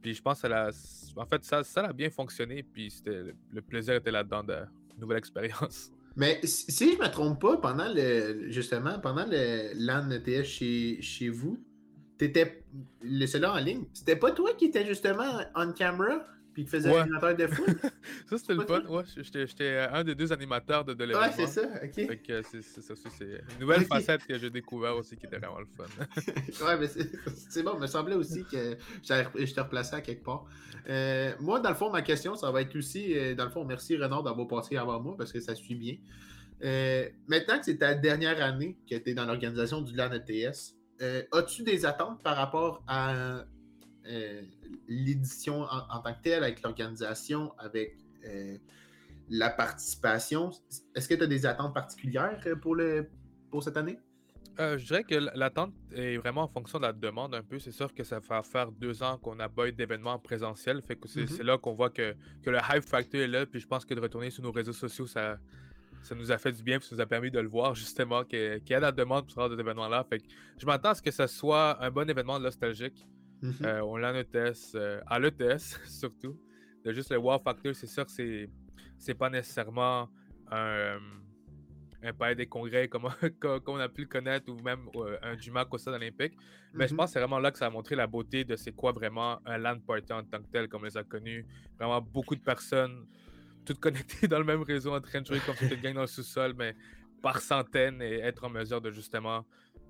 Puis 0.00 0.14
je 0.14 0.22
pense 0.22 0.40
que 0.40 0.48
ça 0.48 0.70
en 1.16 1.26
fait, 1.26 1.44
ça, 1.44 1.62
a 1.76 1.92
bien 1.92 2.08
fonctionné. 2.08 2.62
Puis 2.62 2.90
c'était, 2.90 3.34
le 3.52 3.60
plaisir 3.60 3.94
était 3.94 4.10
là-dedans 4.10 4.44
de 4.44 4.56
nouvelle 4.98 5.18
expérience. 5.18 5.90
Mais 6.16 6.40
si 6.42 6.94
je 6.94 6.98
me 6.98 7.08
trompe 7.08 7.40
pas, 7.40 7.58
pendant 7.58 7.92
le 7.92 8.50
justement, 8.50 8.98
pendant 8.98 9.26
le 9.26 9.70
LAN 9.74 10.10
ETS 10.10 10.44
chez, 10.44 11.02
chez 11.02 11.28
vous, 11.28 11.62
t'étais 12.16 12.64
le 13.02 13.26
celui-là 13.26 13.54
en 13.54 13.58
ligne, 13.58 13.84
c'était 13.92 14.16
pas 14.16 14.32
toi 14.32 14.52
qui 14.54 14.66
étais 14.66 14.84
justement 14.84 15.40
on 15.54 15.72
camera? 15.72 16.26
Puis 16.58 16.64
qui 16.64 16.70
faisait 16.70 16.90
Ouais. 16.90 16.98
l'animateur 16.98 17.36
de 17.36 17.46
foot? 17.46 17.66
Ça, 18.28 18.38
c'était 18.38 18.54
le 18.54 18.62
fun. 18.62 18.80
Ouais, 18.88 19.04
j'étais, 19.16 19.78
un 19.78 20.02
des 20.02 20.16
deux 20.16 20.32
animateurs 20.32 20.84
de, 20.84 20.92
de 20.92 21.00
ouais, 21.00 21.06
l'événement. 21.06 21.32
c'est 21.36 21.46
ça, 21.46 21.62
ok. 21.62 21.94
Fait 21.94 22.16
que 22.18 22.32
euh, 22.32 22.42
c'est, 22.50 22.62
ça 22.62 22.94
c'est 22.96 23.24
une 23.24 23.60
nouvelle 23.60 23.84
facette 23.84 24.26
que 24.26 24.36
j'ai 24.36 24.50
découvert 24.50 24.96
aussi 24.96 25.16
qui 25.16 25.26
était 25.26 25.38
vraiment 25.38 25.60
le 25.60 25.66
fun. 25.66 25.84
ouais, 26.66 26.78
mais 26.78 26.88
c'est 26.88 27.62
bon, 27.62 27.72
il 27.74 27.80
me 27.80 27.86
semblait 27.86 28.16
aussi 28.16 28.44
que 28.44 28.76
je 29.04 29.54
te 29.54 29.60
replaçais 29.60 29.96
à 29.96 30.00
quelque 30.00 30.24
part. 30.24 30.46
Euh, 30.88 31.32
moi, 31.40 31.60
dans 31.60 31.68
le 31.70 31.76
fond, 31.76 31.90
ma 31.90 32.02
question, 32.02 32.34
ça 32.34 32.50
va 32.50 32.62
être 32.62 32.74
aussi, 32.76 33.16
euh, 33.16 33.34
dans 33.36 33.44
le 33.44 33.50
fond, 33.50 33.64
merci 33.64 33.96
Renard 33.96 34.24
d'avoir 34.24 34.48
passé 34.48 34.76
avant 34.76 35.00
moi 35.00 35.14
parce 35.16 35.32
que 35.32 35.40
ça 35.40 35.54
suit 35.54 35.76
bien. 35.76 35.96
Euh, 36.64 37.08
maintenant 37.28 37.58
que 37.58 37.66
c'est 37.66 37.78
ta 37.78 37.94
dernière 37.94 38.42
année 38.42 38.76
que 38.90 38.96
tu 38.96 39.10
es 39.10 39.14
dans 39.14 39.26
l'organisation 39.26 39.80
du 39.80 39.94
LAN 39.94 40.10
ETS, 40.12 40.74
euh, 41.02 41.22
as-tu 41.32 41.62
des 41.62 41.86
attentes 41.86 42.20
par 42.24 42.36
rapport 42.36 42.82
à 42.88 43.44
euh, 44.08 44.42
l'édition 44.88 45.62
en, 45.62 45.88
en 45.90 46.00
tant 46.00 46.14
que 46.14 46.22
telle, 46.22 46.42
avec 46.44 46.62
l'organisation, 46.62 47.52
avec 47.58 47.96
euh, 48.26 48.56
la 49.28 49.50
participation? 49.50 50.50
Est-ce 50.94 51.08
que 51.08 51.14
tu 51.14 51.22
as 51.22 51.26
des 51.26 51.46
attentes 51.46 51.74
particulières 51.74 52.40
euh, 52.46 52.56
pour, 52.56 52.74
le, 52.74 53.08
pour 53.50 53.62
cette 53.62 53.76
année? 53.76 53.98
Euh, 54.60 54.76
je 54.76 54.86
dirais 54.86 55.04
que 55.04 55.14
l'attente 55.14 55.72
est 55.94 56.16
vraiment 56.16 56.42
en 56.42 56.48
fonction 56.48 56.78
de 56.78 56.84
la 56.84 56.92
demande 56.92 57.32
un 57.32 57.42
peu. 57.44 57.60
C'est 57.60 57.70
sûr 57.70 57.94
que 57.94 58.02
ça 58.02 58.18
va 58.18 58.42
faire 58.42 58.72
deux 58.72 59.04
ans 59.04 59.16
qu'on 59.18 59.36
n'a 59.36 59.48
pas 59.48 59.68
eu 59.68 59.72
d'événement 59.72 60.14
en 60.14 60.18
présentiel. 60.18 60.82
Fait 60.82 60.96
que 60.96 61.06
c'est 61.06 61.20
Mhm. 61.20 61.26
c'est 61.28 61.44
là 61.44 61.58
qu'on 61.58 61.74
voit 61.74 61.90
que, 61.90 62.16
que 62.42 62.50
le 62.50 62.58
hype 62.58 62.82
factor 62.82 63.20
est 63.20 63.28
là. 63.28 63.46
Puis 63.46 63.60
je 63.60 63.68
pense 63.68 63.84
que 63.84 63.94
de 63.94 64.00
retourner 64.00 64.30
sur 64.30 64.42
nos 64.42 64.50
réseaux 64.50 64.72
sociaux, 64.72 65.06
ça, 65.06 65.38
ça 66.02 66.16
nous 66.16 66.32
a 66.32 66.38
fait 66.38 66.50
du 66.50 66.64
bien. 66.64 66.80
Puis 66.80 66.88
ça 66.88 66.96
nous 66.96 67.00
a 67.00 67.06
permis 67.06 67.30
de 67.30 67.38
le 67.38 67.48
voir 67.48 67.76
justement 67.76 68.24
qu'il 68.24 68.60
y 68.68 68.74
a 68.74 68.80
la 68.80 68.90
demande 68.90 69.26
pour 69.26 69.30
ce 69.30 69.36
genre 69.40 69.48
d'événement-là. 69.48 70.04
Fait 70.10 70.18
que 70.18 70.24
je 70.56 70.66
m'attends 70.66 70.90
à 70.90 70.94
ce 70.96 71.02
que 71.02 71.12
ça 71.12 71.28
soit 71.28 71.80
un 71.80 71.90
bon 71.92 72.10
événement 72.10 72.40
nostalgique. 72.40 73.06
Mhm. 73.42 73.54
Euh, 73.64 73.80
on 73.82 73.96
l'a 73.96 74.12
en 74.12 74.14
ETS, 74.16 74.74
euh, 74.74 75.00
à 75.06 75.18
l'ETS 75.18 75.78
surtout. 75.86 76.38
De 76.84 76.92
juste 76.92 77.10
le 77.10 77.18
wow 77.18 77.38
factor, 77.38 77.74
c'est 77.74 77.86
sûr 77.86 78.04
que 78.04 78.10
c'est, 78.12 78.48
c'est 78.98 79.14
pas 79.14 79.30
nécessairement 79.30 80.08
un, 80.50 80.98
un 82.02 82.12
palais 82.12 82.34
des 82.36 82.46
congrès 82.46 82.88
comme, 82.88 83.08
comme 83.40 83.62
on 83.76 83.80
a 83.80 83.88
pu 83.88 84.02
le 84.02 84.08
connaître 84.08 84.50
ou 84.50 84.60
même 84.62 84.88
euh, 84.96 85.18
un 85.22 85.36
jumac 85.36 85.72
au 85.72 85.78
stade 85.78 85.94
olympique. 85.94 86.34
Mais 86.76 86.86
je 86.86 86.92
Mhm. 86.92 86.96
pense 86.98 87.06
que 87.10 87.12
c'est 87.14 87.18
vraiment 87.20 87.38
là 87.40 87.50
que 87.50 87.58
ça 87.58 87.66
a 87.66 87.70
montré 87.70 87.94
la 87.96 88.06
beauté 88.06 88.44
de 88.44 88.56
c'est 88.56 88.72
quoi 88.72 88.92
vraiment 88.92 89.40
un 89.44 89.58
land 89.58 89.80
party 89.80 90.12
en 90.12 90.22
tant 90.24 90.38
que 90.42 90.48
tel, 90.52 90.68
comme 90.68 90.82
on 90.82 90.84
les 90.84 90.96
a 90.96 91.04
connus. 91.04 91.46
Vraiment 91.78 92.00
beaucoup 92.00 92.36
de 92.36 92.40
personnes, 92.42 93.06
toutes 93.64 93.80
connectées 93.80 94.28
dans 94.28 94.38
le 94.38 94.44
même 94.44 94.62
réseau, 94.62 94.94
en 94.94 95.00
train 95.00 95.20
de 95.20 95.26
jouer 95.26 95.40
comme 95.40 95.56
si 95.56 95.74
une 95.74 95.80
gang 95.80 95.94
dans 95.94 96.02
le 96.02 96.06
sous-sol, 96.06 96.54
mais 96.56 96.74
par 97.20 97.40
centaines 97.40 98.00
et 98.00 98.20
être 98.20 98.44
en 98.44 98.50
mesure 98.50 98.80
de 98.80 98.92
justement 98.92 99.44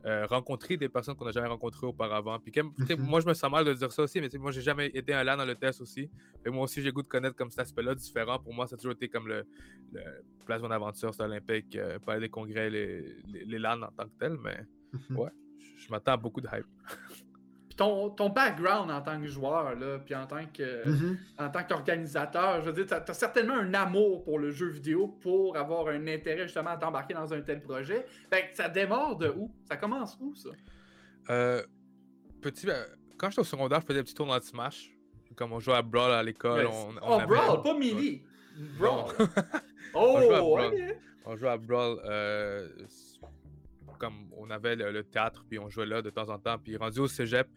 euh, 0.05 0.27
rencontrer 0.27 0.77
des 0.77 0.89
personnes 0.89 1.15
qu'on 1.17 1.25
n'a 1.25 1.33
jamais 1.33 1.49
rencontrées 1.49 1.87
auparavant. 1.87 2.39
Puis 2.39 2.53
Mhm. 2.63 2.97
moi, 2.99 3.21
je 3.21 3.27
me 3.27 3.35
sens 3.35 3.51
mal 3.51 3.65
de 3.65 3.75
dire 3.75 3.91
ça 3.93 4.03
aussi, 4.03 4.21
mais 4.21 4.29
moi, 4.39 4.53
j'ai 4.53 4.63
jamais 4.63 4.87
été 4.95 5.13
un 5.13 5.25
LAN 5.25 5.37
dans 5.37 5.45
le 5.45 5.55
test 5.57 5.81
aussi. 5.81 6.09
Et 6.47 6.51
moi 6.51 6.65
aussi, 6.65 6.81
j'ai 6.83 6.93
goût 6.93 7.03
de 7.03 7.09
connaître 7.09 7.35
comme 7.37 7.51
cet 7.51 7.61
aspect-là 7.61 7.95
différent. 7.95 8.39
Pour 8.39 8.55
moi, 8.55 8.67
ça 8.67 8.75
a 8.75 8.79
toujours 8.79 8.93
été 8.93 9.09
comme 9.09 9.27
le, 9.29 9.45
le 9.93 10.03
Place 10.47 10.63
Mon 10.63 10.71
Aventure, 10.71 11.13
c'est 11.15 11.23
olympique, 11.23 11.75
euh, 11.77 11.99
Palais 11.99 12.21
des 12.21 12.29
congrès, 12.29 12.71
les, 12.71 13.03
les, 13.27 13.45
les 13.45 13.59
LAN 13.59 13.83
en 13.83 13.91
tant 13.91 14.05
que 14.05 14.15
tel, 14.19 14.37
mais 14.43 14.59
Mhm. 14.93 15.19
ouais, 15.19 15.31
je 15.77 15.91
m'attends 15.91 16.13
à 16.13 16.17
beaucoup 16.17 16.41
de 16.41 16.47
hype. 16.47 16.65
Ton, 17.79 18.11
ton 18.11 18.29
background 18.29 18.91
en 18.91 19.01
tant 19.01 19.19
que 19.19 19.27
joueur, 19.29 19.75
là, 19.77 19.99
puis 20.01 20.15
en 20.15 20.27
tant 20.27 20.45
que. 20.53 20.87
Mhm. 20.87 21.19
en 21.39 21.49
tant 21.49 21.63
qu'organisateur, 21.63 22.61
je 22.61 22.71
veux 22.71 22.85
dire, 22.85 22.87
tu 22.87 23.11
as, 23.11 23.15
certainement 23.15 23.55
un 23.55 23.73
amour 23.73 24.25
pour 24.25 24.39
le 24.41 24.51
jeu 24.51 24.67
vidéo 24.67 25.07
pour 25.07 25.57
avoir 25.57 25.89
un 25.89 26.07
intérêt 26.09 26.43
justement 26.43 26.71
à 26.71 26.77
t'embarquer 26.77 27.15
dans 27.15 27.33
un 27.33 27.41
tel 27.41 27.63
projet. 27.63 28.05
Fait 28.31 28.51
que 28.51 28.57
ça 28.57 28.69
démarre 28.69 29.17
de 29.17 29.29
où? 29.29 29.51
Ça 29.65 29.77
commence 29.77 30.19
où, 30.21 30.35
ça? 30.35 30.51
Euh, 31.31 31.63
petit, 32.43 32.67
ben, 32.67 32.85
quand 33.17 33.31
j'étais 33.31 33.43
au 33.43 33.45
secondaire, 33.45 33.81
je 33.81 33.87
faisais 33.87 34.01
des 34.01 34.05
petits 34.05 34.15
tournois 34.15 34.41
de 34.41 34.45
Smash. 34.45 34.91
Comme 35.37 35.53
on 35.53 35.61
jouait 35.61 35.77
à 35.77 35.83
Brawl 35.83 36.11
à 36.11 36.23
l'école. 36.23 36.67
On, 36.67 36.89
on 36.89 36.95
oh, 37.01 37.13
avait- 37.15 37.27
Brawl, 37.27 37.63
pas 37.63 37.75
Melee! 37.75 38.23
Brawl! 38.79 39.15
Oh, 39.95 40.19
joue 40.21 40.35
à 40.35 40.41
Brawl. 40.41 40.97
on 41.25 41.37
jouait 41.37 41.49
à 41.49 41.57
Brawl 41.57 41.99
euh, 42.05 42.69
comme 43.99 44.29
on 44.37 44.49
avait 44.51 44.77
le, 44.77 44.91
le 44.93 45.03
théâtre, 45.05 45.45
puis 45.49 45.59
on 45.59 45.69
jouait 45.69 45.87
là 45.87 46.03
de 46.03 46.11
temps 46.11 46.29
en 46.31 46.39
temps. 46.39 46.59
Puis 46.59 46.77
rendu 46.77 47.01
au 47.01 47.09
cégep, 47.09 47.49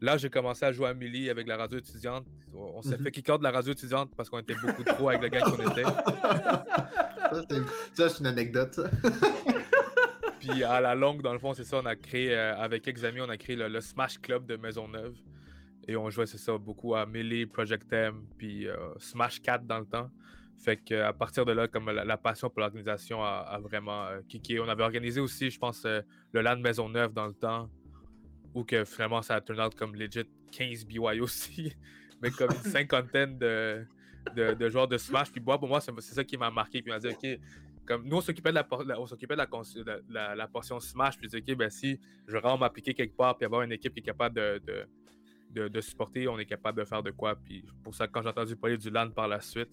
Là, 0.00 0.16
j'ai 0.18 0.28
commencé 0.28 0.66
à 0.66 0.72
jouer 0.72 0.88
à 0.88 0.92
Millie 0.92 1.30
avec 1.30 1.46
la 1.46 1.56
radio 1.56 1.78
étudiante. 1.78 2.26
On 2.52 2.82
s'est 2.82 2.98
Mhm. 2.98 3.04
fait 3.04 3.10
kicker 3.12 3.38
de 3.38 3.44
la 3.44 3.52
radio 3.52 3.72
étudiante 3.72 4.10
parce 4.16 4.28
qu'on 4.28 4.40
était 4.40 4.56
beaucoup 4.60 4.82
trop 4.82 5.08
avec 5.08 5.22
le 5.22 5.28
gars 5.28 5.40
qu'on 5.42 5.70
était. 5.70 5.84
Ça, 7.94 8.08
c'est- 8.08 8.18
une 8.20 8.26
anecdote. 8.26 8.80
Puis 10.40 10.62
à 10.64 10.80
la 10.80 10.94
longue, 10.94 11.22
dans 11.22 11.32
le 11.32 11.38
fond, 11.38 11.54
c'est 11.54 11.64
ça, 11.64 11.78
on 11.82 11.86
a 11.86 11.96
créé, 11.96 12.34
euh, 12.34 12.54
avec 12.56 12.82
quelques 12.82 13.04
amis, 13.04 13.20
on 13.22 13.28
a 13.30 13.36
créé 13.36 13.56
le, 13.56 13.68
le 13.68 13.80
Smash 13.80 14.18
Club 14.20 14.46
de 14.46 14.56
Maisonneuve. 14.56 15.14
Et 15.88 15.96
on 15.96 16.10
jouait, 16.10 16.26
c'est 16.26 16.38
ça, 16.38 16.58
beaucoup 16.58 16.94
à 16.94 17.06
Melee, 17.06 17.46
Project 17.46 17.90
M, 17.92 18.24
puis 18.36 18.68
euh, 18.68 18.76
Smash 18.98 19.40
4 19.40 19.66
dans 19.66 19.78
le 19.78 19.86
temps. 19.86 20.10
Fait 20.58 20.76
qu'à 20.76 21.12
partir 21.12 21.44
de 21.44 21.52
là, 21.52 21.68
comme 21.68 21.90
la, 21.90 22.04
la 22.04 22.16
passion 22.16 22.48
pour 22.48 22.60
l'organisation 22.60 23.22
a, 23.22 23.40
a 23.40 23.58
vraiment 23.58 24.06
euh, 24.06 24.20
kické. 24.28 24.60
On 24.60 24.68
avait 24.68 24.82
organisé 24.82 25.20
aussi, 25.20 25.50
je 25.50 25.58
pense, 25.58 25.84
euh, 25.84 26.00
le 26.32 26.40
LAN 26.40 26.56
Maisonneuve 26.56 27.12
dans 27.12 27.26
le 27.26 27.34
temps, 27.34 27.68
où 28.54 28.64
que 28.64 28.84
finalement 28.84 29.20
ça 29.20 29.34
a 29.34 29.40
turn 29.40 29.60
out 29.60 29.74
comme 29.74 29.94
legit 29.94 30.24
15 30.52 30.86
BY 30.86 31.20
aussi, 31.20 31.74
mais 32.22 32.30
comme 32.30 32.50
une 32.50 32.56
cinquantaine 32.70 33.36
de, 33.36 33.84
de, 34.34 34.54
de 34.54 34.68
joueurs 34.68 34.88
de 34.88 34.96
Smash. 34.96 35.30
Puis 35.30 35.40
moi, 35.40 35.58
pour 35.58 35.68
moi, 35.68 35.80
c'est 35.80 35.92
c'est 36.00 36.14
ça 36.14 36.24
qui 36.24 36.36
m'a 36.36 36.50
marqué. 36.50 36.80
Puis 36.80 36.90
il 36.90 36.94
m'a 36.94 37.00
dit, 37.00 37.08
OK, 37.08 37.40
comme 37.84 38.08
nous, 38.08 38.16
on 38.16 38.20
s'occupait 38.20 38.50
de 38.50 38.54
la, 38.54 38.66
on 38.98 39.06
s'occupait 39.06 39.34
de 39.34 39.38
la, 39.38 39.46
de 39.46 40.14
la, 40.14 40.34
la 40.34 40.48
portion 40.48 40.80
Smash. 40.80 41.18
Puis 41.18 41.28
je 41.30 41.38
dis, 41.38 41.52
OK, 41.52 41.58
ben 41.58 41.68
si 41.68 42.00
je 42.26 42.36
vraiment 42.36 42.58
m'appliquer 42.58 42.94
quelque 42.94 43.16
part, 43.16 43.36
puis 43.36 43.44
avoir 43.44 43.62
une 43.62 43.72
équipe 43.72 43.92
qui 43.92 44.00
est 44.00 44.04
capable 44.04 44.36
de, 44.36 44.62
de, 44.64 44.86
de, 45.50 45.68
de 45.68 45.80
supporter, 45.80 46.28
on 46.28 46.38
est 46.38 46.46
capable 46.46 46.78
de 46.78 46.84
faire 46.84 47.02
de 47.02 47.10
quoi. 47.10 47.36
Puis 47.36 47.64
pour 47.82 47.94
ça, 47.94 48.06
quand 48.06 48.22
j'ai 48.22 48.28
entendu 48.28 48.56
parler 48.56 48.78
du 48.78 48.88
LAN 48.90 49.10
par 49.10 49.28
la 49.28 49.40
suite, 49.40 49.70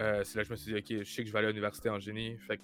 euh, 0.00 0.22
c'est 0.24 0.36
là 0.38 0.42
que 0.42 0.48
je 0.48 0.52
me 0.52 0.56
suis 0.56 0.72
dit, 0.72 0.78
OK, 0.78 1.04
je 1.04 1.10
sais 1.10 1.22
que 1.22 1.28
je 1.28 1.32
vais 1.32 1.38
aller 1.38 1.48
à 1.48 1.50
l'université 1.50 1.88
en 1.90 1.98
génie. 1.98 2.36
Fait 2.38 2.58
que 2.58 2.62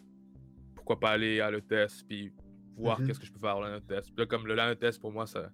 pourquoi 0.75 0.99
pas 1.01 1.11
aller 1.11 1.41
à 1.41 1.51
l'ETS, 1.51 2.03
puis 2.07 2.33
voir 2.77 2.99
Mhm. 3.01 3.07
qu'est-ce 3.07 3.21
que 3.21 3.27
je 3.27 3.33
peux 3.33 3.39
faire 3.39 3.57
à 3.57 3.77
l'ETS. 3.77 4.13
Là, 4.17 4.27
comme 4.27 4.47
le 4.47 4.55
LAN 4.55 4.71
ETS, 4.71 4.99
pour 5.01 5.13
moi, 5.13 5.27
ça, 5.27 5.51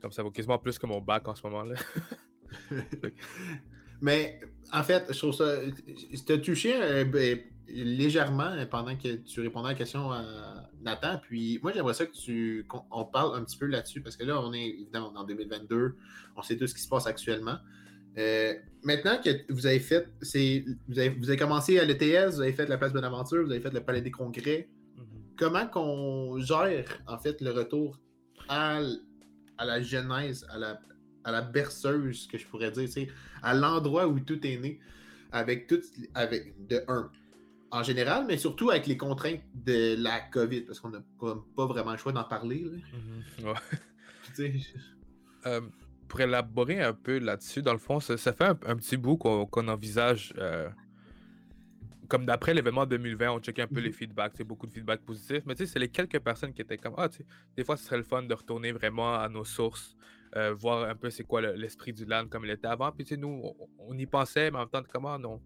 comme 0.00 0.12
ça 0.12 0.22
vaut 0.22 0.30
quasiment 0.30 0.58
plus 0.58 0.78
que 0.78 0.86
mon 0.86 1.00
bac 1.00 1.28
en 1.28 1.34
ce 1.34 1.42
moment-là. 1.46 1.74
Mais 4.00 4.40
en 4.72 4.82
fait, 4.82 5.04
je 5.12 5.18
trouve 5.18 5.34
ça. 5.34 5.56
Tu 6.26 6.32
as 6.32 6.38
touché 6.38 6.74
euh, 6.74 7.04
ben, 7.04 7.38
légèrement 7.68 8.44
euh, 8.44 8.64
pendant 8.66 8.96
que 8.96 9.16
tu 9.16 9.40
répondais 9.40 9.68
à 9.68 9.72
la 9.72 9.78
question 9.78 10.10
à 10.10 10.24
Nathan. 10.80 11.20
Puis 11.22 11.60
moi, 11.62 11.72
j'aimerais 11.72 11.94
ça 11.94 12.06
que 12.06 12.12
tu 12.16 12.64
qu'on 12.66 12.82
on 12.90 13.04
parle 13.04 13.38
un 13.38 13.44
petit 13.44 13.58
peu 13.58 13.66
là-dessus 13.66 14.00
parce 14.00 14.16
que 14.16 14.24
là, 14.24 14.40
on 14.40 14.52
est 14.52 14.68
évidemment 14.68 15.12
en 15.14 15.24
2022. 15.24 15.96
On 16.36 16.42
sait 16.42 16.56
tout 16.56 16.66
ce 16.66 16.74
qui 16.74 16.80
se 16.80 16.88
passe 16.88 17.06
actuellement. 17.06 17.58
Euh, 18.18 18.54
maintenant 18.82 19.20
que 19.22 19.30
vous 19.52 19.66
avez 19.66 19.80
fait, 19.80 20.08
c'est 20.22 20.64
vous 20.88 20.98
avez, 20.98 21.10
vous 21.10 21.28
avez 21.28 21.38
commencé 21.38 21.78
à 21.78 21.84
l'ETS, 21.84 22.34
vous 22.34 22.40
avez 22.40 22.52
fait 22.52 22.68
la 22.68 22.78
place 22.78 22.92
Bonaventure, 22.92 23.44
vous 23.44 23.50
avez 23.50 23.60
fait 23.60 23.72
le 23.72 23.80
Palais 23.80 24.02
des 24.02 24.10
Congrès. 24.10 24.68
Comment 25.36 25.66
qu'on 25.66 26.38
gère 26.40 26.98
en 27.06 27.18
fait 27.18 27.40
le 27.40 27.50
retour 27.50 27.98
à, 28.48 28.80
la 29.58 29.82
genèse, 29.82 30.46
à 30.50 30.58
la, 30.58 30.80
à 31.24 31.32
la 31.32 31.40
berceuse, 31.40 32.26
que 32.26 32.36
je 32.36 32.46
pourrais 32.46 32.70
dire, 32.70 32.88
à 33.42 33.54
l'endroit 33.54 34.06
où 34.06 34.20
tout 34.20 34.44
est 34.46 34.58
né, 34.58 34.80
avec 35.32 35.66
tout, 35.66 35.80
avec 36.14 36.54
de 36.66 36.82
un, 36.88 37.10
en 37.70 37.82
général, 37.82 38.26
mais 38.26 38.36
surtout 38.36 38.70
avec 38.70 38.86
les 38.86 38.98
contraintes 38.98 39.40
de 39.54 39.96
la 40.02 40.20
COVID, 40.20 40.62
parce 40.62 40.80
qu'on 40.80 40.90
n'a 40.90 41.02
pas, 41.56 41.66
vraiment 41.66 41.92
le 41.92 41.98
choix 41.98 42.12
d'en 42.12 42.24
parler. 42.24 42.64
là. 42.64 43.52
Ouais. 43.52 43.58
Puis, 44.22 44.32
tu 44.34 44.60
sais, 44.60 44.74
Euh, 45.46 45.60
pour 46.10 46.20
élaborer 46.20 46.82
un 46.82 46.92
peu 46.92 47.18
là-dessus, 47.20 47.62
dans 47.62 47.72
le 47.72 47.78
fond, 47.78 48.00
ça, 48.00 48.16
ça 48.18 48.32
fait 48.32 48.44
un, 48.44 48.58
un 48.66 48.76
petit 48.76 48.96
bout 48.96 49.16
qu'on 49.16 49.46
qu'on 49.46 49.68
envisage. 49.68 50.34
euh, 50.38 50.68
comme 52.08 52.26
d'après 52.26 52.52
l'événement 52.52 52.86
2020, 52.86 53.30
on 53.30 53.38
checkait 53.38 53.62
un 53.62 53.68
peu 53.68 53.78
les 53.78 53.90
Mhm. 53.90 53.94
feedbacks, 53.94 54.32
c'est 54.34 54.42
beaucoup 54.42 54.66
de 54.66 54.72
feedbacks 54.72 55.02
positifs, 55.02 55.44
mais 55.46 55.54
tu 55.54 55.64
sais, 55.64 55.72
c'est 55.72 55.78
les 55.78 55.88
quelques 55.88 56.18
personnes 56.18 56.52
qui 56.52 56.60
étaient 56.62 56.76
comme 56.76 56.94
Ah, 56.96 57.08
tu 57.08 57.18
sais, 57.18 57.26
des 57.56 57.62
fois, 57.62 57.76
ce 57.76 57.84
serait 57.84 57.98
le 57.98 58.02
fun 58.02 58.24
de 58.24 58.34
retourner 58.34 58.72
vraiment 58.72 59.14
à 59.14 59.28
nos 59.28 59.44
sources, 59.44 59.96
euh, 60.34 60.52
voir 60.52 60.88
un 60.90 60.96
peu 60.96 61.08
c'est 61.10 61.22
quoi 61.22 61.40
le- 61.40 61.54
l'esprit 61.54 61.92
du 61.92 62.04
LAN 62.04 62.26
comme 62.26 62.44
il 62.44 62.50
était 62.50 62.66
avant. 62.66 62.90
Puis 62.90 63.04
tu 63.04 63.14
sais, 63.14 63.20
nous, 63.20 63.28
on, 63.44 63.68
on 63.78 63.96
y 63.96 64.06
pensait, 64.06 64.50
mais 64.50 64.56
en 64.56 64.62
même 64.62 64.68
temps, 64.70 64.82
comment 64.92 65.16
non 65.20 65.40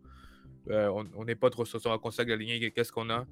Euh, 0.71 0.89
on- 1.17 1.25
n'est 1.25 1.35
pas 1.35 1.51
trop 1.51 1.65
sur 1.65 1.93
un 1.93 1.99
conseil 1.99 2.25
de 2.25 2.31
la 2.31 2.37
ligne, 2.37 2.71
qu'est-ce 2.71 2.91
qu'on 2.93 3.11
a. 3.11 3.27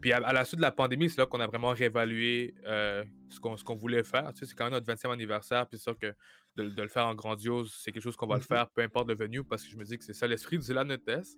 Puis 0.00 0.12
à, 0.12 0.18
à 0.18 0.32
la 0.32 0.44
suite 0.44 0.58
de 0.58 0.62
la 0.62 0.72
pandémie, 0.72 1.08
c'est 1.08 1.18
là 1.18 1.26
qu'on 1.26 1.40
a 1.40 1.46
vraiment 1.46 1.70
réévalué 1.70 2.54
euh, 2.66 3.02
ce 3.30 3.40
qu'on 3.40 3.56
ce 3.56 3.64
qu'on 3.64 3.74
voulait 3.76 4.02
faire. 4.04 4.32
Tu 4.34 4.40
sais, 4.40 4.46
c'est 4.46 4.54
quand 4.54 4.64
même 4.64 4.74
notre 4.74 4.86
20e 4.86 5.10
anniversaire, 5.10 5.66
puis 5.66 5.78
c'est 5.78 5.84
sûr 5.84 5.98
que 5.98 6.12
de, 6.56 6.68
de 6.68 6.82
le 6.82 6.88
faire 6.88 7.06
en 7.06 7.14
grandiose, 7.14 7.74
c'est 7.82 7.92
quelque 7.92 8.02
chose 8.02 8.16
qu'on 8.16 8.26
va 8.26 8.34
le 8.36 8.40
Mhm. 8.40 8.46
faire, 8.46 8.68
peu 8.70 8.82
importe 8.82 9.08
le 9.08 9.14
venue, 9.14 9.42
parce 9.44 9.62
que 9.64 9.70
je 9.70 9.76
me 9.76 9.84
dis 9.84 9.96
que 9.96 10.04
c'est 10.04 10.12
ça 10.14 10.26
l'esprit 10.26 10.58
du 10.58 10.72
LAN 10.72 10.88
ETS. 10.90 11.36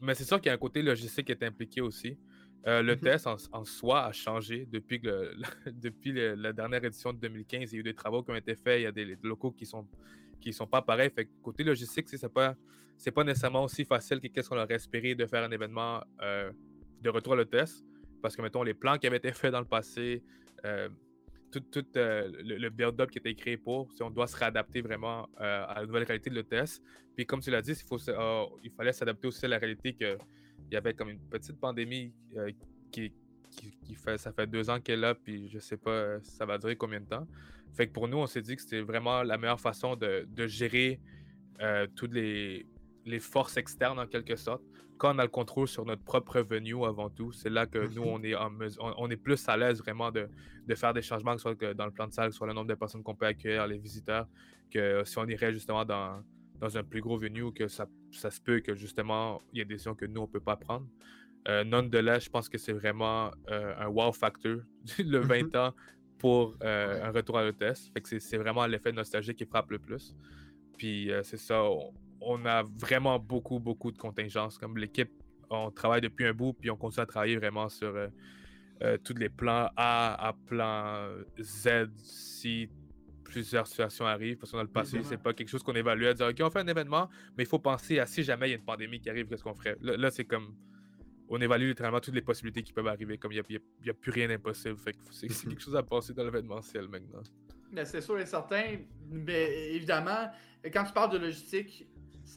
Mais 0.00 0.14
c'est 0.14 0.24
sûr 0.24 0.38
qu'il 0.40 0.46
y 0.46 0.50
a 0.50 0.54
un 0.54 0.58
côté 0.58 0.82
logistique 0.82 1.26
qui 1.26 1.32
est 1.32 1.42
impliqué 1.44 1.80
aussi. 1.80 2.18
Euh, 2.66 2.82
le 2.82 2.94
Mhm. 2.94 3.00
test 3.00 3.26
en, 3.26 3.36
en 3.52 3.64
soi 3.64 4.06
a 4.06 4.12
changé 4.12 4.66
depuis, 4.70 5.00
que 5.00 5.06
le- 5.08 5.34
depuis 5.72 6.12
le- 6.12 6.34
la 6.34 6.52
dernière 6.52 6.82
édition 6.84 7.12
de 7.12 7.18
2015. 7.18 7.72
Il 7.72 7.74
y 7.74 7.78
a 7.78 7.80
eu 7.80 7.82
des 7.82 7.94
travaux 7.94 8.22
qui 8.22 8.30
ont 8.30 8.34
été 8.36 8.54
faits, 8.54 8.80
il 8.80 8.84
y 8.84 8.86
a 8.86 8.92
des, 8.92 9.04
des 9.16 9.18
locaux 9.22 9.50
qui 9.52 9.66
sont 9.66 9.86
qui 10.40 10.52
sont 10.52 10.66
pas 10.66 10.82
pareils. 10.82 11.10
Fait 11.10 11.24
que 11.26 11.30
côté 11.42 11.64
logistique, 11.64 12.08
c'est 12.08 12.28
pas 12.32 12.54
c'est 12.96 13.10
pas 13.10 13.24
nécessairement 13.24 13.64
aussi 13.64 13.84
facile 13.84 14.20
que 14.20 14.28
qu'est-ce 14.28 14.48
qu'on 14.48 14.58
aurait 14.58 14.74
espéré 14.74 15.14
de 15.14 15.26
faire 15.26 15.42
un 15.42 15.50
événement 15.50 16.02
euh, 16.22 16.52
de 17.02 17.10
retour 17.10 17.32
à 17.32 17.36
le 17.36 17.44
test. 17.44 17.84
Parce 18.22 18.36
que, 18.36 18.40
mettons, 18.42 18.62
les 18.62 18.72
plans 18.74 18.96
qui 18.98 19.06
avaient 19.06 19.16
été 19.18 19.32
faits 19.40 19.52
dans 19.52 19.60
le 19.60 19.66
passé, 19.66 20.22
euh, 20.64 20.88
tout, 21.50 21.60
tout, 21.60 21.84
le, 21.94 22.56
le 22.58 22.70
build-up 22.70 23.10
qui 23.10 23.18
était 23.18 23.34
créé 23.34 23.56
pour, 23.56 23.92
si 23.92 24.02
on 24.02 24.10
doit 24.10 24.26
se 24.26 24.36
réadapter 24.36 24.80
vraiment 24.80 25.28
à 25.36 25.74
la 25.80 25.86
nouvelle 25.86 26.04
réalité 26.04 26.30
de 26.30 26.34
le 26.36 26.44
test. 26.44 26.82
Puis 27.16 27.26
comme 27.26 27.40
tu 27.40 27.50
l'as 27.50 27.62
dit, 27.62 27.72
il, 27.72 27.86
faut, 27.86 27.98
il 28.62 28.70
fallait 28.70 28.92
s'adapter 28.92 29.26
aussi 29.28 29.44
à 29.44 29.48
la 29.48 29.58
réalité 29.58 29.92
qu'il 30.74 30.82
y 30.84 30.88
avait 30.88 30.94
comme 30.94 31.10
une 31.10 31.20
petite 31.20 31.58
pandémie 31.60 32.12
euh, 32.36 32.50
qui, 32.90 33.12
qui, 33.50 33.70
qui 33.80 33.94
fait, 33.94 34.18
ça 34.18 34.32
fait 34.32 34.46
deux 34.48 34.68
ans 34.70 34.80
qu'elle 34.80 34.98
est 34.98 35.02
là, 35.02 35.14
puis 35.14 35.48
je 35.48 35.60
sais 35.60 35.76
pas 35.76 35.90
euh, 35.90 36.18
ça 36.22 36.44
va 36.46 36.58
durer 36.58 36.74
combien 36.74 37.00
de 37.00 37.06
temps. 37.06 37.26
Fait 37.74 37.86
que 37.86 37.92
pour 37.92 38.08
nous, 38.08 38.18
on 38.18 38.26
s'est 38.26 38.42
dit 38.42 38.56
que 38.56 38.62
c'était 38.62 38.80
vraiment 38.80 39.22
la 39.22 39.38
meilleure 39.38 39.60
façon 39.60 39.94
de, 39.94 40.26
de 40.28 40.46
gérer 40.48 41.00
euh, 41.60 41.86
toutes 41.94 42.12
les, 42.12 42.66
les 43.04 43.20
forces 43.20 43.56
externes 43.56 43.98
en 44.00 44.06
quelque 44.08 44.34
sorte. 44.36 44.62
Quand 44.96 45.14
on 45.14 45.18
a 45.18 45.22
le 45.24 45.28
contrôle 45.30 45.68
sur 45.68 45.84
notre 45.84 46.02
propre 46.02 46.38
revenu 46.38 46.84
avant 46.84 47.10
tout, 47.10 47.30
c'est 47.32 47.50
là 47.50 47.66
que 47.66 47.78
nous, 47.94 48.02
Mhm. 48.04 48.08
on 48.08 48.22
est, 48.24 48.34
en 48.34 48.50
on, 48.80 48.94
on 48.98 49.10
est 49.10 49.16
plus 49.16 49.48
à 49.48 49.56
l'aise 49.56 49.78
vraiment 49.80 50.10
de, 50.10 50.28
de 50.66 50.74
faire 50.74 50.92
des 50.92 51.02
changements, 51.02 51.32
que 51.32 51.38
ce 51.38 51.42
soit 51.42 51.56
que 51.56 51.72
dans 51.72 51.86
le 51.86 51.92
plan 51.92 52.06
de 52.08 52.12
salle, 52.12 52.32
sur 52.32 52.46
le 52.46 52.52
nombre 52.52 52.68
de 52.68 52.74
personnes 52.74 53.02
qu'on 53.04 53.14
peut 53.14 53.26
accueillir, 53.26 53.66
les 53.68 53.78
visiteurs, 53.78 54.26
que 54.72 55.04
si 55.04 55.18
on 55.18 55.26
irait 55.26 55.52
justement 55.52 55.84
dans, 55.84 56.22
dans 56.58 56.76
un 56.78 56.82
plus 56.84 57.00
gros 57.00 57.18
venue, 57.18 57.52
que 57.52 57.68
ça, 57.68 57.86
ça 58.18 58.30
se 58.30 58.40
peut 58.40 58.60
que 58.60 58.74
justement, 58.74 59.40
il 59.52 59.58
y 59.58 59.62
a 59.62 59.64
des 59.64 59.74
décisions 59.74 59.94
que 59.94 60.06
nous, 60.06 60.22
on 60.22 60.26
peut 60.26 60.40
pas 60.40 60.56
prendre. 60.56 60.86
Euh, 61.48 61.62
nonetheless, 61.64 62.24
je 62.24 62.30
pense 62.30 62.48
que 62.48 62.56
c'est 62.58 62.72
vraiment 62.72 63.30
euh, 63.50 63.74
un 63.78 63.88
wow 63.88 64.12
factor, 64.12 64.58
le 64.98 65.18
20 65.18 65.54
ans 65.56 65.72
pour 66.18 66.56
euh, 66.62 67.04
un 67.04 67.10
retour 67.10 67.36
à 67.38 67.44
l'ETS. 67.44 67.90
Fait 67.92 68.00
que 68.00 68.08
c'est- 68.08 68.20
c'est 68.20 68.38
vraiment 68.38 68.66
l'effet 68.66 68.92
nostalgique 68.92 69.36
qui 69.38 69.44
frappe 69.44 69.70
le 69.70 69.78
plus. 69.78 70.14
Puis 70.78 71.10
euh, 71.12 71.22
c'est 71.22 71.36
ça, 71.36 71.62
on, 71.64 71.92
on 72.20 72.46
a 72.46 72.62
vraiment 72.62 73.18
beaucoup, 73.18 73.58
beaucoup 73.60 73.92
de 73.92 73.98
contingences. 73.98 74.56
Comme 74.56 74.78
l'équipe, 74.78 75.10
on 75.50 75.70
travaille 75.70 76.00
depuis 76.00 76.24
un 76.26 76.32
bout, 76.32 76.54
puis 76.54 76.70
on 76.70 76.76
continue 76.76 77.02
à 77.02 77.06
travailler 77.06 77.36
vraiment 77.36 77.68
sur 77.68 77.94
tous 79.04 79.14
les 79.14 79.28
plans 79.28 79.70
A 79.76 80.28
à 80.28 80.32
plan 80.46 81.08
Z 81.40 81.88
si 81.96 82.68
plusieurs 83.34 83.66
situations 83.66 84.06
arrivent. 84.06 84.36
Parce 84.38 84.52
que 84.52 84.56
dans 84.56 84.62
le 84.62 84.68
passé, 84.68 85.00
c'est 85.02 85.18
pas 85.18 85.32
quelque 85.32 85.48
chose 85.48 85.62
qu'on 85.62 85.74
évalue 85.74 86.04
à 86.04 86.14
dire, 86.14 86.26
OK, 86.26 86.36
on 86.40 86.50
fait 86.50 86.60
un 86.60 86.68
événement, 86.68 87.08
mais 87.36 87.44
il 87.44 87.46
faut 87.46 87.58
penser 87.58 87.98
à 87.98 88.06
si 88.06 88.22
jamais 88.22 88.48
il 88.48 88.50
y 88.50 88.54
a 88.54 88.56
une 88.58 88.64
pandémie 88.64 89.00
qui 89.00 89.10
arrive, 89.10 89.26
qu'est-ce 89.26 89.42
qu'on 89.42 89.54
ferait? 89.54 89.76
Là, 89.80 89.96
là, 89.96 90.10
c'est 90.10 90.24
comme. 90.24 90.54
On 91.26 91.40
évalue 91.40 91.68
littéralement 91.68 92.00
toutes 92.00 92.14
les 92.14 92.20
possibilités 92.20 92.62
qui 92.62 92.72
peuvent 92.72 92.86
arriver, 92.86 93.16
comme 93.16 93.32
il 93.32 93.42
n'y 93.82 93.90
a, 93.90 93.94
plus 93.94 94.10
rien 94.12 94.28
d'impossible. 94.28 94.76
Fait 94.76 94.92
que 94.92 94.98
c'est 95.10 95.32
c'est 95.32 95.48
quelque 95.48 95.62
chose 95.62 95.74
à 95.74 95.82
passer 95.82 96.12
dans 96.12 96.22
l'événementiel 96.22 96.86
maintenant. 96.86 97.22
Mais 97.72 97.86
c'est 97.86 98.02
sûr 98.02 98.18
et 98.18 98.26
certain. 98.26 98.76
Mais 99.10 99.72
évidemment, 99.74 100.30
quand 100.72 100.84
tu 100.84 100.92
parles 100.92 101.12
de 101.12 101.18
logistique, 101.18 101.86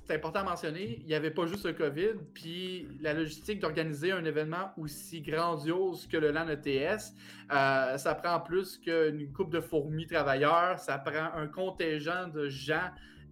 c'est 0.08 0.16
important 0.16 0.40
à 0.40 0.44
mentionner, 0.44 1.00
il 1.02 1.06
n'y 1.06 1.16
avait 1.16 1.32
pas 1.32 1.46
juste 1.48 1.66
le 1.66 1.74
COVID, 1.74 2.14
puis 2.34 2.88
la 3.02 3.14
logistique 3.14 3.60
d'organiser 3.60 4.14
un 4.14 4.24
événement 4.24 4.72
aussi 4.78 5.22
grandiose 5.22 6.08
que 6.08 6.16
le 6.16 6.32
LAN 6.32 6.48
ETS, 6.48 7.14
euh, 7.52 7.98
ça 7.98 8.16
prend 8.16 8.40
plus 8.40 8.78
qu'une 8.78 9.34
coupe 9.34 9.52
de 9.52 9.60
fourmis 9.60 10.08
travailleurs, 10.08 10.80
ça 10.80 10.98
prend 10.98 11.34
un 11.36 11.48
contingent 11.48 12.30
de 12.30 12.48
gens 12.48 12.90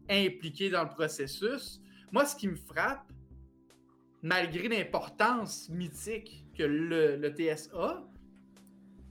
impliqués 0.09 0.69
dans 0.69 0.83
le 0.83 0.89
processus. 0.89 1.81
Moi, 2.11 2.25
ce 2.25 2.35
qui 2.35 2.49
me 2.49 2.57
frappe, 2.57 3.09
malgré 4.21 4.67
l'importance 4.67 5.69
mythique 5.69 6.45
que 6.57 6.63
le, 6.63 7.15
le 7.15 7.29
a, 7.29 8.03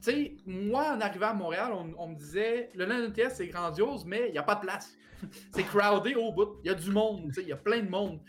tu 0.02 0.10
sais, 0.10 0.36
moi, 0.44 0.94
en 0.94 1.00
arrivant 1.00 1.28
à 1.28 1.34
Montréal, 1.34 1.72
on, 1.72 1.94
on 1.96 2.08
me 2.08 2.14
disait 2.14 2.68
le 2.74 2.84
LAN 2.84 3.04
ETS, 3.04 3.36
c'est 3.36 3.46
grandiose, 3.46 4.04
mais 4.04 4.28
il 4.28 4.32
n'y 4.32 4.38
a 4.38 4.42
pas 4.42 4.56
de 4.56 4.60
place. 4.60 4.94
c'est 5.52 5.64
crowded 5.64 6.16
au 6.16 6.32
bout. 6.32 6.56
Il 6.64 6.68
y 6.68 6.70
a 6.70 6.74
du 6.74 6.90
monde, 6.90 7.32
il 7.36 7.48
y 7.48 7.52
a 7.52 7.56
plein 7.56 7.82
de 7.82 7.88
monde. 7.88 8.20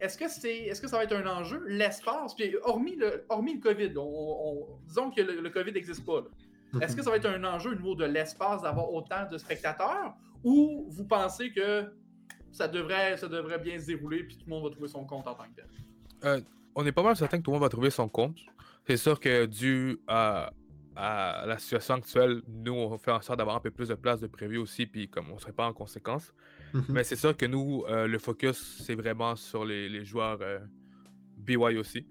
Est-ce 0.00 0.16
que, 0.16 0.28
c'est, 0.28 0.56
est-ce 0.56 0.80
que 0.80 0.88
ça 0.88 0.96
va 0.96 1.04
être 1.04 1.14
un 1.14 1.26
enjeu? 1.26 1.62
L'espace, 1.66 2.34
puis 2.34 2.54
hormis 2.62 2.96
le, 2.96 3.24
hormis 3.28 3.54
le 3.54 3.60
COVID, 3.60 3.92
on, 3.96 4.02
on- 4.02 4.66
disons 4.86 5.10
que 5.10 5.20
le, 5.20 5.50
COVID 5.50 5.72
n'existe 5.72 6.04
pas. 6.04 6.22
Est-ce 6.80 6.96
que 6.96 7.02
ça 7.02 7.10
va 7.10 7.16
être 7.16 7.26
un 7.26 7.42
enjeu 7.44 7.72
au 7.72 7.74
niveau 7.74 7.94
de 7.94 8.04
l'espace 8.04 8.62
d'avoir 8.62 8.92
autant 8.92 9.28
de 9.30 9.36
spectateurs? 9.38 10.14
Ou 10.44 10.86
vous 10.88 11.04
pensez 11.04 11.52
que 11.52 11.92
ça 12.52 12.68
devrait, 12.68 13.16
ça 13.16 13.28
devrait 13.28 13.58
bien 13.58 13.78
se 13.78 13.86
dérouler 13.86 14.24
puis 14.24 14.36
tout 14.36 14.44
le 14.46 14.50
monde 14.50 14.64
va 14.64 14.70
trouver 14.70 14.88
son 14.88 15.04
compte 15.04 15.26
en 15.26 15.34
tant 15.34 15.44
que 15.44 15.56
tel? 15.56 15.66
Euh, 16.24 16.40
on 16.74 16.86
est 16.86 16.92
pas 16.92 17.02
mal 17.02 17.16
certain 17.16 17.38
que 17.38 17.42
tout 17.42 17.50
le 17.50 17.56
monde 17.56 17.64
va 17.64 17.68
trouver 17.68 17.90
son 17.90 18.08
compte. 18.08 18.38
C'est 18.86 18.96
sûr 18.96 19.20
que 19.20 19.46
dû 19.46 19.98
à, 20.06 20.50
à 21.02 21.46
la 21.46 21.58
situation 21.58 21.94
actuelle, 21.94 22.42
nous, 22.46 22.74
on 22.74 22.98
fait 22.98 23.10
en 23.10 23.20
sorte 23.22 23.38
d'avoir 23.38 23.56
un 23.56 23.60
peu 23.60 23.70
plus 23.70 23.88
de 23.88 23.94
place 23.94 24.20
de 24.20 24.26
prévu 24.26 24.58
aussi, 24.58 24.86
puis 24.86 25.08
comme 25.08 25.30
on 25.30 25.38
serait 25.38 25.52
pas 25.52 25.66
en 25.66 25.72
conséquence. 25.72 26.32
Mhm. 26.74 26.84
Mais 26.90 27.04
c'est 27.04 27.16
sûr 27.16 27.36
que 27.36 27.46
nous, 27.46 27.84
euh, 27.88 28.06
le 28.06 28.18
focus, 28.18 28.82
c'est 28.84 28.94
vraiment 28.94 29.34
sur 29.36 29.64
les, 29.64 29.88
les 29.88 30.04
joueurs 30.04 30.38
euh, 30.42 30.58
BY 31.38 31.56
aussi, 31.78 32.06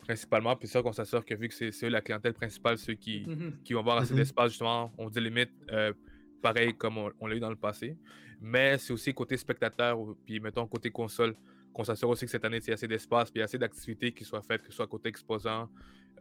principalement. 0.00 0.56
Puis 0.56 0.66
c'est 0.68 0.72
sûr 0.72 0.82
qu'on 0.82 0.92
s'assure 0.92 1.24
que 1.24 1.34
vu 1.34 1.48
que 1.48 1.54
c'est 1.54 1.70
eux 1.84 1.88
la 1.88 2.00
clientèle 2.00 2.34
principale, 2.34 2.78
ceux 2.78 2.94
qui, 2.94 3.24
Mhm. 3.26 3.58
qui 3.64 3.74
vont 3.74 3.80
avoir 3.80 3.98
assez 3.98 4.12
Mhm. 4.14 4.18
d'espace, 4.20 4.50
justement, 4.50 4.92
on 4.98 5.10
délimite 5.10 5.50
euh, 5.70 5.92
pareil 6.40 6.74
comme 6.76 6.98
on, 6.98 7.10
on 7.20 7.26
l'a 7.26 7.36
eu 7.36 7.40
dans 7.40 7.50
le 7.50 7.56
passé. 7.56 7.96
Mais 8.40 8.78
c'est 8.78 8.92
aussi 8.92 9.14
côté 9.14 9.36
spectateur, 9.36 9.96
puis 10.26 10.40
mettons 10.40 10.66
côté 10.66 10.90
console, 10.90 11.36
qu'on 11.72 11.84
s'assure 11.84 12.08
aussi 12.08 12.24
que 12.24 12.30
cette 12.30 12.44
année, 12.44 12.58
il 12.58 12.66
y 12.66 12.70
a 12.70 12.74
assez 12.74 12.88
d'espace, 12.88 13.30
puis 13.30 13.40
assez 13.40 13.56
d'activités 13.58 14.12
qui 14.12 14.24
soient 14.24 14.42
faites, 14.42 14.62
que 14.62 14.68
ce 14.68 14.72
soit 14.76 14.86
côté 14.88 15.08
exposant, 15.08 15.70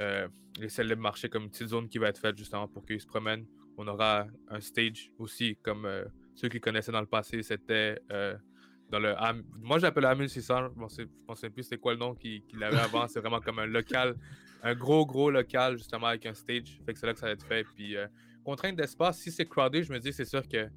euh, 0.02 0.28
les 0.60 0.70
célèbres 0.70 1.02
marchés 1.02 1.30
comme 1.30 1.44
une 1.44 1.50
petite 1.50 1.68
zone 1.68 1.88
qui 1.88 1.98
va 1.98 2.10
être 2.10 2.20
faite 2.20 2.38
justement 2.38 2.68
pour 2.68 2.86
qu'ils 2.86 3.00
se 3.02 3.08
promènent. 3.08 3.46
On 3.78 3.88
aura 3.88 4.28
un 4.50 4.60
stage 4.60 5.12
aussi, 5.18 5.58
comme 5.64 5.86
euh, 5.86 6.06
ceux 6.36 6.50
qui 6.50 6.60
connaissaient 6.60 6.92
dans 6.92 7.00
le 7.02 7.08
passé, 7.08 7.42
c'était 7.44 8.00
euh, 8.12 8.36
dans 8.90 9.00
le. 9.00 9.14
Moi, 9.62 9.80
j'appelle 9.80 10.04
le 10.04 10.10
A1600, 10.10 10.72
je 10.98 11.02
ne 11.04 11.08
pensais 11.26 11.50
plus 11.50 11.64
c'était 11.64 11.78
quoi 11.78 11.94
le 11.94 12.00
nom 12.00 12.14
qu'il 12.16 12.44
avait 12.62 12.78
avant. 12.90 13.08
C'est 13.08 13.20
vraiment 13.22 13.40
comme 13.40 13.60
un 13.60 13.66
local, 13.66 14.16
un 14.64 14.76
gros, 14.76 15.06
gros 15.06 15.32
local 15.32 15.78
justement 15.78 16.08
avec 16.08 16.26
un 16.26 16.34
stage. 16.34 16.82
Fait 16.86 16.94
que 16.94 17.00
c'est 17.00 17.06
là 17.08 17.14
que 17.14 17.20
ça 17.20 17.28
va 17.28 17.32
être 17.32 17.46
fait. 17.46 17.66
Puis, 17.76 17.96
euh, 17.96 18.08
contrainte 18.44 18.76
d'espace, 18.76 19.20
si 19.20 19.32
c'est 19.32 19.46
crowded, 19.46 19.84
je 19.84 19.94
me 19.94 20.00
dis, 20.00 20.12
c'est 20.12 20.26
sûr 20.26 20.46
que 20.48 20.68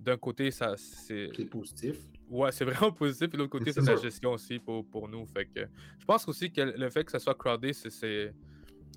d'un 0.00 0.16
côté, 0.16 0.50
ça 0.50 0.74
c'est 0.76 1.28
positif. 1.48 1.96
Ouais, 2.28 2.50
c'est 2.50 2.64
vraiment 2.64 2.90
positif. 2.92 3.28
Et 3.28 3.32
de 3.32 3.36
l'autre 3.38 3.50
côté, 3.50 3.72
C'est 3.72 3.80
la 3.80 3.96
gestion 4.02 4.32
aussi 4.32 4.58
pour, 4.58 4.84
pour 4.86 5.08
nous. 5.08 5.24
Fait 5.26 5.46
que 5.46 5.60
je 5.98 6.04
pense 6.04 6.26
aussi 6.26 6.50
que 6.52 6.60
le 6.62 6.90
fait 6.90 7.04
que 7.04 7.12
ça 7.12 7.18
soit 7.20 7.34
crowded, 7.36 7.72
c'est- 7.72 8.34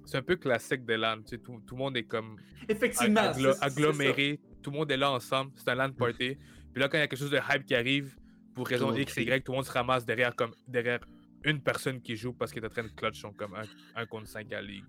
c'est 0.08 0.18
un 0.18 0.22
peu 0.24 0.36
classique 0.38 0.86
des 0.86 0.98
LAN. 0.98 1.18
Tu 1.22 1.30
sais, 1.30 1.38
tout, 1.38 1.62
tout 1.68 1.76
le 1.76 1.80
monde 1.80 1.98
est 1.98 2.04
comme 2.06 2.38
Effectivement. 2.68 3.32
aggloméré. 3.62 4.40
Tout 4.62 4.72
le 4.72 4.78
monde 4.78 4.92
est 4.92 4.98
là 4.98 5.12
ensemble. 5.12 5.52
C'est 5.56 5.70
un 5.70 5.76
LAN 5.76 5.92
party. 5.92 6.38
Puis 6.74 6.82
là, 6.82 6.90
quand 6.90 6.98
il 6.98 7.02
y 7.02 7.04
a 7.04 7.08
quelque 7.08 7.20
chose 7.20 7.32
de 7.32 7.38
hype 7.52 7.66
qui 7.66 7.76
arrive, 7.76 8.16
pour 8.54 8.68
raison 8.68 8.94
X. 8.96 9.16
Y, 9.18 9.44
tout 9.44 9.52
le 9.52 9.58
monde 9.58 9.66
se 9.66 9.72
ramasse 9.72 10.04
derrière, 10.06 10.36
comme, 10.36 10.52
derrière 10.68 11.00
une 11.44 11.62
personne 11.62 12.02
qui 12.02 12.16
joue 12.16 12.34
parce 12.34 12.52
qu'il 12.52 12.64
est 12.64 12.68
en 12.68 12.70
train 12.72 12.84
de 12.84 12.90
clutch 12.90 13.22
son 13.22 13.32
comme 13.32 13.54
un, 13.54 13.64
un 13.96 14.06
contre 14.08 14.28
5 14.28 14.52
à 14.52 14.56
la 14.56 14.62
ligue. 14.64 14.84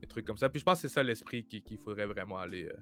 Des 0.00 0.06
trucs 0.08 0.26
comme 0.26 0.36
ça. 0.36 0.48
Puis 0.48 0.58
je 0.60 0.64
pense 0.64 0.82
que 0.82 0.88
c'est 0.88 0.94
ça 0.94 1.02
l'esprit 1.02 1.44
qu'il 1.44 1.78
faudrait 1.78 2.06
vraiment 2.06 2.38
aller. 2.38 2.64
euh, 2.64 2.76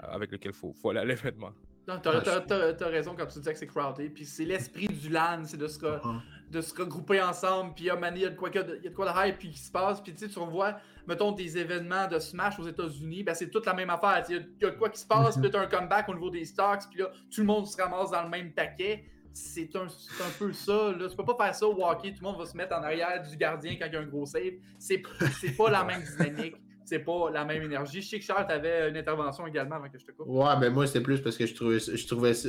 avec 0.00 0.30
lequel 0.32 0.52
il 0.52 0.58
faut, 0.58 0.72
faut 0.74 0.90
aller 0.90 1.00
à 1.00 1.04
l'événement. 1.04 1.52
Non, 1.88 1.98
t'as, 2.00 2.20
Ah, 2.50 2.86
raison 2.88 3.14
quand 3.16 3.26
tu 3.26 3.38
disais 3.38 3.52
que 3.52 3.58
c'est 3.58 3.66
crowded. 3.68 4.12
Puis 4.12 4.24
c'est 4.26 4.44
l'esprit 4.44 4.88
du 4.88 5.08
LAN, 5.08 5.44
c'est 5.44 5.56
de 5.56 5.68
se, 5.68 5.78
re- 5.78 6.00
Ah. 6.02 6.20
De 6.50 6.60
se 6.60 6.74
regrouper 6.74 7.20
ensemble. 7.20 7.74
Puis 7.74 7.90
ah, 7.90 7.98
il 8.14 8.18
y 8.20 8.24
a 8.24 8.30
de 8.30 8.36
quoi, 8.36 8.50
que- 8.50 8.76
il 8.78 8.84
y 8.84 8.86
a 8.86 8.90
de 8.90 8.94
quoi 8.94 9.12
de 9.12 9.28
hype 9.28 9.38
puis 9.38 9.50
qui 9.50 9.58
se 9.58 9.70
passe. 9.72 10.00
Puis 10.00 10.12
tu 10.14 10.20
sais, 10.20 10.28
tu 10.28 10.38
revois, 10.38 10.76
mettons, 11.06 11.32
des 11.32 11.58
événements 11.58 12.06
de 12.08 12.18
Smash 12.18 12.58
aux 12.58 12.66
États-Unis. 12.66 13.24
Ben, 13.24 13.34
c'est 13.34 13.50
toute 13.50 13.66
la 13.66 13.74
même 13.74 13.90
affaire. 13.90 14.22
Tu 14.26 14.32
Il 14.32 14.36
y, 14.36 14.40
a- 14.40 14.42
il 14.60 14.62
y 14.62 14.66
a 14.66 14.70
de 14.70 14.76
quoi 14.76 14.88
qui 14.90 15.00
se 15.00 15.06
passe. 15.06 15.36
Mhm. 15.36 15.42
Puis 15.42 15.50
t'as 15.52 15.60
un 15.60 15.66
comeback 15.66 16.08
au 16.08 16.14
niveau 16.14 16.30
des 16.30 16.44
stocks. 16.44 16.82
Puis 16.90 17.00
là, 17.00 17.10
tout 17.34 17.40
le 17.40 17.46
monde 17.46 17.66
se 17.66 17.76
ramasse 17.80 18.10
dans 18.10 18.22
le 18.22 18.28
même 18.28 18.52
paquet. 18.52 19.04
C'est 19.32 19.74
un, 19.76 19.86
c'est 19.88 20.22
un 20.22 20.30
peu 20.38 20.52
ça. 20.52 20.92
Là. 20.98 21.08
Tu 21.10 21.16
peux 21.16 21.24
pas 21.24 21.36
faire 21.44 21.54
ça 21.54 21.66
au 21.66 21.84
hockey. 21.84 22.10
Tout 22.12 22.22
le 22.22 22.28
monde 22.28 22.38
va 22.38 22.46
se 22.46 22.56
mettre 22.56 22.74
en 22.74 22.82
arrière 22.82 23.22
du 23.22 23.36
gardien 23.36 23.76
quand 23.78 23.86
il 23.86 23.92
y 23.92 23.96
a 23.96 24.00
un 24.00 24.06
gros 24.06 24.24
save. 24.24 24.52
C'est, 24.78 25.02
c'est 25.40 25.54
pas 25.56 25.68
la 25.70 25.84
même 25.84 26.02
dynamique. 26.02 26.54
C'est 26.86 27.00
pas 27.00 27.30
la 27.32 27.44
même 27.44 27.62
énergie. 27.64 28.00
Je 28.00 28.08
sais 28.08 28.18
que 28.20 28.24
Charles, 28.24 28.46
t'avais 28.46 28.88
une 28.88 28.96
intervention 28.96 29.46
également 29.46 29.74
avant 29.74 29.88
que 29.90 29.98
je 29.98 30.06
te 30.06 30.12
coupe. 30.12 30.26
Ouais, 30.28 30.56
ben 30.60 30.72
moi, 30.72 30.86
c'était 30.86 31.00
plus 31.02 31.20
parce 31.20 31.36
que 31.36 31.44
je 31.44 31.54
trouvais, 31.54 31.80
je 31.80 32.06
trouvais 32.06 32.32
ça- 32.32 32.48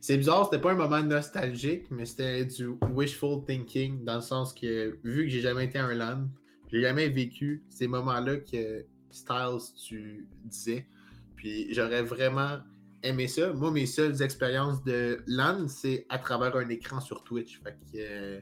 C'est 0.00 0.16
bizarre, 0.16 0.44
c'était 0.44 0.60
pas 0.60 0.72
un 0.72 0.76
moment 0.76 1.02
nostalgique, 1.02 1.90
mais 1.90 2.06
c'était 2.06 2.44
du 2.44 2.68
wishful 2.92 3.44
thinking, 3.46 4.04
dans 4.04 4.16
le 4.16 4.20
sens 4.20 4.54
que, 4.54 4.96
vu 5.02 5.24
que 5.24 5.28
j'ai 5.30 5.40
jamais 5.40 5.64
été 5.64 5.78
un 5.78 5.92
LAN, 5.92 6.28
j'ai 6.70 6.80
jamais 6.82 7.08
vécu 7.08 7.64
ces 7.68 7.88
moments-là 7.88 8.36
que 8.38 8.84
Styles, 9.10 9.58
tu 9.86 10.28
disais. 10.44 10.86
Puis 11.34 11.72
j'aurais 11.72 12.02
vraiment 12.02 12.58
aimé 13.02 13.26
ça. 13.26 13.52
Moi, 13.52 13.70
mes 13.70 13.86
seules 13.86 14.20
expériences 14.22 14.82
de 14.84 15.18
LAN, 15.26 15.66
c'est 15.68 16.06
à 16.08 16.18
travers 16.18 16.54
un 16.56 16.68
écran 16.68 17.00
sur 17.00 17.24
Twitch. 17.24 17.60
Fait 17.62 17.76
que. 17.92 17.98
euh, 17.98 18.40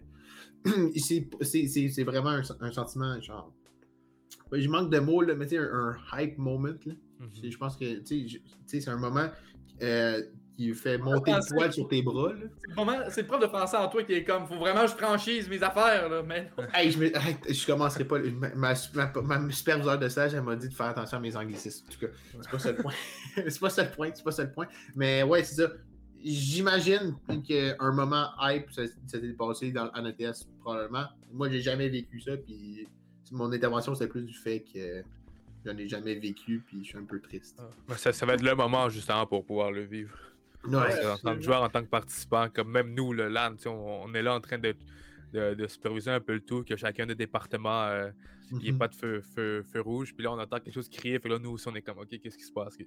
c'est- 0.97 2.03
vraiment 2.05 2.31
un, 2.31 2.43
un 2.61 2.73
sentiment, 2.73 3.21
genre. 3.21 3.53
Je 4.53 4.69
manque 4.69 4.91
de 4.91 4.99
mots, 4.99 5.23
là, 5.23 5.35
mais 5.35 5.47
tu 5.47 5.57
sais, 5.57 5.59
un, 5.59 5.95
un 6.13 6.21
hype 6.21 6.39
moment. 6.39 6.69
Là. 6.85 6.95
Mhm. 7.21 7.31
C'est- 7.41 7.51
Je 7.51 7.59
pense 7.59 7.77
que 7.77 8.03
c'est 8.67 8.89
un 8.89 8.97
moment 8.99 9.29
euh, 9.83 10.23
qui 10.57 10.73
fait 10.75 10.97
monter 10.99 11.33
penser- 11.33 11.51
le 11.51 11.57
poil 11.57 11.73
sur 11.73 11.87
tes 11.89 12.03
bras. 12.03 12.33
C'est 12.35 12.69
le, 12.69 12.75
moment- 12.75 12.99
c'est 13.11 13.21
le 13.23 13.27
prof 13.27 13.41
de 13.41 13.47
français 13.47 13.77
en 13.77 13.89
toi 13.89 14.03
qui 14.05 14.15
est 14.15 14.25
comme, 14.25 14.47
faut 14.47 14.57
vraiment 14.57 14.83
que 14.83 14.91
je 14.91 14.95
franchise 14.97 15.49
mes 15.49 15.63
affaires, 15.63 16.09
là, 16.09 16.23
mais. 16.23 16.51
Hey, 16.75 16.91
je, 16.91 16.99
me, 16.99 17.07
hey, 17.07 17.37
je 17.49 17.67
commencerai 17.67 18.05
pas. 18.05 18.19
Ma, 18.19 18.49
ma, 18.55 18.75
ma, 19.23 19.39
ma 19.39 19.51
superviseure 19.53 19.99
de 19.99 20.09
stage, 20.09 20.35
elle 20.35 20.43
m'a 20.43 20.57
dit 20.57 20.69
de 20.69 20.75
faire 20.75 20.87
attention 20.87 21.19
à 21.19 21.21
mes 21.21 21.37
anglicismes. 21.37 21.87
En 21.89 21.93
tout 21.93 21.99
cas, 22.01 22.13
c'est 22.41 22.51
pas 22.51 22.59
ça 22.59 22.73
le 22.73 22.79
point. 22.79 22.93
c'est 23.37 23.61
pas 23.61 23.71
ça 23.71 23.85
le 23.85 23.91
point. 23.91 24.11
C'est 24.15 24.25
pas 24.25 24.33
ça 24.33 24.45
le 24.45 24.51
point. 24.53 24.67
Mais 24.95 25.23
ouais, 25.23 25.45
c'est 25.45 25.63
ça. 25.63 25.69
J'imagine 26.25 27.15
qu'un 27.47 27.93
moment 27.93 28.29
hype, 28.41 28.71
s'est 28.73 28.91
passé 29.39 29.71
dans, 29.71 29.91
en 29.95 30.05
ETS 30.07 30.47
probablement. 30.61 31.07
Moi, 31.33 31.51
j'ai 31.51 31.61
jamais 31.61 31.89
vécu 31.89 32.21
ça. 32.21 32.37
Puis 32.37 32.89
mon 33.31 33.53
intervention, 33.53 33.95
c'est 33.95 34.09
plus 34.09 34.23
du 34.23 34.35
fait 34.35 34.65
que 34.73 35.03
j'en 35.65 35.77
ai 35.77 35.87
jamais 35.89 36.15
vécu. 36.15 36.63
Puis 36.67 36.79
je 36.83 36.89
suis 36.89 36.99
un 36.99 37.05
peu 37.05 37.21
triste. 37.21 37.57
Ah. 37.59 37.69
Ben, 37.89 37.97
ça, 37.97 38.13
ça 38.13 38.27
va 38.27 38.35
être 38.35 38.43
le 38.43 38.55
moment 38.55 38.89
justement 38.89 39.27
pour 39.27 39.45
pouvoir 39.45 39.71
le 39.71 39.83
vivre. 39.83 40.17
Ouais. 40.69 41.07
En 41.07 41.19
tant 41.19 41.37
que 41.37 41.43
joueur, 41.43 41.63
en 41.63 41.69
tant 41.69 41.83
que 41.83 41.89
participant, 41.89 42.49
comme 42.49 42.71
même 42.71 42.95
nous, 42.95 43.13
le 43.13 43.29
LAN, 43.29 43.55
on, 43.67 43.71
on 44.05 44.15
est 44.15 44.23
là 44.23 44.35
en 44.35 44.41
train 44.41 44.59
de, 44.59 44.75
de, 45.33 45.55
de 45.55 45.67
superviser 45.67 46.11
un 46.11 46.21
peu 46.21 46.35
le 46.35 46.41
tout, 46.41 46.65
que 46.65 46.77
chacun 46.77 47.07
des 47.07 47.15
départements, 47.15 47.85
euh, 47.85 48.11
il 48.53 48.59
n'y 48.59 48.69
ait 48.69 48.73
Mhm. 48.73 48.79
pas 48.79 48.89
de 48.89 48.95
feu, 48.95 49.23
feu, 49.35 49.63
feu 49.73 49.81
rouge. 49.81 50.15
Puis 50.15 50.25
là, 50.25 50.33
on 50.33 50.39
entend 50.39 50.59
quelque 50.61 50.75
chose 50.75 50.89
crier. 50.89 51.19
Puis 51.19 51.31
là, 51.31 51.39
nous 51.39 51.51
aussi, 51.51 51.67
on 51.69 51.75
est 51.75 51.83
comme, 51.83 51.99
OK, 51.99 52.09
qu'est-ce 52.09 52.37
qui 52.39 52.45
se 52.45 52.53
passe? 52.53 52.77
Puis, 52.77 52.87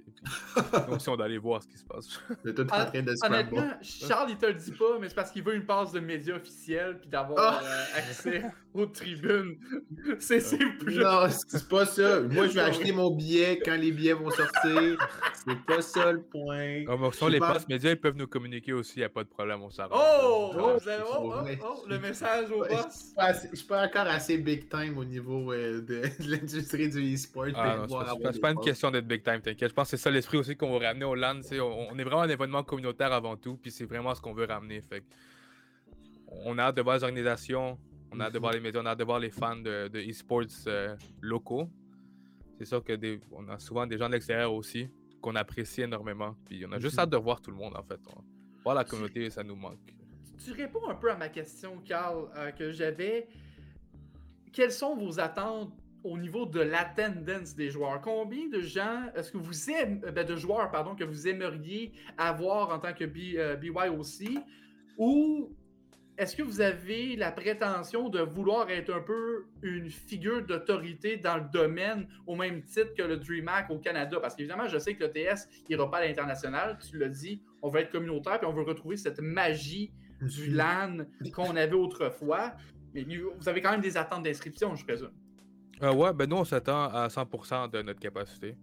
nous 0.88 0.96
aussi, 0.96 1.10
on 1.10 1.16
doit 1.16 1.26
aller 1.26 1.38
voir 1.38 1.62
ce 1.64 1.68
qui 1.68 1.78
se 1.78 1.86
passe. 1.86 2.20
En 2.72 2.86
train 2.86 3.02
de. 3.04 3.14
Honnêtement, 3.26 3.70
Charles, 3.82 4.30
il 4.32 4.38
te 4.38 4.46
le 4.46 4.54
dit 4.54 4.72
pas, 4.72 4.98
mais 5.00 5.10
c'est 5.10 5.16
parce 5.16 5.32
qu'il 5.32 5.44
veut 5.44 5.56
une 5.56 5.66
passe 5.66 5.92
de 5.92 6.00
médias 6.00 6.36
officiels 6.36 6.98
puis 7.00 7.10
d'avoir 7.10 7.40
Ah! 7.40 7.62
euh, 7.64 7.98
accès 7.98 8.44
aux 8.74 8.86
tribunes. 8.86 9.58
C'est 10.20 10.40
c'est 10.40 10.58
plus. 10.80 10.98
Non, 11.00 11.28
c'est 11.30 11.68
pas 11.68 11.86
ça. 11.86 12.22
Moi, 12.22 12.48
je 12.48 12.54
vais 12.54 12.62
acheter 12.62 12.92
mon 12.92 13.10
billet 13.16 13.60
quand 13.64 13.76
les 13.76 13.92
billets 13.92 14.14
vont 14.14 14.30
sortir. 14.30 14.98
C'est 15.34 15.60
pas 15.66 15.82
ça 15.82 16.12
le 16.12 16.22
point. 16.22 16.86
Comme 16.86 17.12
sont 17.14 17.28
les 17.28 17.40
passes 17.40 17.68
médias, 17.68 17.92
ils 17.92 18.00
peuvent 18.00 18.16
nous 18.16 18.28
communiquer 18.28 18.74
aussi, 18.74 18.94
il 18.98 19.00
n'y 19.00 19.06
a 19.06 19.10
pas 19.10 19.24
de 19.24 19.30
problème, 19.30 19.62
on 19.62 19.70
s'arrange. 19.70 20.00
Oh! 20.02 20.52
Oh, 20.56 20.78
oh, 20.78 21.34
oh, 21.34 21.44
oh, 21.64 21.84
le 21.88 22.00
message 22.00 22.52
au 22.52 22.60
boss. 22.60 22.70
Je 22.70 22.98
suis 23.06 23.16
pas 23.16 23.24
assez- 23.24 23.50
je 23.52 23.56
suis 23.58 23.68
pas 23.68 23.86
encore 23.86 24.08
assez 24.08 24.38
big 24.38 24.70
time 24.70 24.98
au 24.98 25.06
niveau 25.06 25.49
euh, 25.52 25.82
de, 25.82 26.02
de 26.24 26.32
l'industrie 26.32 26.90
du 26.90 27.14
e-sport. 27.16 27.46
Ah, 27.56 27.86
c'est 28.34 28.40
pas- 28.40 28.52
une 28.52 28.60
question 28.60 28.92
d'être 28.92 29.08
big 29.08 29.24
time, 29.24 29.42
t'inquiète. 29.42 29.70
Je 29.70 29.74
pense 29.74 29.90
que 29.92 29.98
c'est 29.98 30.04
ça 30.04 30.10
l'esprit 30.12 30.38
aussi 30.38 30.56
qu'on 30.56 30.78
veut 30.78 30.86
ramener 30.86 31.06
au 31.06 31.16
LAN. 31.16 31.40
On, 31.54 31.88
on 31.92 31.98
est 32.00 32.04
vraiment 32.04 32.22
un 32.24 32.30
événement 32.30 32.64
communautaire 32.64 33.12
avant 33.14 33.36
tout, 33.38 33.58
puis 33.58 33.72
c'est 33.72 33.86
vraiment 33.86 34.14
ce 34.16 34.22
qu'on 34.22 34.34
veut 34.34 34.46
ramener. 34.46 34.82
Fait 34.82 35.04
on 36.28 36.58
a 36.58 36.64
hâte 36.64 36.76
de 36.78 36.82
voir 36.82 36.98
les 36.98 37.04
organisations, 37.04 37.78
on 38.12 38.20
a 38.20 38.26
hâte 38.26 38.34
de 38.34 38.38
Mhm. 38.38 38.42
voir 38.42 38.54
les 38.54 38.60
médias, 38.60 38.82
on 38.82 38.86
a 38.86 38.90
hâte 38.92 39.00
de 39.00 39.04
voir 39.04 39.20
les 39.20 39.32
fans 39.32 39.56
de, 39.58 39.90
e-sports 40.10 40.44
euh, 40.68 40.96
locaux. 41.22 41.70
C'est 42.58 42.66
sûr 42.66 42.84
que 42.84 42.94
des- 42.94 43.20
on 43.32 43.48
a 43.50 43.58
souvent 43.60 43.88
des 43.88 43.98
gens 43.98 44.08
de 44.08 44.14
l'extérieur 44.14 44.54
aussi 44.54 44.90
qu'on 45.22 45.36
apprécie 45.36 45.82
énormément. 45.82 46.36
Puis 46.46 46.66
on 46.68 46.72
a 46.72 46.80
juste 46.80 46.96
Mhm. 46.96 47.00
hâte 47.02 47.10
de 47.10 47.18
voir 47.18 47.42
tout 47.42 47.52
le 47.52 47.58
monde 47.58 47.76
en 47.76 47.84
fait. 47.84 48.00
On- 48.16 48.24
voir 48.64 48.76
la 48.76 48.84
communauté, 48.84 49.30
ça 49.30 49.44
nous 49.44 49.56
manque. 49.56 49.80
Tu 50.44 50.52
réponds 50.54 50.88
un 50.90 50.96
peu 50.96 51.12
à 51.12 51.18
ma 51.18 51.30
question, 51.30 51.80
Carl, 51.84 52.30
euh, 52.38 52.52
que 52.52 52.72
j'avais. 52.72 53.28
Quelles 54.52 54.72
sont 54.72 54.96
vos 54.96 55.20
attentes 55.20 55.74
au 56.04 56.18
niveau 56.18 56.46
de 56.46 56.62
l'attendance 56.62 57.56
des 57.56 57.70
joueurs? 57.70 58.02
Combien 58.02 58.48
de 58.48 58.62
gens, 58.62 59.04
est-ce 59.16 59.32
que 59.32 59.38
vous 59.38 59.70
aimez, 59.70 60.02
ben, 60.14 60.26
de 60.26 60.36
joueurs, 60.36 60.72
pardon, 60.72 60.96
que 60.96 61.04
vous 61.04 61.28
aimeriez 61.28 61.92
avoir 62.18 62.70
en 62.72 62.80
tant 62.80 62.94
que 62.94 63.04
B- 63.04 63.38
euh, 63.38 63.56
BY 63.56 63.90
aussi? 63.98 64.40
Ou 64.98 65.56
est-ce 66.18 66.36
que 66.36 66.42
vous 66.44 66.60
avez 66.60 67.16
la 67.16 67.32
prétention 67.32 68.10
de 68.10 68.20
vouloir 68.20 68.70
être 68.70 68.94
un 68.94 69.00
peu 69.00 69.46
une 69.62 69.90
figure 69.90 70.46
d'autorité 70.46 71.16
dans 71.16 71.38
le 71.38 71.46
domaine 71.54 72.08
au 72.28 72.36
même 72.36 72.62
titre 72.64 72.94
que 72.98 73.04
le 73.04 73.18
DreamHack 73.18 73.70
au 73.70 73.78
Canada? 73.80 74.20
Parce 74.20 74.36
qu'évidemment, 74.36 74.68
je 74.68 74.78
sais 74.80 74.96
que 74.96 75.04
le 75.06 75.12
TS 75.12 75.48
n'ira 75.70 75.90
pas 75.90 75.98
à 76.00 76.06
l'international. 76.06 76.78
Tu 76.90 76.98
l'as 76.98 77.08
dit, 77.08 77.42
on 77.62 77.70
veut 77.70 77.80
être 77.82 77.92
communautaire 77.92 78.40
puis 78.40 78.48
on 78.48 78.54
veut 78.54 78.64
retrouver 78.64 78.98
cette 78.98 79.20
magie 79.22 79.92
du 80.22 80.50
LAN 80.52 81.06
qu'on 81.34 81.56
avait 81.56 81.72
autrefois. 81.74 82.54
Mais 82.94 83.06
vous 83.38 83.48
avez 83.50 83.62
quand 83.62 83.72
même 83.72 83.82
des 83.82 83.96
attentes 83.98 84.24
d'inscription, 84.24 84.76
je 84.76 84.84
présume. 84.86 85.12
Euh, 85.82 85.94
ouais, 85.94 86.12
ben 86.14 86.28
nous 86.30 86.38
on 86.38 86.44
s'attend 86.44 86.90
à 86.90 87.08
100% 87.08 87.70
de 87.72 87.82
notre 87.82 88.00
capacité 88.00 88.56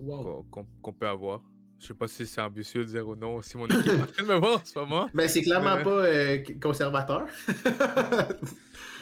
Wow. 0.00 0.44
qu'on 0.50 0.92
peut 0.92 1.06
avoir. 1.08 1.40
Je 1.80 1.86
sais 1.86 1.94
pas 1.94 2.08
si 2.08 2.26
c'est 2.26 2.40
ambitieux 2.40 2.84
de 2.84 2.90
dire 2.90 3.06
ou 3.08 3.14
non, 3.14 3.40
si 3.42 3.56
mon 3.56 3.66
équipe 3.66 3.86
est 3.86 4.02
en 4.02 4.06
train 4.06 4.22
de 4.24 4.28
me 4.28 4.34
voir 4.36 4.60
en 4.60 4.64
ce 4.64 4.76
moment. 4.78 5.08
Ben, 5.14 5.28
c'est 5.28 5.42
clairement 5.42 5.80
pas 5.82 5.90
euh, 6.06 6.38
conservateur. 6.60 7.26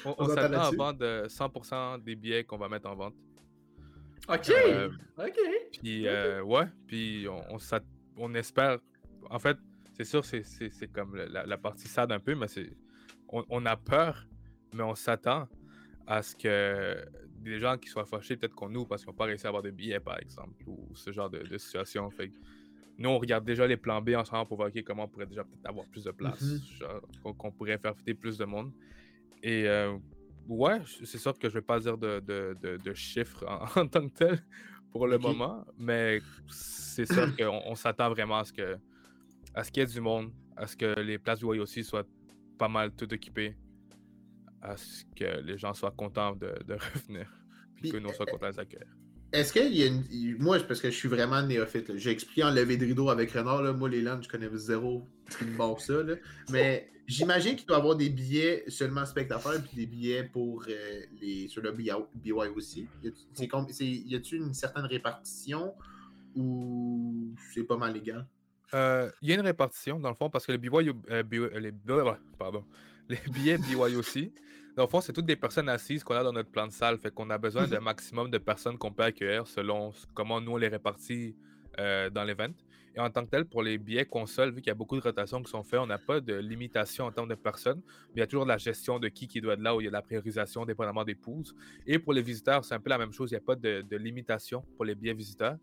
On, 0.05 0.11
On 0.11 0.15
on 0.19 0.25
s'entend 0.27 0.35
s'attend 0.43 0.61
à 0.61 0.71
vendre 0.73 0.99
euh, 1.03 1.27
100% 1.27 2.03
des 2.03 2.15
billets 2.17 2.45
qu'on 2.45 2.59
va 2.59 2.69
mettre 2.69 2.89
en 2.89 2.95
vente. 2.95 3.15
OK! 4.29 4.51
Euh, 4.51 4.91
OK! 5.19 5.39
Puis, 5.81 6.07
euh, 6.07 6.43
ouais, 6.43 6.67
puis 6.87 7.27
on, 7.31 7.55
on, 7.55 7.59
s'att- 7.59 7.85
on 8.17 8.35
espère. 8.35 8.79
En 9.31 9.39
fait, 9.39 9.57
c'est 9.97 10.05
sûr, 10.05 10.25
c'est- 10.25 10.45
c'est 10.45 10.69
c'est 10.71 10.89
comme 10.89 11.17
la, 11.17 11.47
la 11.47 11.57
partie 11.59 11.89
sad 11.89 12.13
un 12.13 12.21
peu, 12.21 12.35
mais 12.35 12.49
c'est 12.49 12.71
on, 13.29 13.43
on 13.49 13.65
a 13.67 13.77
peur, 13.77 14.27
mais 14.73 14.83
on 14.83 14.95
s'attend 14.95 15.49
à 16.07 16.23
ce 16.23 16.37
que 16.37 17.05
des 17.41 17.59
gens 17.59 17.77
qui 17.79 17.89
soient 17.89 18.07
fâchés 18.07 18.37
peut-être 18.37 18.55
qu'on 18.55 18.69
nous 18.69 18.87
parce 18.87 19.03
qu'ils 19.03 19.11
n'ont 19.11 19.17
pas 19.17 19.25
réussi 19.25 19.47
à 19.47 19.49
avoir 19.49 19.63
de 19.63 19.71
billets, 19.71 20.01
par 20.01 20.19
exemple, 20.19 20.55
ou 20.67 20.89
ce 20.95 21.13
genre 21.13 21.29
de, 21.31 21.39
de 21.39 21.59
situation. 21.59 22.09
Fait 22.11 22.29
que 22.29 22.35
nous, 22.99 23.09
on 23.11 23.19
regarde 23.19 23.45
déjà 23.45 23.67
les 23.67 23.77
plans 23.77 24.01
B 24.01 24.11
ensemble 24.11 24.47
pour 24.49 24.57
voir 24.57 24.71
comment 24.87 25.05
on 25.05 25.09
pourrait 25.09 25.27
déjà 25.27 25.45
peut-être 25.45 25.67
avoir 25.67 25.87
plus 25.87 26.05
de 26.05 26.11
place, 26.13 26.41
Mhm. 26.43 26.61
genre, 26.81 27.01
qu'on 27.37 27.51
pourrait 27.51 27.79
faire 27.79 27.97
fêter 27.97 28.15
plus 28.15 28.39
de 28.39 28.45
monde. 28.45 28.73
Et 29.43 29.69
euh, 29.69 29.97
ouais, 30.49 30.81
c'est 31.05 31.19
sûr 31.19 31.39
que 31.39 31.49
je 31.49 31.55
vais 31.55 31.63
pas 31.63 31.79
dire 31.81 31.99
de, 31.99 32.21
de, 32.21 32.57
de- 32.63 32.77
de 32.79 32.95
chiffres 32.95 33.45
en, 33.47 33.65
en 33.81 33.87
tant 33.89 34.09
que 34.09 34.15
tel 34.15 34.45
pour 34.93 35.07
le 35.07 35.19
moment, 35.19 35.65
mais 35.77 36.21
c'est 36.49 37.05
sûr 37.07 37.27
qu'on 37.37 37.63
on 37.67 37.75
s'attend 37.75 38.09
vraiment 38.11 38.39
à 38.39 38.45
ce 38.45 38.53
que 38.53 38.77
à 39.55 39.65
ce 39.65 39.71
qu'il 39.71 39.83
y 39.83 39.85
ait 39.85 39.89
du 39.89 40.01
monde, 40.01 40.33
à 40.57 40.67
ce 40.67 40.77
que 40.77 41.01
les 41.01 41.19
places 41.19 41.39
du 41.41 41.45
aussi 41.47 41.83
soient 41.85 42.07
pas 42.59 42.69
mal 42.69 42.93
toutes 42.95 43.13
occupées, 43.13 43.57
à 44.67 44.77
ce 44.77 45.05
que 45.15 45.41
les 45.43 45.57
gens 45.59 45.75
soient 45.75 45.93
contents 45.93 46.35
de, 46.35 46.55
de 46.67 46.75
revenir, 46.95 47.31
puis 47.75 47.83
Puis, 47.83 47.93
que 47.93 47.97
nous 47.99 48.09
on 48.09 48.13
soit 48.13 48.27
contents 48.27 48.47
de 48.49 48.53
les 48.53 48.59
accueillir. 48.61 48.89
Est-ce 49.33 49.53
qu'il 49.53 49.75
y 49.75 49.83
a 49.83 49.87
une. 49.87 50.05
Moi, 50.39 50.59
parce 50.61 50.81
que 50.81 50.91
je 50.91 50.97
suis 50.97 51.09
vraiment 51.09 51.43
néophyte, 51.43 51.97
j'ai 51.97 52.11
expliqué 52.11 52.45
en 52.45 52.51
levée 52.51 52.77
de 52.77 52.87
rideau 52.87 53.09
avec 53.11 53.33
Renard, 53.33 53.63
là. 53.63 53.73
moi 53.73 53.89
les 53.89 54.01
landes, 54.03 54.23
je 54.23 54.29
connais 54.29 54.49
zéro 54.55 55.07
barre 55.59 55.81
ça. 55.81 56.03
là. 56.03 56.15
Mais 56.51 56.89
j'imagine 57.07 57.57
qu'il 57.57 57.67
doit 57.67 57.77
y 57.77 57.81
avoir 57.81 57.97
des 57.97 58.09
billets 58.09 58.65
seulement 58.69 59.05
spectateurs 59.05 59.61
puis 59.63 59.77
des 59.77 59.87
billets 59.87 60.25
pour 60.25 60.65
euh, 60.69 61.03
les 61.21 61.49
sur 61.49 61.63
le 61.63 61.73
BY 61.73 61.91
aussi. 62.55 62.89
Y 63.03 64.15
a-t-il 64.15 64.43
une 64.43 64.55
certaine 64.55 64.85
répartition 64.85 65.75
ou 66.37 67.35
c'est 67.53 67.65
pas 67.65 67.77
mal 67.77 67.95
légal? 67.95 68.27
Euh, 68.75 69.11
Il 69.23 69.29
y 69.29 69.33
a 69.33 69.37
une 69.37 69.41
répartition, 69.43 69.99
dans 69.99 70.11
le 70.11 70.15
fond, 70.15 70.31
parce 70.31 70.47
que 70.47 70.53
euh, 70.53 70.59
BY 71.23 71.49
les, 71.61 71.73
euh, 71.89 72.13
pardon, 72.39 72.65
les 73.09 73.19
billets 73.33 73.59
BYOC, 73.59 74.33
dans 74.77 74.83
le 74.83 74.89
fond, 74.89 75.01
c'est 75.01 75.15
toutes 75.15 75.27
des 75.27 75.37
personnes 75.37 75.71
assises 75.71 76.05
qu'on 76.05 76.15
a 76.15 76.23
dans 76.23 76.35
notre 76.35 76.51
plan 76.51 76.67
de 76.67 76.73
salle. 76.73 76.99
Fait 76.99 77.11
qu'on 77.11 77.31
a 77.31 77.39
besoin 77.39 77.67
d'un 77.67 77.81
maximum 77.81 78.31
de 78.31 78.37
personnes 78.37 78.77
qu'on 78.77 78.93
peut 78.93 79.05
accueillir 79.05 79.47
selon 79.47 79.93
comment 80.13 80.39
nous 80.39 80.53
on 80.53 80.57
les 80.59 80.69
répartit 80.69 81.35
euh, 81.79 82.11
dans 82.11 82.25
l'event. 82.25 82.53
Et 82.95 83.01
en 83.01 83.11
tant 83.11 83.25
que 83.25 83.31
tel, 83.31 83.47
pour 83.47 83.63
les 83.63 83.79
billets 83.79 84.05
consoles, 84.05 84.51
vu 84.51 84.61
qu'il 84.61 84.69
y 84.69 84.71
a 84.71 84.75
beaucoup 84.75 84.97
de 84.97 85.03
rotations 85.03 85.43
qui 85.43 85.51
sont 85.51 85.63
faites, 85.63 85.81
on 85.81 85.87
n'a 85.87 85.99
pas 85.99 86.21
de 86.21 86.35
limitation 86.35 87.07
en 87.07 87.13
termes 87.13 87.29
de 87.29 87.35
personnes, 87.35 87.83
mais 87.87 88.17
il 88.17 88.21
y 88.21 88.23
a 88.23 88.27
toujours 88.27 88.45
de 88.45 88.51
la 88.51 88.59
gestion 88.59 88.99
de 88.99 89.09
qui 89.09 89.29
qui 89.29 89.41
doit 89.41 89.55
être 89.55 89.61
là, 89.61 89.75
où 89.75 89.81
il 89.81 89.85
y 89.85 89.87
a 89.87 89.91
de 89.91 89.95
la 89.95 90.03
priorisation 90.03 90.67
dépendamment 90.67 91.05
des 91.05 91.15
pouses. 91.15 91.55
Et 91.87 91.99
pour 91.99 92.13
les 92.13 92.23
visiteurs, 92.23 92.65
c'est 92.65 92.75
un 92.75 92.81
peu 92.81 92.91
la 92.91 92.99
même 92.99 93.13
chose, 93.13 93.31
il 93.31 93.35
n'y 93.35 93.39
a 93.39 93.45
pas 93.45 93.57
de, 93.57 93.83
de 93.83 93.97
limitation 93.97 94.63
pour 94.77 94.85
les 94.85 94.95
billets 94.95 95.15
visiteurs. 95.15 95.57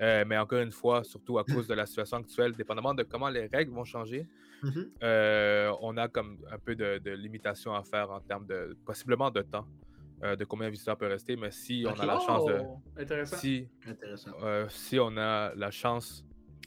Euh, 0.00 0.24
mais 0.26 0.38
encore 0.38 0.60
une 0.60 0.72
fois, 0.72 1.04
surtout 1.04 1.38
à 1.38 1.44
cause 1.44 1.66
de 1.66 1.74
la 1.74 1.84
situation 1.86 2.16
actuelle, 2.18 2.52
dépendamment 2.54 2.94
de 2.94 3.02
comment 3.02 3.28
les 3.28 3.46
règles 3.46 3.72
vont 3.72 3.84
changer, 3.84 4.26
Mhm. 4.62 4.90
euh, 5.02 5.72
on 5.80 5.96
a 5.96 6.08
comme 6.08 6.38
un 6.50 6.58
peu 6.58 6.74
de, 6.74 6.98
de 6.98 7.10
limitation 7.12 7.74
à 7.74 7.82
faire 7.82 8.10
en 8.10 8.20
termes 8.20 8.46
de 8.46 8.76
possiblement 8.84 9.30
de 9.30 9.42
temps, 9.42 9.66
euh, 10.22 10.36
de 10.36 10.44
combien 10.44 10.66
de 10.68 10.72
visiteurs 10.72 10.96
peuvent 10.96 11.10
rester. 11.12 11.36
Mais 11.36 11.50
si 11.50 11.84
on 11.86 11.98
a 12.00 12.06
la 12.06 12.18
chance 12.18 12.44
de. 12.46 12.60
Oh, 12.62 12.80
Intéressant. 12.96 13.36
Si, 13.36 13.68
Intéressant. 13.86 14.30
euh, 14.42 14.66
si 14.68 14.98
on 14.98 15.16
a 15.16 15.54
la 15.54 15.70
chance 15.70 16.24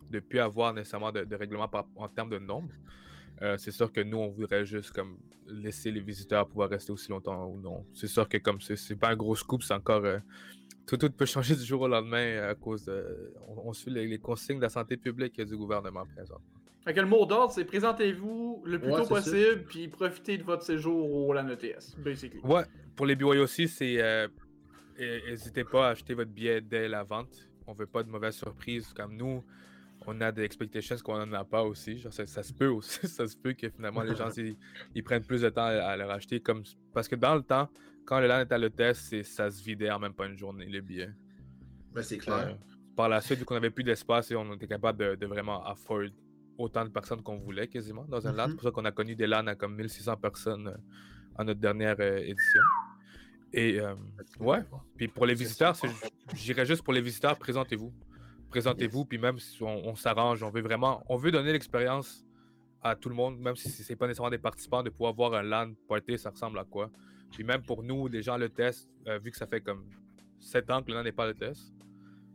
de 0.09 0.15
ne 0.17 0.19
plus 0.21 0.39
avoir 0.39 0.73
nécessairement 0.73 1.11
de, 1.11 1.23
de 1.23 1.35
règlement 1.35 1.67
par- 1.67 1.87
en 1.95 2.07
termes 2.07 2.29
de 2.29 2.37
nombre, 2.39 2.73
euh, 3.41 3.57
c'est 3.57 3.71
sûr 3.71 3.91
que 3.91 4.01
nous, 4.01 4.17
on 4.17 4.29
voudrait 4.29 4.65
juste 4.65 4.91
comme 4.91 5.17
laisser 5.47 5.91
les 5.91 5.99
visiteurs 6.01 6.47
pouvoir 6.47 6.69
rester 6.69 6.91
aussi 6.91 7.09
longtemps 7.09 7.45
ou 7.47 7.59
non. 7.59 7.83
C'est 7.93 8.07
sûr 8.07 8.29
que 8.29 8.37
comme 8.37 8.61
c'est 8.61 8.75
c'est 8.75 8.95
pas 8.95 9.09
un 9.09 9.15
gros 9.15 9.35
scoop, 9.35 9.63
c'est 9.63 9.73
encore. 9.73 10.03
Euh, 10.83 10.87
tout, 10.87 10.97
tout 10.97 11.09
peut 11.11 11.25
changer 11.25 11.55
du 11.55 11.63
jour 11.63 11.81
au 11.81 11.87
lendemain 11.87 12.43
à 12.49 12.55
cause 12.55 12.85
de. 12.85 13.33
On, 13.47 13.69
on 13.69 13.73
suit 13.73 13.91
les, 13.91 14.07
les 14.07 14.19
consignes 14.19 14.57
de 14.57 14.63
la 14.63 14.69
santé 14.69 14.97
publique 14.97 15.39
du 15.41 15.55
gouvernement 15.57 16.05
présent. 16.05 16.39
Fait 16.83 16.93
que 16.93 16.99
le 16.99 17.07
mot 17.07 17.25
d'ordre, 17.25 17.53
c'est 17.53 17.63
présentez-vous 17.63 18.63
le 18.65 18.77
plus 18.79 18.91
Ouais, 18.91 19.01
tôt 19.01 19.07
possible, 19.07 19.63
puis 19.69 19.87
profitez 19.87 20.37
de 20.37 20.43
votre 20.43 20.63
séjour 20.63 21.13
au 21.13 21.33
LAN 21.33 21.47
ETS, 21.47 21.95
basically. 21.97 22.41
Ouais, 22.41 22.63
pour 22.95 23.05
les 23.05 23.15
BY 23.15 23.23
aussi, 23.39 23.67
c'est. 23.67 24.01
euh, 24.01 24.27
N'hésitez 24.99 25.63
pas 25.63 25.87
à 25.87 25.91
acheter 25.91 26.13
votre 26.13 26.29
billet 26.31 26.61
dès 26.61 26.87
la 26.87 27.03
vente. 27.03 27.49
On 27.65 27.73
veut 27.73 27.87
pas 27.87 28.03
de 28.03 28.09
mauvaises 28.09 28.35
surprises. 28.35 28.93
Comme 28.93 29.15
nous, 29.15 29.43
on 30.05 30.19
a 30.21 30.31
des 30.31 30.43
expectations 30.43 30.95
qu'on 31.03 31.25
n'en 31.25 31.33
a 31.33 31.43
pas 31.45 31.63
aussi. 31.63 31.97
Genre, 31.97 32.13
ça, 32.13 32.27
ça 32.27 32.43
se 32.43 32.53
peut 32.53 32.67
aussi. 32.67 32.99
ça 33.07 33.25
se 33.27 33.35
peut 33.35 33.53
que 33.53 33.69
finalement 33.69 34.03
les 34.03 34.15
gens 34.15 34.29
ils, 34.37 34.55
ils 34.93 35.03
prennent 35.03 35.23
plus 35.25 35.41
de 35.41 35.49
temps 35.49 35.63
à, 35.65 35.69
à 35.85 35.97
le 35.97 36.03
racheter. 36.05 36.41
Comme... 36.41 36.63
Parce 36.93 37.07
que 37.07 37.15
dans 37.15 37.33
le 37.35 37.41
temps, 37.41 37.69
quand 38.05 38.19
le 38.19 38.27
LAN 38.27 38.41
était 38.41 38.55
à 38.55 38.57
l'hôtesse, 38.57 39.13
ça 39.23 39.49
se 39.49 39.63
vidait 39.63 39.91
en 39.91 39.99
même 39.99 40.13
pas 40.13 40.25
une 40.27 40.37
journée, 40.37 40.65
les 40.65 40.81
billets. 40.81 41.09
Ben, 41.93 42.01
c'est 42.01 42.15
Euh, 42.17 42.19
clair. 42.19 42.57
par 42.95 43.09
la 43.09 43.21
suite, 43.21 43.39
vu 43.39 43.45
qu'on 43.45 43.55
avait 43.55 43.69
plus 43.69 43.83
d'espace 43.83 44.31
et 44.31 44.35
on 44.35 44.53
était 44.53 44.67
capable 44.67 44.99
de, 44.99 45.15
de 45.15 45.25
vraiment 45.25 45.63
afford 45.65 46.03
autant 46.57 46.83
de 46.85 46.89
personnes 46.89 47.21
qu'on 47.23 47.37
voulait 47.37 47.67
quasiment 47.67 48.05
dans 48.05 48.27
un 48.27 48.31
LAN. 48.33 48.43
Mhm. 48.45 48.49
C'est 48.51 48.55
pour 48.55 48.63
ça 48.63 48.71
qu'on 48.71 48.85
a 48.85 48.91
connu 48.91 49.15
des 49.15 49.25
LAN 49.27 49.47
à 49.47 49.55
comme 49.55 49.75
1600 49.75 50.17
personnes 50.17 50.67
euh, 50.67 50.77
en 51.39 51.43
notre 51.45 51.59
dernière 51.59 51.95
euh, 51.99 52.17
édition. 52.17 52.61
Et 53.53 53.79
euh, 53.79 53.93
ouais, 54.39 54.59
puis 54.97 55.07
pour 55.07 55.25
les 55.27 55.35
visiteurs, 55.35 55.75
j'irais 56.33 56.65
juste 56.65 56.83
pour 56.83 56.93
les 56.93 57.01
visiteurs, 57.01 57.37
présentez-vous. 57.37 57.93
Présentez-vous, 58.49 59.05
puis 59.05 59.17
même 59.17 59.39
si 59.39 59.61
on, 59.63 59.87
on 59.87 59.95
s'arrange, 59.95 60.41
on 60.43 60.49
veut 60.49 60.61
vraiment, 60.61 61.03
on 61.09 61.17
veut 61.17 61.31
donner 61.31 61.51
l'expérience 61.51 62.23
à 62.83 62.95
tout 62.95 63.09
le 63.09 63.15
monde, 63.15 63.39
même 63.39 63.55
si 63.55 63.69
c'est 63.69 63.95
pas 63.95 64.05
nécessairement 64.07 64.29
des 64.31 64.37
participants, 64.39 64.83
de 64.83 64.89
pouvoir 64.89 65.13
voir 65.13 65.33
un 65.35 65.41
LAN 65.43 65.73
party, 65.87 66.17
ça 66.17 66.29
ressemble 66.31 66.59
à 66.59 66.65
quoi? 66.65 66.89
Puis 67.33 67.43
même 67.43 67.63
pour 67.63 67.83
nous, 67.83 68.07
les 68.07 68.21
gens 68.21 68.37
le 68.37 68.47
testent, 68.47 68.89
euh, 69.07 69.17
vu 69.17 69.31
que 69.31 69.37
ça 69.37 69.47
fait 69.47 69.61
comme 69.61 69.85
7 70.39 70.69
ans 70.69 70.83
que 70.83 70.89
le 70.89 70.95
LAN 70.95 71.03
n'est 71.03 71.11
pas 71.11 71.27
le 71.27 71.33
test, 71.33 71.73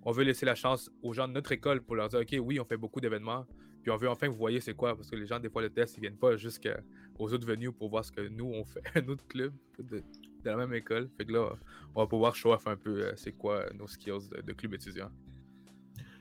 on 0.04 0.10
veut 0.10 0.24
laisser 0.24 0.44
la 0.44 0.54
chance 0.54 0.90
aux 1.02 1.12
gens 1.12 1.28
de 1.28 1.32
notre 1.32 1.52
école 1.52 1.82
pour 1.82 1.94
leur 1.94 2.08
dire, 2.08 2.20
OK, 2.20 2.36
oui, 2.40 2.58
on 2.58 2.64
fait 2.64 2.76
beaucoup 2.76 3.00
d'événements, 3.00 3.46
puis 3.82 3.90
on 3.90 3.96
veut 3.96 4.08
enfin 4.08 4.26
que 4.26 4.32
vous 4.32 4.38
voyez 4.38 4.60
c'est 4.60 4.74
quoi, 4.74 4.96
parce 4.96 5.10
que 5.10 5.16
les 5.16 5.26
gens, 5.26 5.38
des 5.38 5.48
fois, 5.48 5.62
le 5.62 5.70
test, 5.70 5.96
ils 5.96 6.00
viennent 6.00 6.16
pas 6.16 6.36
jusqu'aux 6.36 6.72
autres 7.18 7.46
venues 7.46 7.72
pour 7.72 7.90
voir 7.90 8.04
ce 8.04 8.12
que 8.12 8.26
nous, 8.28 8.46
on 8.46 8.64
fait, 8.64 8.82
un 8.96 9.08
autre 9.08 9.26
club 9.26 9.52
de, 9.78 10.02
la 10.44 10.56
même 10.56 10.72
école. 10.74 11.08
Fait 11.16 11.24
que 11.24 11.32
là, 11.32 11.52
on 11.94 12.00
va 12.00 12.06
pouvoir 12.06 12.34
show 12.34 12.52
off 12.52 12.66
un 12.66 12.76
peu 12.76 13.02
euh, 13.02 13.12
c'est 13.16 13.32
quoi 13.32 13.66
nos 13.74 13.86
skills 13.86 14.30
de, 14.44 14.52
club 14.52 14.74
étudiant. 14.74 15.10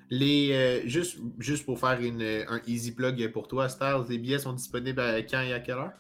Les, 0.09 0.51
euh, 0.53 0.87
juste, 0.87 1.19
juste 1.39 1.65
pour 1.65 1.79
faire 1.79 1.99
un 1.99 2.61
easy 2.67 2.93
plug 2.93 3.31
pour 3.31 3.47
toi, 3.47 3.69
Stars, 3.69 4.07
les 4.07 4.17
billets 4.17 4.39
sont 4.39 4.53
disponibles 4.53 4.99
à 4.99 5.21
quand 5.21 5.41
et 5.41 5.53
à 5.53 5.59
quelle 5.59 5.77
heure? 5.77 5.93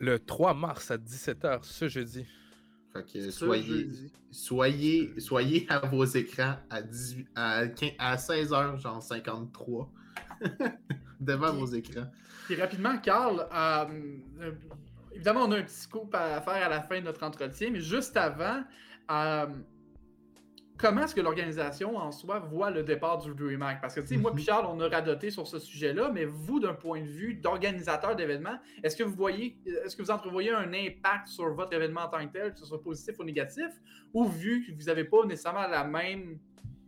Le 0.00 0.18
3 0.18 0.54
mars 0.54 0.90
à 0.90 0.96
17h, 0.96 1.62
ce 1.62 1.88
jeudi. 1.88 2.26
Fait 2.92 3.04
que 3.04 3.20
Ce 3.20 3.30
soyez, 3.30 3.62
jeudi. 3.62 4.12
soyez, 4.30 5.20
soyez 5.20 5.66
à 5.68 5.80
vos 5.80 6.04
écrans 6.04 6.56
à, 6.70 6.82
18, 6.82 7.28
à, 7.36 7.66
15 7.68 7.90
à 7.98 8.16
16h, 8.16 8.78
genre 8.80 9.02
53. 9.02 9.92
Devant 11.20 11.52
vos 11.52 11.66
écrans. 11.66 12.06
Puis 12.46 12.56
rapidement, 12.56 12.96
Carl, 12.98 13.46
euh, 13.52 13.84
euh, 14.40 14.52
évidemment, 15.12 15.44
on 15.44 15.52
a 15.52 15.58
un 15.58 15.62
petit 15.62 15.74
scoop 15.82 16.14
à 16.14 16.40
faire 16.40 16.64
à 16.64 16.68
la 16.70 16.80
fin 16.80 16.98
de 16.98 17.04
notre 17.04 17.22
entretien, 17.22 17.68
mais 17.70 17.80
juste 17.80 18.16
avant, 18.16 18.64
euh, 19.10 19.46
comment 20.80 21.02
est-ce 21.02 21.14
que 21.14 21.20
l'organisation 21.20 21.96
en 21.96 22.10
soi 22.10 22.38
voit 22.38 22.70
le 22.70 22.82
départ 22.82 23.18
du 23.18 23.34
DreamHack? 23.34 23.80
Parce 23.80 23.94
que, 23.94 24.00
tu 24.00 24.08
sais, 24.08 24.16
moi 24.16 24.30
Mhm. 24.32 24.38
et 24.38 24.42
Charles, 24.42 24.66
on 24.68 24.80
a 24.80 24.88
radoté 24.88 25.30
sur 25.30 25.46
ce 25.46 25.58
sujet-là, 25.58 26.10
mais 26.12 26.24
vous, 26.24 26.58
d'un 26.60 26.74
point 26.74 27.00
de 27.00 27.06
vue 27.06 27.34
d'organisateur 27.34 28.16
d'événements, 28.16 28.58
est-ce 28.82 28.96
que 28.96 29.02
vous 29.02 29.14
voyez, 29.14 29.58
est-ce 29.84 29.94
que 29.94 30.02
vous 30.02 30.10
entrevoyez 30.10 30.50
un 30.50 30.72
impact 30.72 31.28
sur 31.28 31.52
votre 31.54 31.72
événement 31.74 32.02
en 32.02 32.08
tant 32.08 32.26
que 32.26 32.32
tel, 32.32 32.52
que 32.52 32.58
ce 32.58 32.64
soit 32.64 32.82
positif 32.82 33.18
ou 33.18 33.24
négatif, 33.24 33.68
ou 34.14 34.24
vu 34.26 34.64
que 34.66 34.72
vous 34.72 34.86
n'avez 34.86 35.04
pas 35.04 35.24
nécessairement 35.26 35.66
la 35.68 35.84
même 35.84 36.38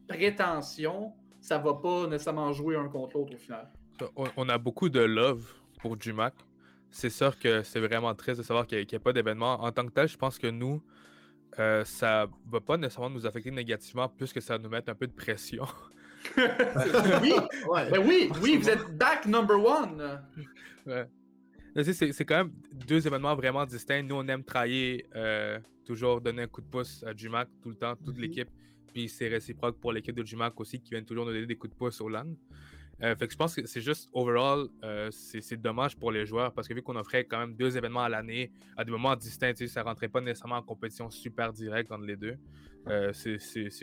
prétention, 0.08 1.12
ça 1.40 1.58
va 1.58 1.74
pas 1.74 2.06
nécessairement 2.06 2.52
jouer 2.52 2.76
un 2.76 2.88
contre 2.88 3.18
l'autre 3.18 3.34
au 3.34 3.38
final? 3.38 3.68
On, 4.36 4.48
a 4.48 4.58
beaucoup 4.58 4.88
de 4.88 5.00
love 5.00 5.44
pour 5.80 6.00
Jumac. 6.00 6.34
C'est 6.90 7.10
sûr 7.10 7.38
que 7.38 7.62
c'est 7.62 7.78
vraiment 7.80 8.14
triste 8.14 8.38
de 8.38 8.42
savoir 8.42 8.66
qu'il 8.66 8.78
n'y 8.78 8.94
a, 8.94 8.98
pas 9.00 9.12
d'événement. 9.12 9.62
En 9.62 9.70
tant 9.70 9.86
que 9.86 9.92
tel, 9.92 10.08
je 10.08 10.16
pense 10.16 10.38
que 10.38 10.48
nous, 10.48 10.82
euh, 11.58 11.84
ça 11.84 12.26
va 12.50 12.60
pas 12.60 12.76
nécessairement 12.76 13.10
nous 13.10 13.26
affecter 13.26 13.50
négativement, 13.50 14.08
plus 14.08 14.32
que 14.32 14.40
ça 14.40 14.58
nous 14.58 14.68
met 14.68 14.88
un 14.88 14.94
peu 14.94 15.06
de 15.06 15.12
pression. 15.12 15.66
oui, 16.36 17.32
Ouais. 17.68 17.90
ben 17.90 17.98
oui, 18.06 18.30
oui, 18.42 18.56
vous 18.56 18.68
êtes 18.68 18.96
back 18.96 19.26
number 19.26 19.56
one. 19.62 20.22
Mais 20.86 21.04
tu 21.76 21.84
sais, 21.84 21.92
C'est 21.92 22.12
c'est 22.12 22.24
quand 22.24 22.36
même 22.36 22.52
deux 22.86 23.06
événements 23.06 23.34
vraiment 23.34 23.64
distincts. 23.66 24.02
Nous, 24.02 24.14
on 24.14 24.26
aime 24.28 24.44
travailler, 24.44 25.06
euh, 25.16 25.58
toujours 25.84 26.20
donner 26.20 26.42
un 26.42 26.46
coup 26.46 26.60
de 26.60 26.66
pouce 26.66 27.02
à 27.04 27.14
Jumac 27.16 27.48
tout 27.62 27.70
le 27.70 27.76
temps, 27.76 27.96
toute 27.96 28.16
Mhm. 28.16 28.22
l'équipe. 28.22 28.48
Puis 28.92 29.08
c'est 29.08 29.28
réciproque 29.28 29.78
pour 29.80 29.92
l'équipe 29.92 30.14
de 30.14 30.24
Jumac 30.24 30.58
aussi 30.60 30.78
qui 30.80 30.90
viennent 30.90 31.04
toujours 31.06 31.24
nous 31.24 31.32
donner 31.32 31.46
des 31.46 31.56
coups 31.56 31.72
de 31.72 31.78
pouce 31.78 32.00
au 32.00 32.08
LAN. 32.08 32.26
Euh, 33.02 33.16
fait 33.16 33.26
que 33.26 33.32
je 33.32 33.38
pense 33.38 33.54
que 33.56 33.66
c'est 33.66 33.80
juste, 33.80 34.08
overall, 34.12 34.68
euh, 34.84 35.10
c'est 35.10 35.56
dommage 35.56 35.96
pour 35.96 36.12
les 36.12 36.24
joueurs 36.26 36.52
parce 36.52 36.68
que 36.68 36.74
vu 36.74 36.82
qu'on 36.82 36.94
offrait 36.96 37.24
quand 37.24 37.38
même 37.38 37.54
deux 37.56 37.76
événements 37.76 38.02
à 38.02 38.08
l'année 38.08 38.52
à 38.76 38.84
des 38.84 38.92
moments 38.92 39.16
distincts, 39.16 39.54
ça 39.66 39.82
rentrait 39.82 40.08
pas 40.08 40.20
nécessairement 40.20 40.56
en 40.58 40.62
compétition 40.62 41.10
super 41.10 41.52
directe 41.52 41.90
entre 41.90 42.04
les 42.04 42.16
deux. 42.16 42.36
Euh, 42.88 43.12
c'est- 43.12 43.38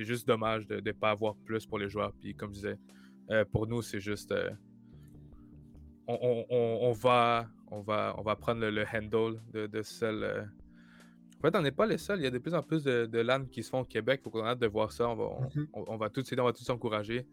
juste 0.06 0.28
dommage 0.28 0.68
de 0.68 0.80
ne 0.80 0.92
pas 0.92 1.10
avoir 1.12 1.36
plus 1.36 1.66
pour 1.66 1.80
les 1.80 1.90
joueurs. 1.90 2.14
Puis 2.22 2.34
comme 2.36 2.50
je 2.52 2.56
disais, 2.56 2.78
euh, 3.32 3.44
pour 3.46 3.68
nous, 3.68 3.82
c'est 3.82 4.00
juste. 4.00 4.32
euh, 4.32 4.50
on, 6.08 6.18
on- 6.22 6.46
on- 6.50 6.80
on 6.90 6.92
va, 6.92 7.48
on, 7.72 7.82
va, 7.82 8.16
on 8.18 8.22
va 8.24 8.36
prendre 8.36 8.62
le, 8.62 8.72
le 8.72 8.86
handle 8.94 9.42
de, 9.54 9.68
de 9.68 9.82
celle. 9.82 10.50
En 11.40 11.42
fait, 11.48 11.56
on 11.58 11.62
n'est 11.62 11.72
pas 11.72 11.86
les 11.86 11.98
seuls. 11.98 12.20
Il 12.20 12.24
y 12.24 12.28
a 12.28 12.32
de 12.32 12.38
plus 12.38 12.54
en 12.54 12.62
plus 12.62 12.84
de, 12.84 13.06
de 13.06 13.20
LAN 13.20 13.46
qui 13.46 13.64
se 13.64 13.70
font 13.70 13.80
au 13.80 13.86
Québec. 13.86 14.20
Faut 14.24 14.30
qu'on 14.30 14.44
a 14.44 14.50
hâte 14.50 14.60
de 14.60 14.68
voir 14.68 14.92
ça. 14.92 15.08
On 15.08 15.16
va, 15.16 15.24
on, 15.24 15.42
Mhm. 15.44 15.68
on- 15.74 15.86
on 15.88 15.98
va 15.98 16.10
tous 16.10 16.30
aider, 16.32 16.42
on 16.42 16.46
va 16.46 16.52
tous 16.54 16.64
s'encourager. 16.66 17.26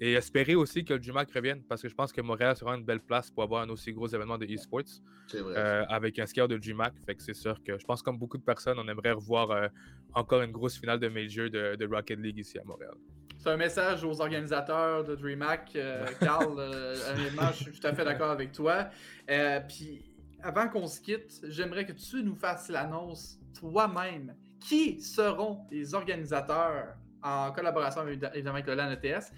Et 0.00 0.12
espérer 0.14 0.54
aussi 0.56 0.84
que 0.84 0.92
le 0.94 1.00
JUMAC 1.02 1.30
revienne 1.32 1.62
parce 1.62 1.80
que 1.80 1.88
je 1.88 1.94
pense 1.94 2.12
que 2.12 2.20
Montréal 2.20 2.56
sera 2.56 2.74
une 2.76 2.84
belle 2.84 3.00
place 3.00 3.30
pour 3.30 3.42
avoir 3.44 3.62
un 3.62 3.68
aussi 3.70 3.92
gros 3.92 4.08
événement 4.08 4.36
de 4.36 4.44
e-sports 4.44 4.82
C'est 5.28 5.38
vrai. 5.40 5.54
euh, 5.56 5.84
avec 5.88 6.18
un 6.18 6.26
skieur 6.26 6.48
de 6.48 6.60
JUMAC. 6.60 6.94
Fait 7.06 7.14
que 7.14 7.22
c'est 7.22 7.32
sûr 7.34 7.62
que 7.62 7.78
je 7.78 7.84
pense 7.86 8.02
comme 8.02 8.18
beaucoup 8.18 8.36
de 8.36 8.42
personnes, 8.42 8.76
on 8.78 8.88
aimerait 8.88 9.12
revoir 9.12 9.50
euh, 9.52 9.68
encore 10.12 10.42
une 10.42 10.50
grosse 10.50 10.78
finale 10.78 10.98
de 10.98 11.08
Major 11.08 11.48
de, 11.48 11.76
de 11.76 11.86
Rocket 11.86 12.18
League 12.18 12.38
ici 12.38 12.58
à 12.58 12.64
Montréal. 12.64 12.94
C'est 13.38 13.50
un 13.50 13.56
message 13.56 14.02
aux 14.04 14.20
organisateurs 14.20 15.04
de 15.04 15.14
DreamHack. 15.14 15.70
Euh, 15.76 16.04
Carl, 16.20 16.54
euh, 16.58 16.96
honnêtement, 17.12 17.48
je 17.52 17.62
suis 17.64 17.72
tout 17.72 17.86
à 17.86 17.94
fait 17.94 18.04
d'accord 18.04 18.30
avec 18.30 18.50
toi. 18.52 18.88
Euh, 19.30 19.60
Puis, 19.68 20.02
avant 20.42 20.68
qu'on 20.68 20.86
se 20.88 21.00
quitte, 21.00 21.40
j'aimerais 21.44 21.86
que 21.86 21.92
tu 21.92 22.22
nous 22.24 22.34
fasses 22.34 22.68
l'annonce 22.68 23.38
toi-même. 23.58 24.34
Qui 24.60 25.00
seront 25.00 25.60
les 25.70 25.94
organisateurs, 25.94 26.94
en 27.22 27.52
collaboration 27.52 28.00
avec- 28.02 28.22
évidemment 28.34 28.54
avec 28.56 28.66
le 28.66 28.74
LAN 28.74 28.90
ETS, 28.92 29.30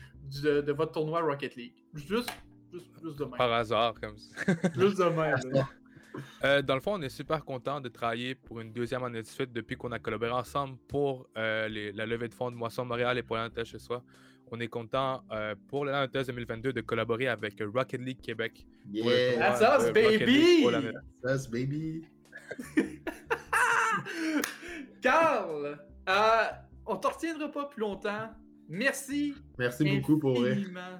de, 0.42 0.60
de 0.60 0.72
votre 0.72 0.92
tournoi 0.92 1.20
Rocket 1.20 1.56
League? 1.56 1.74
Juste, 1.94 2.30
juste, 2.72 2.90
juste 3.02 3.18
de 3.18 3.24
même. 3.24 3.36
Par 3.36 3.52
hasard, 3.52 3.94
comme 4.00 4.16
ça. 4.18 4.34
Juste 4.76 4.98
de 4.98 5.04
même. 5.04 5.64
Euh, 6.44 6.62
dans 6.62 6.74
le 6.76 6.80
fond, 6.80 6.94
on 6.94 7.02
est 7.02 7.10
super 7.10 7.44
content 7.44 7.78
de 7.78 7.90
travailler 7.90 8.34
pour 8.34 8.58
une 8.62 8.72
deuxième 8.72 9.04
année 9.04 9.20
de 9.20 9.26
suite 9.26 9.52
depuis 9.52 9.76
qu'on 9.76 9.92
a 9.92 9.98
collaboré 9.98 10.30
ensemble 10.30 10.78
pour 10.88 11.28
euh, 11.36 11.68
les- 11.68 11.92
la 11.92 12.06
levée 12.06 12.26
de 12.28 12.32
fonds 12.32 12.50
de 12.50 12.56
Moisson 12.56 12.86
Montréal 12.86 13.18
et 13.18 13.22
pour 13.22 13.36
l'Antes 13.36 13.62
chez 13.64 13.78
soi. 13.78 14.02
On 14.50 14.58
est 14.58 14.68
content 14.68 15.22
euh, 15.30 15.54
pour 15.68 15.84
l'Antes 15.84 16.14
2022 16.14 16.72
de 16.72 16.80
collaborer 16.80 17.28
avec 17.28 17.62
Rocket 17.62 18.00
League 18.00 18.22
Québec. 18.22 18.64
Yeah, 18.90 19.36
That's 19.58 19.88
us, 19.88 19.92
baby! 19.92 20.64
that's 21.22 21.46
baby. 21.50 22.06
Carl, 25.02 25.78
euh, 26.08 26.44
on 26.86 26.96
t'en 26.96 27.10
retiendra 27.10 27.50
pas 27.50 27.66
plus 27.66 27.80
longtemps. 27.80 28.30
Merci 28.68 29.34
Merci 29.58 29.84
beaucoup 29.84 30.18
pour 30.18 30.44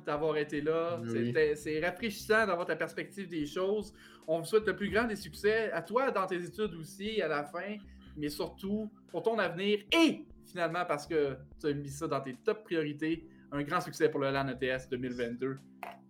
d'avoir 0.05 0.37
été 0.37 0.61
là. 0.61 1.01
Oui. 1.03 1.11
C'était- 1.11 1.57
C'est 1.57 1.81
rafraîchissant 1.85 2.47
d'avoir 2.47 2.65
ta 2.67 2.77
perspective 2.77 3.29
des 3.29 3.45
choses. 3.45 3.93
On 4.29 4.39
vous 4.39 4.45
souhaite 4.45 4.67
le 4.67 4.77
plus 4.77 4.89
grand 4.91 5.05
des 5.05 5.17
succès 5.17 5.73
à 5.73 5.83
toi 5.83 6.11
dans 6.13 6.27
tes 6.27 6.37
études 6.45 6.75
aussi 6.75 7.21
à 7.21 7.27
la 7.29 7.45
fin, 7.45 7.77
mais 8.17 8.29
surtout 8.29 8.89
pour 9.09 9.23
ton 9.23 9.39
avenir 9.39 9.81
et 9.93 10.25
finalement 10.45 10.85
parce 10.87 11.07
que 11.09 11.37
tu 11.61 11.67
as 11.67 11.73
mis 11.73 11.89
ça 11.89 12.07
dans 12.07 12.21
tes 12.21 12.35
top 12.37 12.63
priorités, 12.65 13.27
un 13.51 13.63
grand 13.63 13.81
succès 13.81 14.09
pour 14.09 14.21
le 14.21 14.31
LAN 14.31 14.47
ETS 14.49 14.89
2022. 14.89 15.59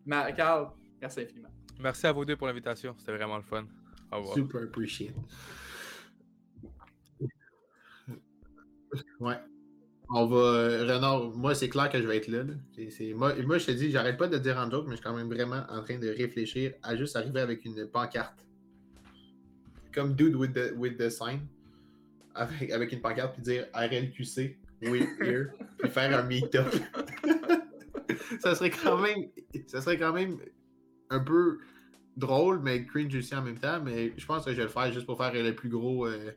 Ma 0.05 0.33
Carl, 0.33 0.69
merci 1.01 1.21
infiniment. 1.23 1.49
Merci 1.81 2.07
à 2.07 2.13
vous 2.13 2.25
deux 2.27 2.37
pour 2.37 2.47
l'invitation. 2.47 2.95
C'était 2.99 3.13
vraiment 3.17 3.37
le 3.37 3.43
fun. 3.43 3.65
Au 4.13 4.17
revoir. 4.19 4.35
Super 4.35 4.63
appreciate. 4.63 5.15
Ouais. 9.21 9.37
On 10.09 10.27
va. 10.27 10.37
euh, 10.37 10.95
Renard, 10.95 11.31
moi, 11.37 11.55
c'est 11.55 11.69
clair 11.69 11.91
que 11.91 12.01
je 12.01 12.07
vais 12.07 12.19
être 12.19 12.29
là. 12.29 12.45
là. 12.45 12.55
Moi, 13.15 13.35
moi, 13.45 13.59
je 13.59 13.67
te 13.67 13.71
dis, 13.73 13.91
j'arrête 13.91 14.17
pas 14.17 14.29
de 14.29 14.39
dire 14.39 14.57
en 14.57 14.71
joke, 14.71 14.85
mais 14.87 14.93
je 14.93 14.97
suis 14.97 15.05
quand 15.05 15.17
même 15.17 15.29
vraiment 15.29 15.65
en 15.69 15.83
train 15.83 15.99
de 15.99 16.09
réfléchir 16.09 16.75
à 16.83 16.97
juste 16.97 17.17
arriver 17.17 17.41
avec 17.41 17.65
une 17.65 17.87
pancarte. 17.89 18.47
Comme 19.93 20.15
Dude 20.15 20.37
with 20.37 20.53
the, 20.55 20.73
with 20.77 20.97
the 20.99 21.09
sign. 21.09 21.41
Avec, 22.35 22.71
avec 22.71 22.93
une 22.93 23.01
pancarte, 23.01 23.33
puis 23.35 23.43
dire 23.43 23.67
RLQC, 23.75 24.59
we 24.83 25.03
here, 25.21 25.47
puis 25.79 25.91
faire 25.91 26.17
un 26.17 26.23
meet-up. 26.23 26.67
ça 28.41 28.55
serait 28.55 28.71
quand 28.71 28.99
même. 28.99 29.29
Ça 29.67 29.81
serait 29.81 29.99
quand 29.99 30.13
même 30.13 30.39
un 31.11 31.21
peu 31.21 31.59
drôle, 32.17 32.61
mais 32.61 32.85
cringe 32.85 33.15
aussi 33.17 33.35
en 33.35 33.43
même 33.43 33.59
temps. 33.59 33.81
Mais 33.83 34.13
je 34.17 34.27
pense 34.27 34.45
que 34.45 34.53
je 34.53 34.57
vais 34.59 34.65
le 34.65 34.69
faire 34.69 34.93
juste 34.93 35.07
pour 35.07 35.17
faire 35.17 35.33
le 35.33 35.55
plus 35.55 35.71
gros, 35.71 36.07
euh, 36.07 36.31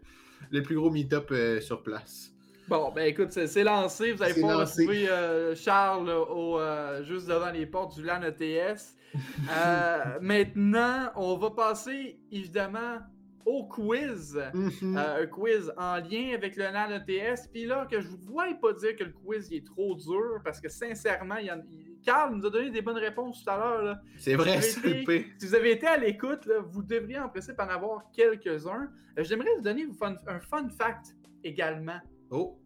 le 0.51 0.63
plus 0.63 0.75
gros 0.75 0.89
meet-up 0.89 1.27
euh, 1.31 1.59
sur 1.59 1.83
place. 1.83 2.33
Bon, 2.69 2.91
ben 2.93 3.07
écoute, 3.07 3.31
c'est 3.31 3.63
lancé. 3.63 4.11
Vous 4.11 4.21
allez 4.21 4.35
pouvoir 4.35 4.59
retrouver 4.59 5.09
euh, 5.09 5.55
Charles 5.55 6.09
au, 6.09 6.59
euh, 6.59 7.03
juste 7.03 7.27
devant 7.27 7.49
les 7.51 7.65
portes 7.65 7.95
du 7.95 8.03
LAN 8.03 8.21
ETS. 8.23 8.95
Euh, 9.51 10.19
maintenant, 10.21 11.09
on 11.15 11.35
va 11.35 11.49
passer 11.49 12.19
évidemment 12.31 12.99
au 13.43 13.65
quiz. 13.65 14.39
Mhm. 14.53 14.95
Euh, 14.95 15.23
un 15.23 15.25
quiz 15.25 15.73
en 15.77 15.95
lien 15.95 16.35
avec 16.35 16.55
le 16.55 16.65
LAN 16.65 16.91
ETS. 16.91 17.47
Puis 17.51 17.65
là, 17.65 17.87
que 17.89 17.99
je 18.01 18.07
vous 18.07 18.19
vois 18.19 18.45
pas 18.61 18.71
dire 18.73 18.95
que 18.95 19.05
le 19.05 19.11
quiz 19.11 19.47
il 19.49 19.57
est 19.57 19.65
trop 19.65 19.95
dur 19.95 20.39
parce 20.45 20.61
que 20.61 20.69
sincèrement, 20.69 21.37
il 21.37 21.47
y 21.47 21.51
en- 21.51 21.63
il- 21.71 21.99
Carl 22.05 22.35
nous 22.35 22.45
a 22.45 22.51
donné 22.51 22.69
des 22.69 22.83
bonnes 22.83 22.99
réponses 22.99 23.43
tout 23.43 23.49
à 23.49 23.57
l'heure. 23.57 23.81
là. 23.81 24.01
c'est 24.19 24.35
vrai, 24.35 24.59
été-. 24.59 25.25
Si 25.39 25.47
vous 25.47 25.55
avez 25.55 25.71
été 25.71 25.87
à 25.87 25.97
l'écoute, 25.97 26.47
vous 26.67 26.83
devriez 26.83 27.17
en 27.19 27.29
principe 27.29 27.59
en 27.59 27.67
avoir 27.67 28.03
quelques-uns. 28.13 28.89
J'aimerais 29.17 29.49
vous 29.57 29.63
donner 29.63 29.87
un 30.27 30.39
fun 30.39 30.69
fact 30.69 31.15
également 31.43 31.99
Oh, 32.31 32.59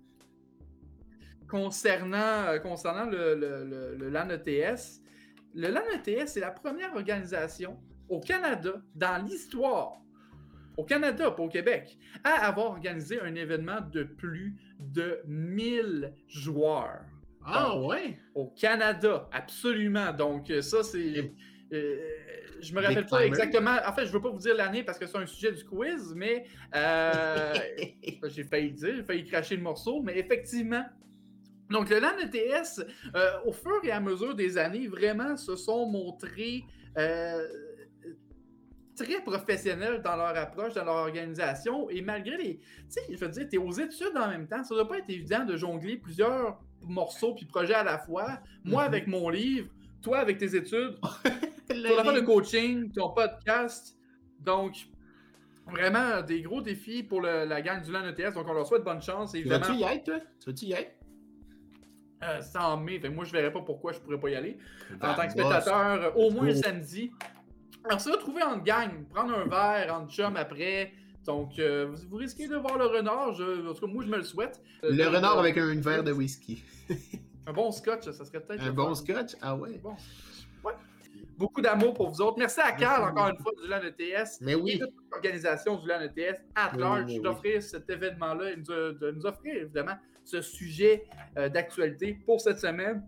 concernant, 1.47 2.47
euh, 2.47 2.59
concernant 2.59 3.05
le, 3.05 3.35
le, 3.35 3.63
le- 3.65 3.95
le 3.95 4.09
LAN 4.09 4.29
ETS. 4.29 5.01
Le 5.53 5.69
LAN 5.69 5.83
ETS, 5.93 6.27
c'est 6.27 6.39
la 6.39 6.51
première 6.51 6.93
organisation 6.95 7.79
au 8.09 8.19
Canada, 8.19 8.81
dans 8.95 9.23
l'histoire, 9.23 9.93
au 10.77 10.83
Canada, 10.83 11.31
pas 11.31 11.43
au 11.43 11.49
Québec, 11.49 11.97
à 12.23 12.47
avoir 12.47 12.67
organisé 12.71 13.21
un 13.21 13.35
événement 13.35 13.79
de 13.91 14.03
plus 14.03 14.55
de 14.79 15.21
1000 15.27 16.13
joueurs. 16.27 17.01
ah 17.45 17.79
ouais? 17.79 18.17
Au 18.33 18.47
Canada, 18.47 19.29
absolument. 19.31 20.11
Donc, 20.13 20.49
euh, 20.49 20.61
ça, 20.61 20.83
c'est. 20.83 21.31
euh, 21.71 21.97
je 22.63 22.73
me 22.73 22.79
Big 22.79 22.87
rappelle 22.89 23.05
pas 23.05 23.17
timer. 23.17 23.27
exactement. 23.27 23.75
En 23.85 23.93
fait, 23.93 24.05
je 24.05 24.11
veux 24.11 24.21
pas 24.21 24.29
vous 24.29 24.39
dire 24.39 24.55
l'année 24.55 24.83
parce 24.83 24.97
que 24.97 25.05
c'est 25.05 25.17
un 25.17 25.25
sujet 25.25 25.51
du 25.51 25.63
quiz, 25.65 26.13
mais 26.15 26.45
euh, 26.75 27.53
j'ai 28.27 28.43
failli 28.43 28.69
le 28.69 28.75
dire, 28.75 28.95
j'ai 28.95 29.03
failli 29.03 29.25
cracher 29.25 29.55
le 29.57 29.61
morceau, 29.63 30.01
mais 30.01 30.17
effectivement. 30.17 30.83
Donc, 31.69 31.89
le 31.89 31.99
LAN 31.99 32.17
ETS, 32.19 32.81
euh, 33.15 33.31
au 33.45 33.51
fur 33.53 33.79
et 33.83 33.91
à 33.91 33.99
mesure 33.99 34.35
des 34.35 34.57
années, 34.57 34.87
vraiment 34.87 35.35
se 35.37 35.55
sont 35.55 35.85
montrés 35.87 36.63
euh, 36.97 37.47
très 38.95 39.21
professionnels 39.23 40.01
dans 40.03 40.15
leur 40.15 40.35
approche, 40.37 40.73
dans 40.73 40.85
leur 40.85 40.95
organisation. 40.95 41.89
Et 41.89 42.01
malgré 42.01 42.37
les. 42.37 42.57
Tu 42.59 42.65
sais, 42.89 43.01
je 43.09 43.17
veux 43.17 43.29
dire, 43.29 43.47
tu 43.49 43.55
es 43.55 43.59
aux 43.59 43.71
études 43.71 44.15
en 44.15 44.27
même 44.27 44.47
temps. 44.47 44.63
Ça 44.63 44.75
doit 44.75 44.87
pas 44.87 44.99
être 44.99 45.09
évident 45.09 45.45
de 45.45 45.55
jongler 45.57 45.97
plusieurs 45.97 46.59
morceaux 46.81 47.33
puis 47.33 47.45
projets 47.45 47.73
à 47.73 47.83
la 47.83 47.97
fois. 47.97 48.39
Moi, 48.63 48.83
Mhm. 48.83 48.87
avec 48.87 49.07
mon 49.07 49.29
livre, 49.29 49.69
toi, 50.03 50.19
avec 50.19 50.37
tes 50.37 50.55
études, 50.55 50.97
ton 51.81 51.97
affaire 51.99 52.13
de 52.13 52.19
coaching, 52.21 52.91
ton 52.91 53.09
podcast. 53.09 53.97
Donc, 54.39 54.73
vraiment, 55.67 56.21
des 56.21 56.41
gros 56.41 56.61
défis 56.61 57.03
pour 57.03 57.21
le- 57.21 57.45
la 57.45 57.61
gang 57.61 57.81
du 57.81 57.91
LAN 57.91 58.05
ETS. 58.07 58.33
Donc, 58.33 58.45
on 58.47 58.53
leur 58.53 58.65
souhaite 58.67 58.83
bonne 58.83 59.01
chance. 59.01 59.31
Tu 59.31 59.39
Évidemment, 59.39 59.65
vas-tu 59.65 59.79
y 59.79 59.83
être, 59.83 60.03
toi? 60.05 60.19
Tu 60.39 60.49
vas-tu 60.49 60.65
y 60.65 60.73
être? 60.73 60.91
euh, 62.23 62.39
c'est 62.41 62.57
en 62.57 62.77
mai. 62.77 62.99
Fait 62.99 63.09
moi, 63.09 63.25
je 63.25 63.31
verrais 63.31 63.51
pas 63.51 63.61
pourquoi 63.61 63.91
je 63.91 63.99
pourrais 63.99 64.19
pas 64.19 64.29
y 64.29 64.35
aller. 64.35 64.57
En 64.93 64.95
Ah, 65.01 65.13
tant 65.15 65.25
que 65.25 65.31
spectateur, 65.31 65.75
euh, 66.03 66.11
au 66.15 66.29
moins 66.31 66.45
Cool. 66.47 66.55
samedi. 66.55 67.11
Alors, 67.85 67.99
se 67.99 68.09
retrouver 68.09 68.43
en 68.43 68.57
gang, 68.59 69.03
prendre 69.13 69.33
un 69.37 69.45
verre, 69.45 69.93
en 69.93 70.07
chum 70.07 70.35
après. 70.37 70.93
Donc, 71.25 71.57
euh, 71.59 71.87
vous, 71.89 72.09
vous 72.09 72.15
risquez 72.17 72.47
de 72.47 72.55
voir 72.55 72.77
le 72.77 72.85
renard. 72.85 73.33
Je- 73.33 73.67
en 73.69 73.73
tout 73.73 73.85
cas, 73.87 73.91
moi, 73.93 74.03
je 74.05 74.09
me 74.09 74.17
le 74.17 74.23
souhaite. 74.23 74.61
Euh, 74.83 74.89
Le 74.91 75.07
renard 75.07 75.37
euh, 75.37 75.39
avec 75.41 75.57
un 75.57 75.73
verre 75.81 76.03
de 76.03 76.11
whisky. 76.13 76.63
Un 77.45 77.51
bon 77.51 77.71
scotch, 77.71 78.03
ça 78.09 78.23
serait 78.25 78.39
peut-être. 78.41 78.61
Un 78.63 78.67
le 78.67 78.71
bon 78.71 78.87
fun. 78.87 78.95
scotch? 78.95 79.35
Ah 79.41 79.55
ouais. 79.55 79.77
Bon. 79.83 79.95
Beaucoup 81.37 81.61
d'amour 81.61 81.93
pour 81.93 82.09
vous 82.09 82.21
autres. 82.21 82.37
Merci 82.37 82.59
à 82.61 82.71
Carl, 82.71 83.09
encore 83.09 83.29
une 83.29 83.37
fois, 83.37 83.51
du 83.61 83.67
LAN 83.67 83.81
ETS. 83.81 84.39
Mais 84.41 84.51
et 84.53 84.55
oui. 84.55 84.79
toute 84.79 84.91
l'organisation 85.11 85.77
du 85.77 85.87
LAN 85.87 86.01
ETS 86.01 86.15
Oui, 86.17 86.79
large 86.79 87.05
oui, 87.05 87.15
oui. 87.17 87.21
d'offrir 87.21 87.61
cet 87.63 87.89
événement-là 87.89 88.51
et 88.51 88.55
de, 88.57 89.11
nous 89.11 89.25
offrir 89.25 89.55
évidemment 89.55 89.95
ce 90.23 90.41
sujet 90.41 91.05
euh, 91.37 91.49
d'actualité 91.49 92.13
pour 92.25 92.39
cette 92.39 92.59
semaine. 92.59 93.03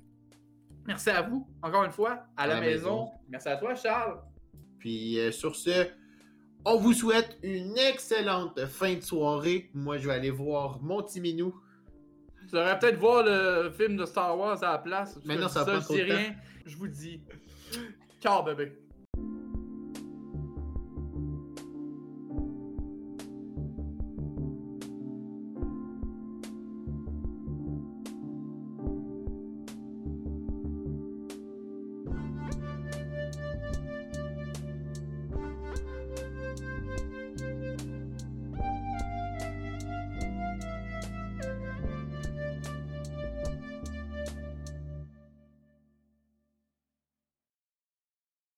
Merci 0.87 1.09
à 1.09 1.21
vous, 1.21 1.47
encore 1.61 1.83
une 1.83 1.91
fois, 1.91 2.25
à 2.35 2.47
la, 2.47 2.57
À 2.57 2.59
la 2.59 2.65
maison. 2.65 3.05
maison. 3.05 3.11
Merci 3.29 3.49
à 3.49 3.57
toi, 3.57 3.75
Charles. 3.75 4.19
Puis 4.79 5.19
euh, 5.19 5.31
sur 5.31 5.55
ce, 5.55 5.87
on 6.65 6.77
vous 6.77 6.93
souhaite 6.93 7.37
une 7.43 7.77
excellente 7.77 8.65
fin 8.65 8.95
de 8.95 9.01
soirée. 9.01 9.69
Moi, 9.73 9.97
je 9.97 10.07
vais 10.07 10.13
aller 10.13 10.31
voir 10.31 10.81
mon 10.81 11.01
petit 11.03 11.21
minou. 11.21 11.55
Tu 12.41 12.55
devrais 12.55 12.77
peut-être 12.77 12.99
voir 12.99 13.23
le 13.23 13.71
film 13.71 13.97
de 13.97 14.05
Star 14.05 14.37
Wars 14.37 14.63
à 14.63 14.73
la 14.73 14.77
place. 14.77 15.19
Mais 15.25 15.35
non, 15.35 15.47
ça 15.47 15.63
va 15.63 15.73
je 15.73 15.77
pas 15.79 15.83
trop 15.83 15.93
rien. 15.93 16.35
Je 16.65 16.75
vous 16.77 16.87
dis, 16.87 17.21
Ciao, 18.19 18.41
baby. 18.43 18.84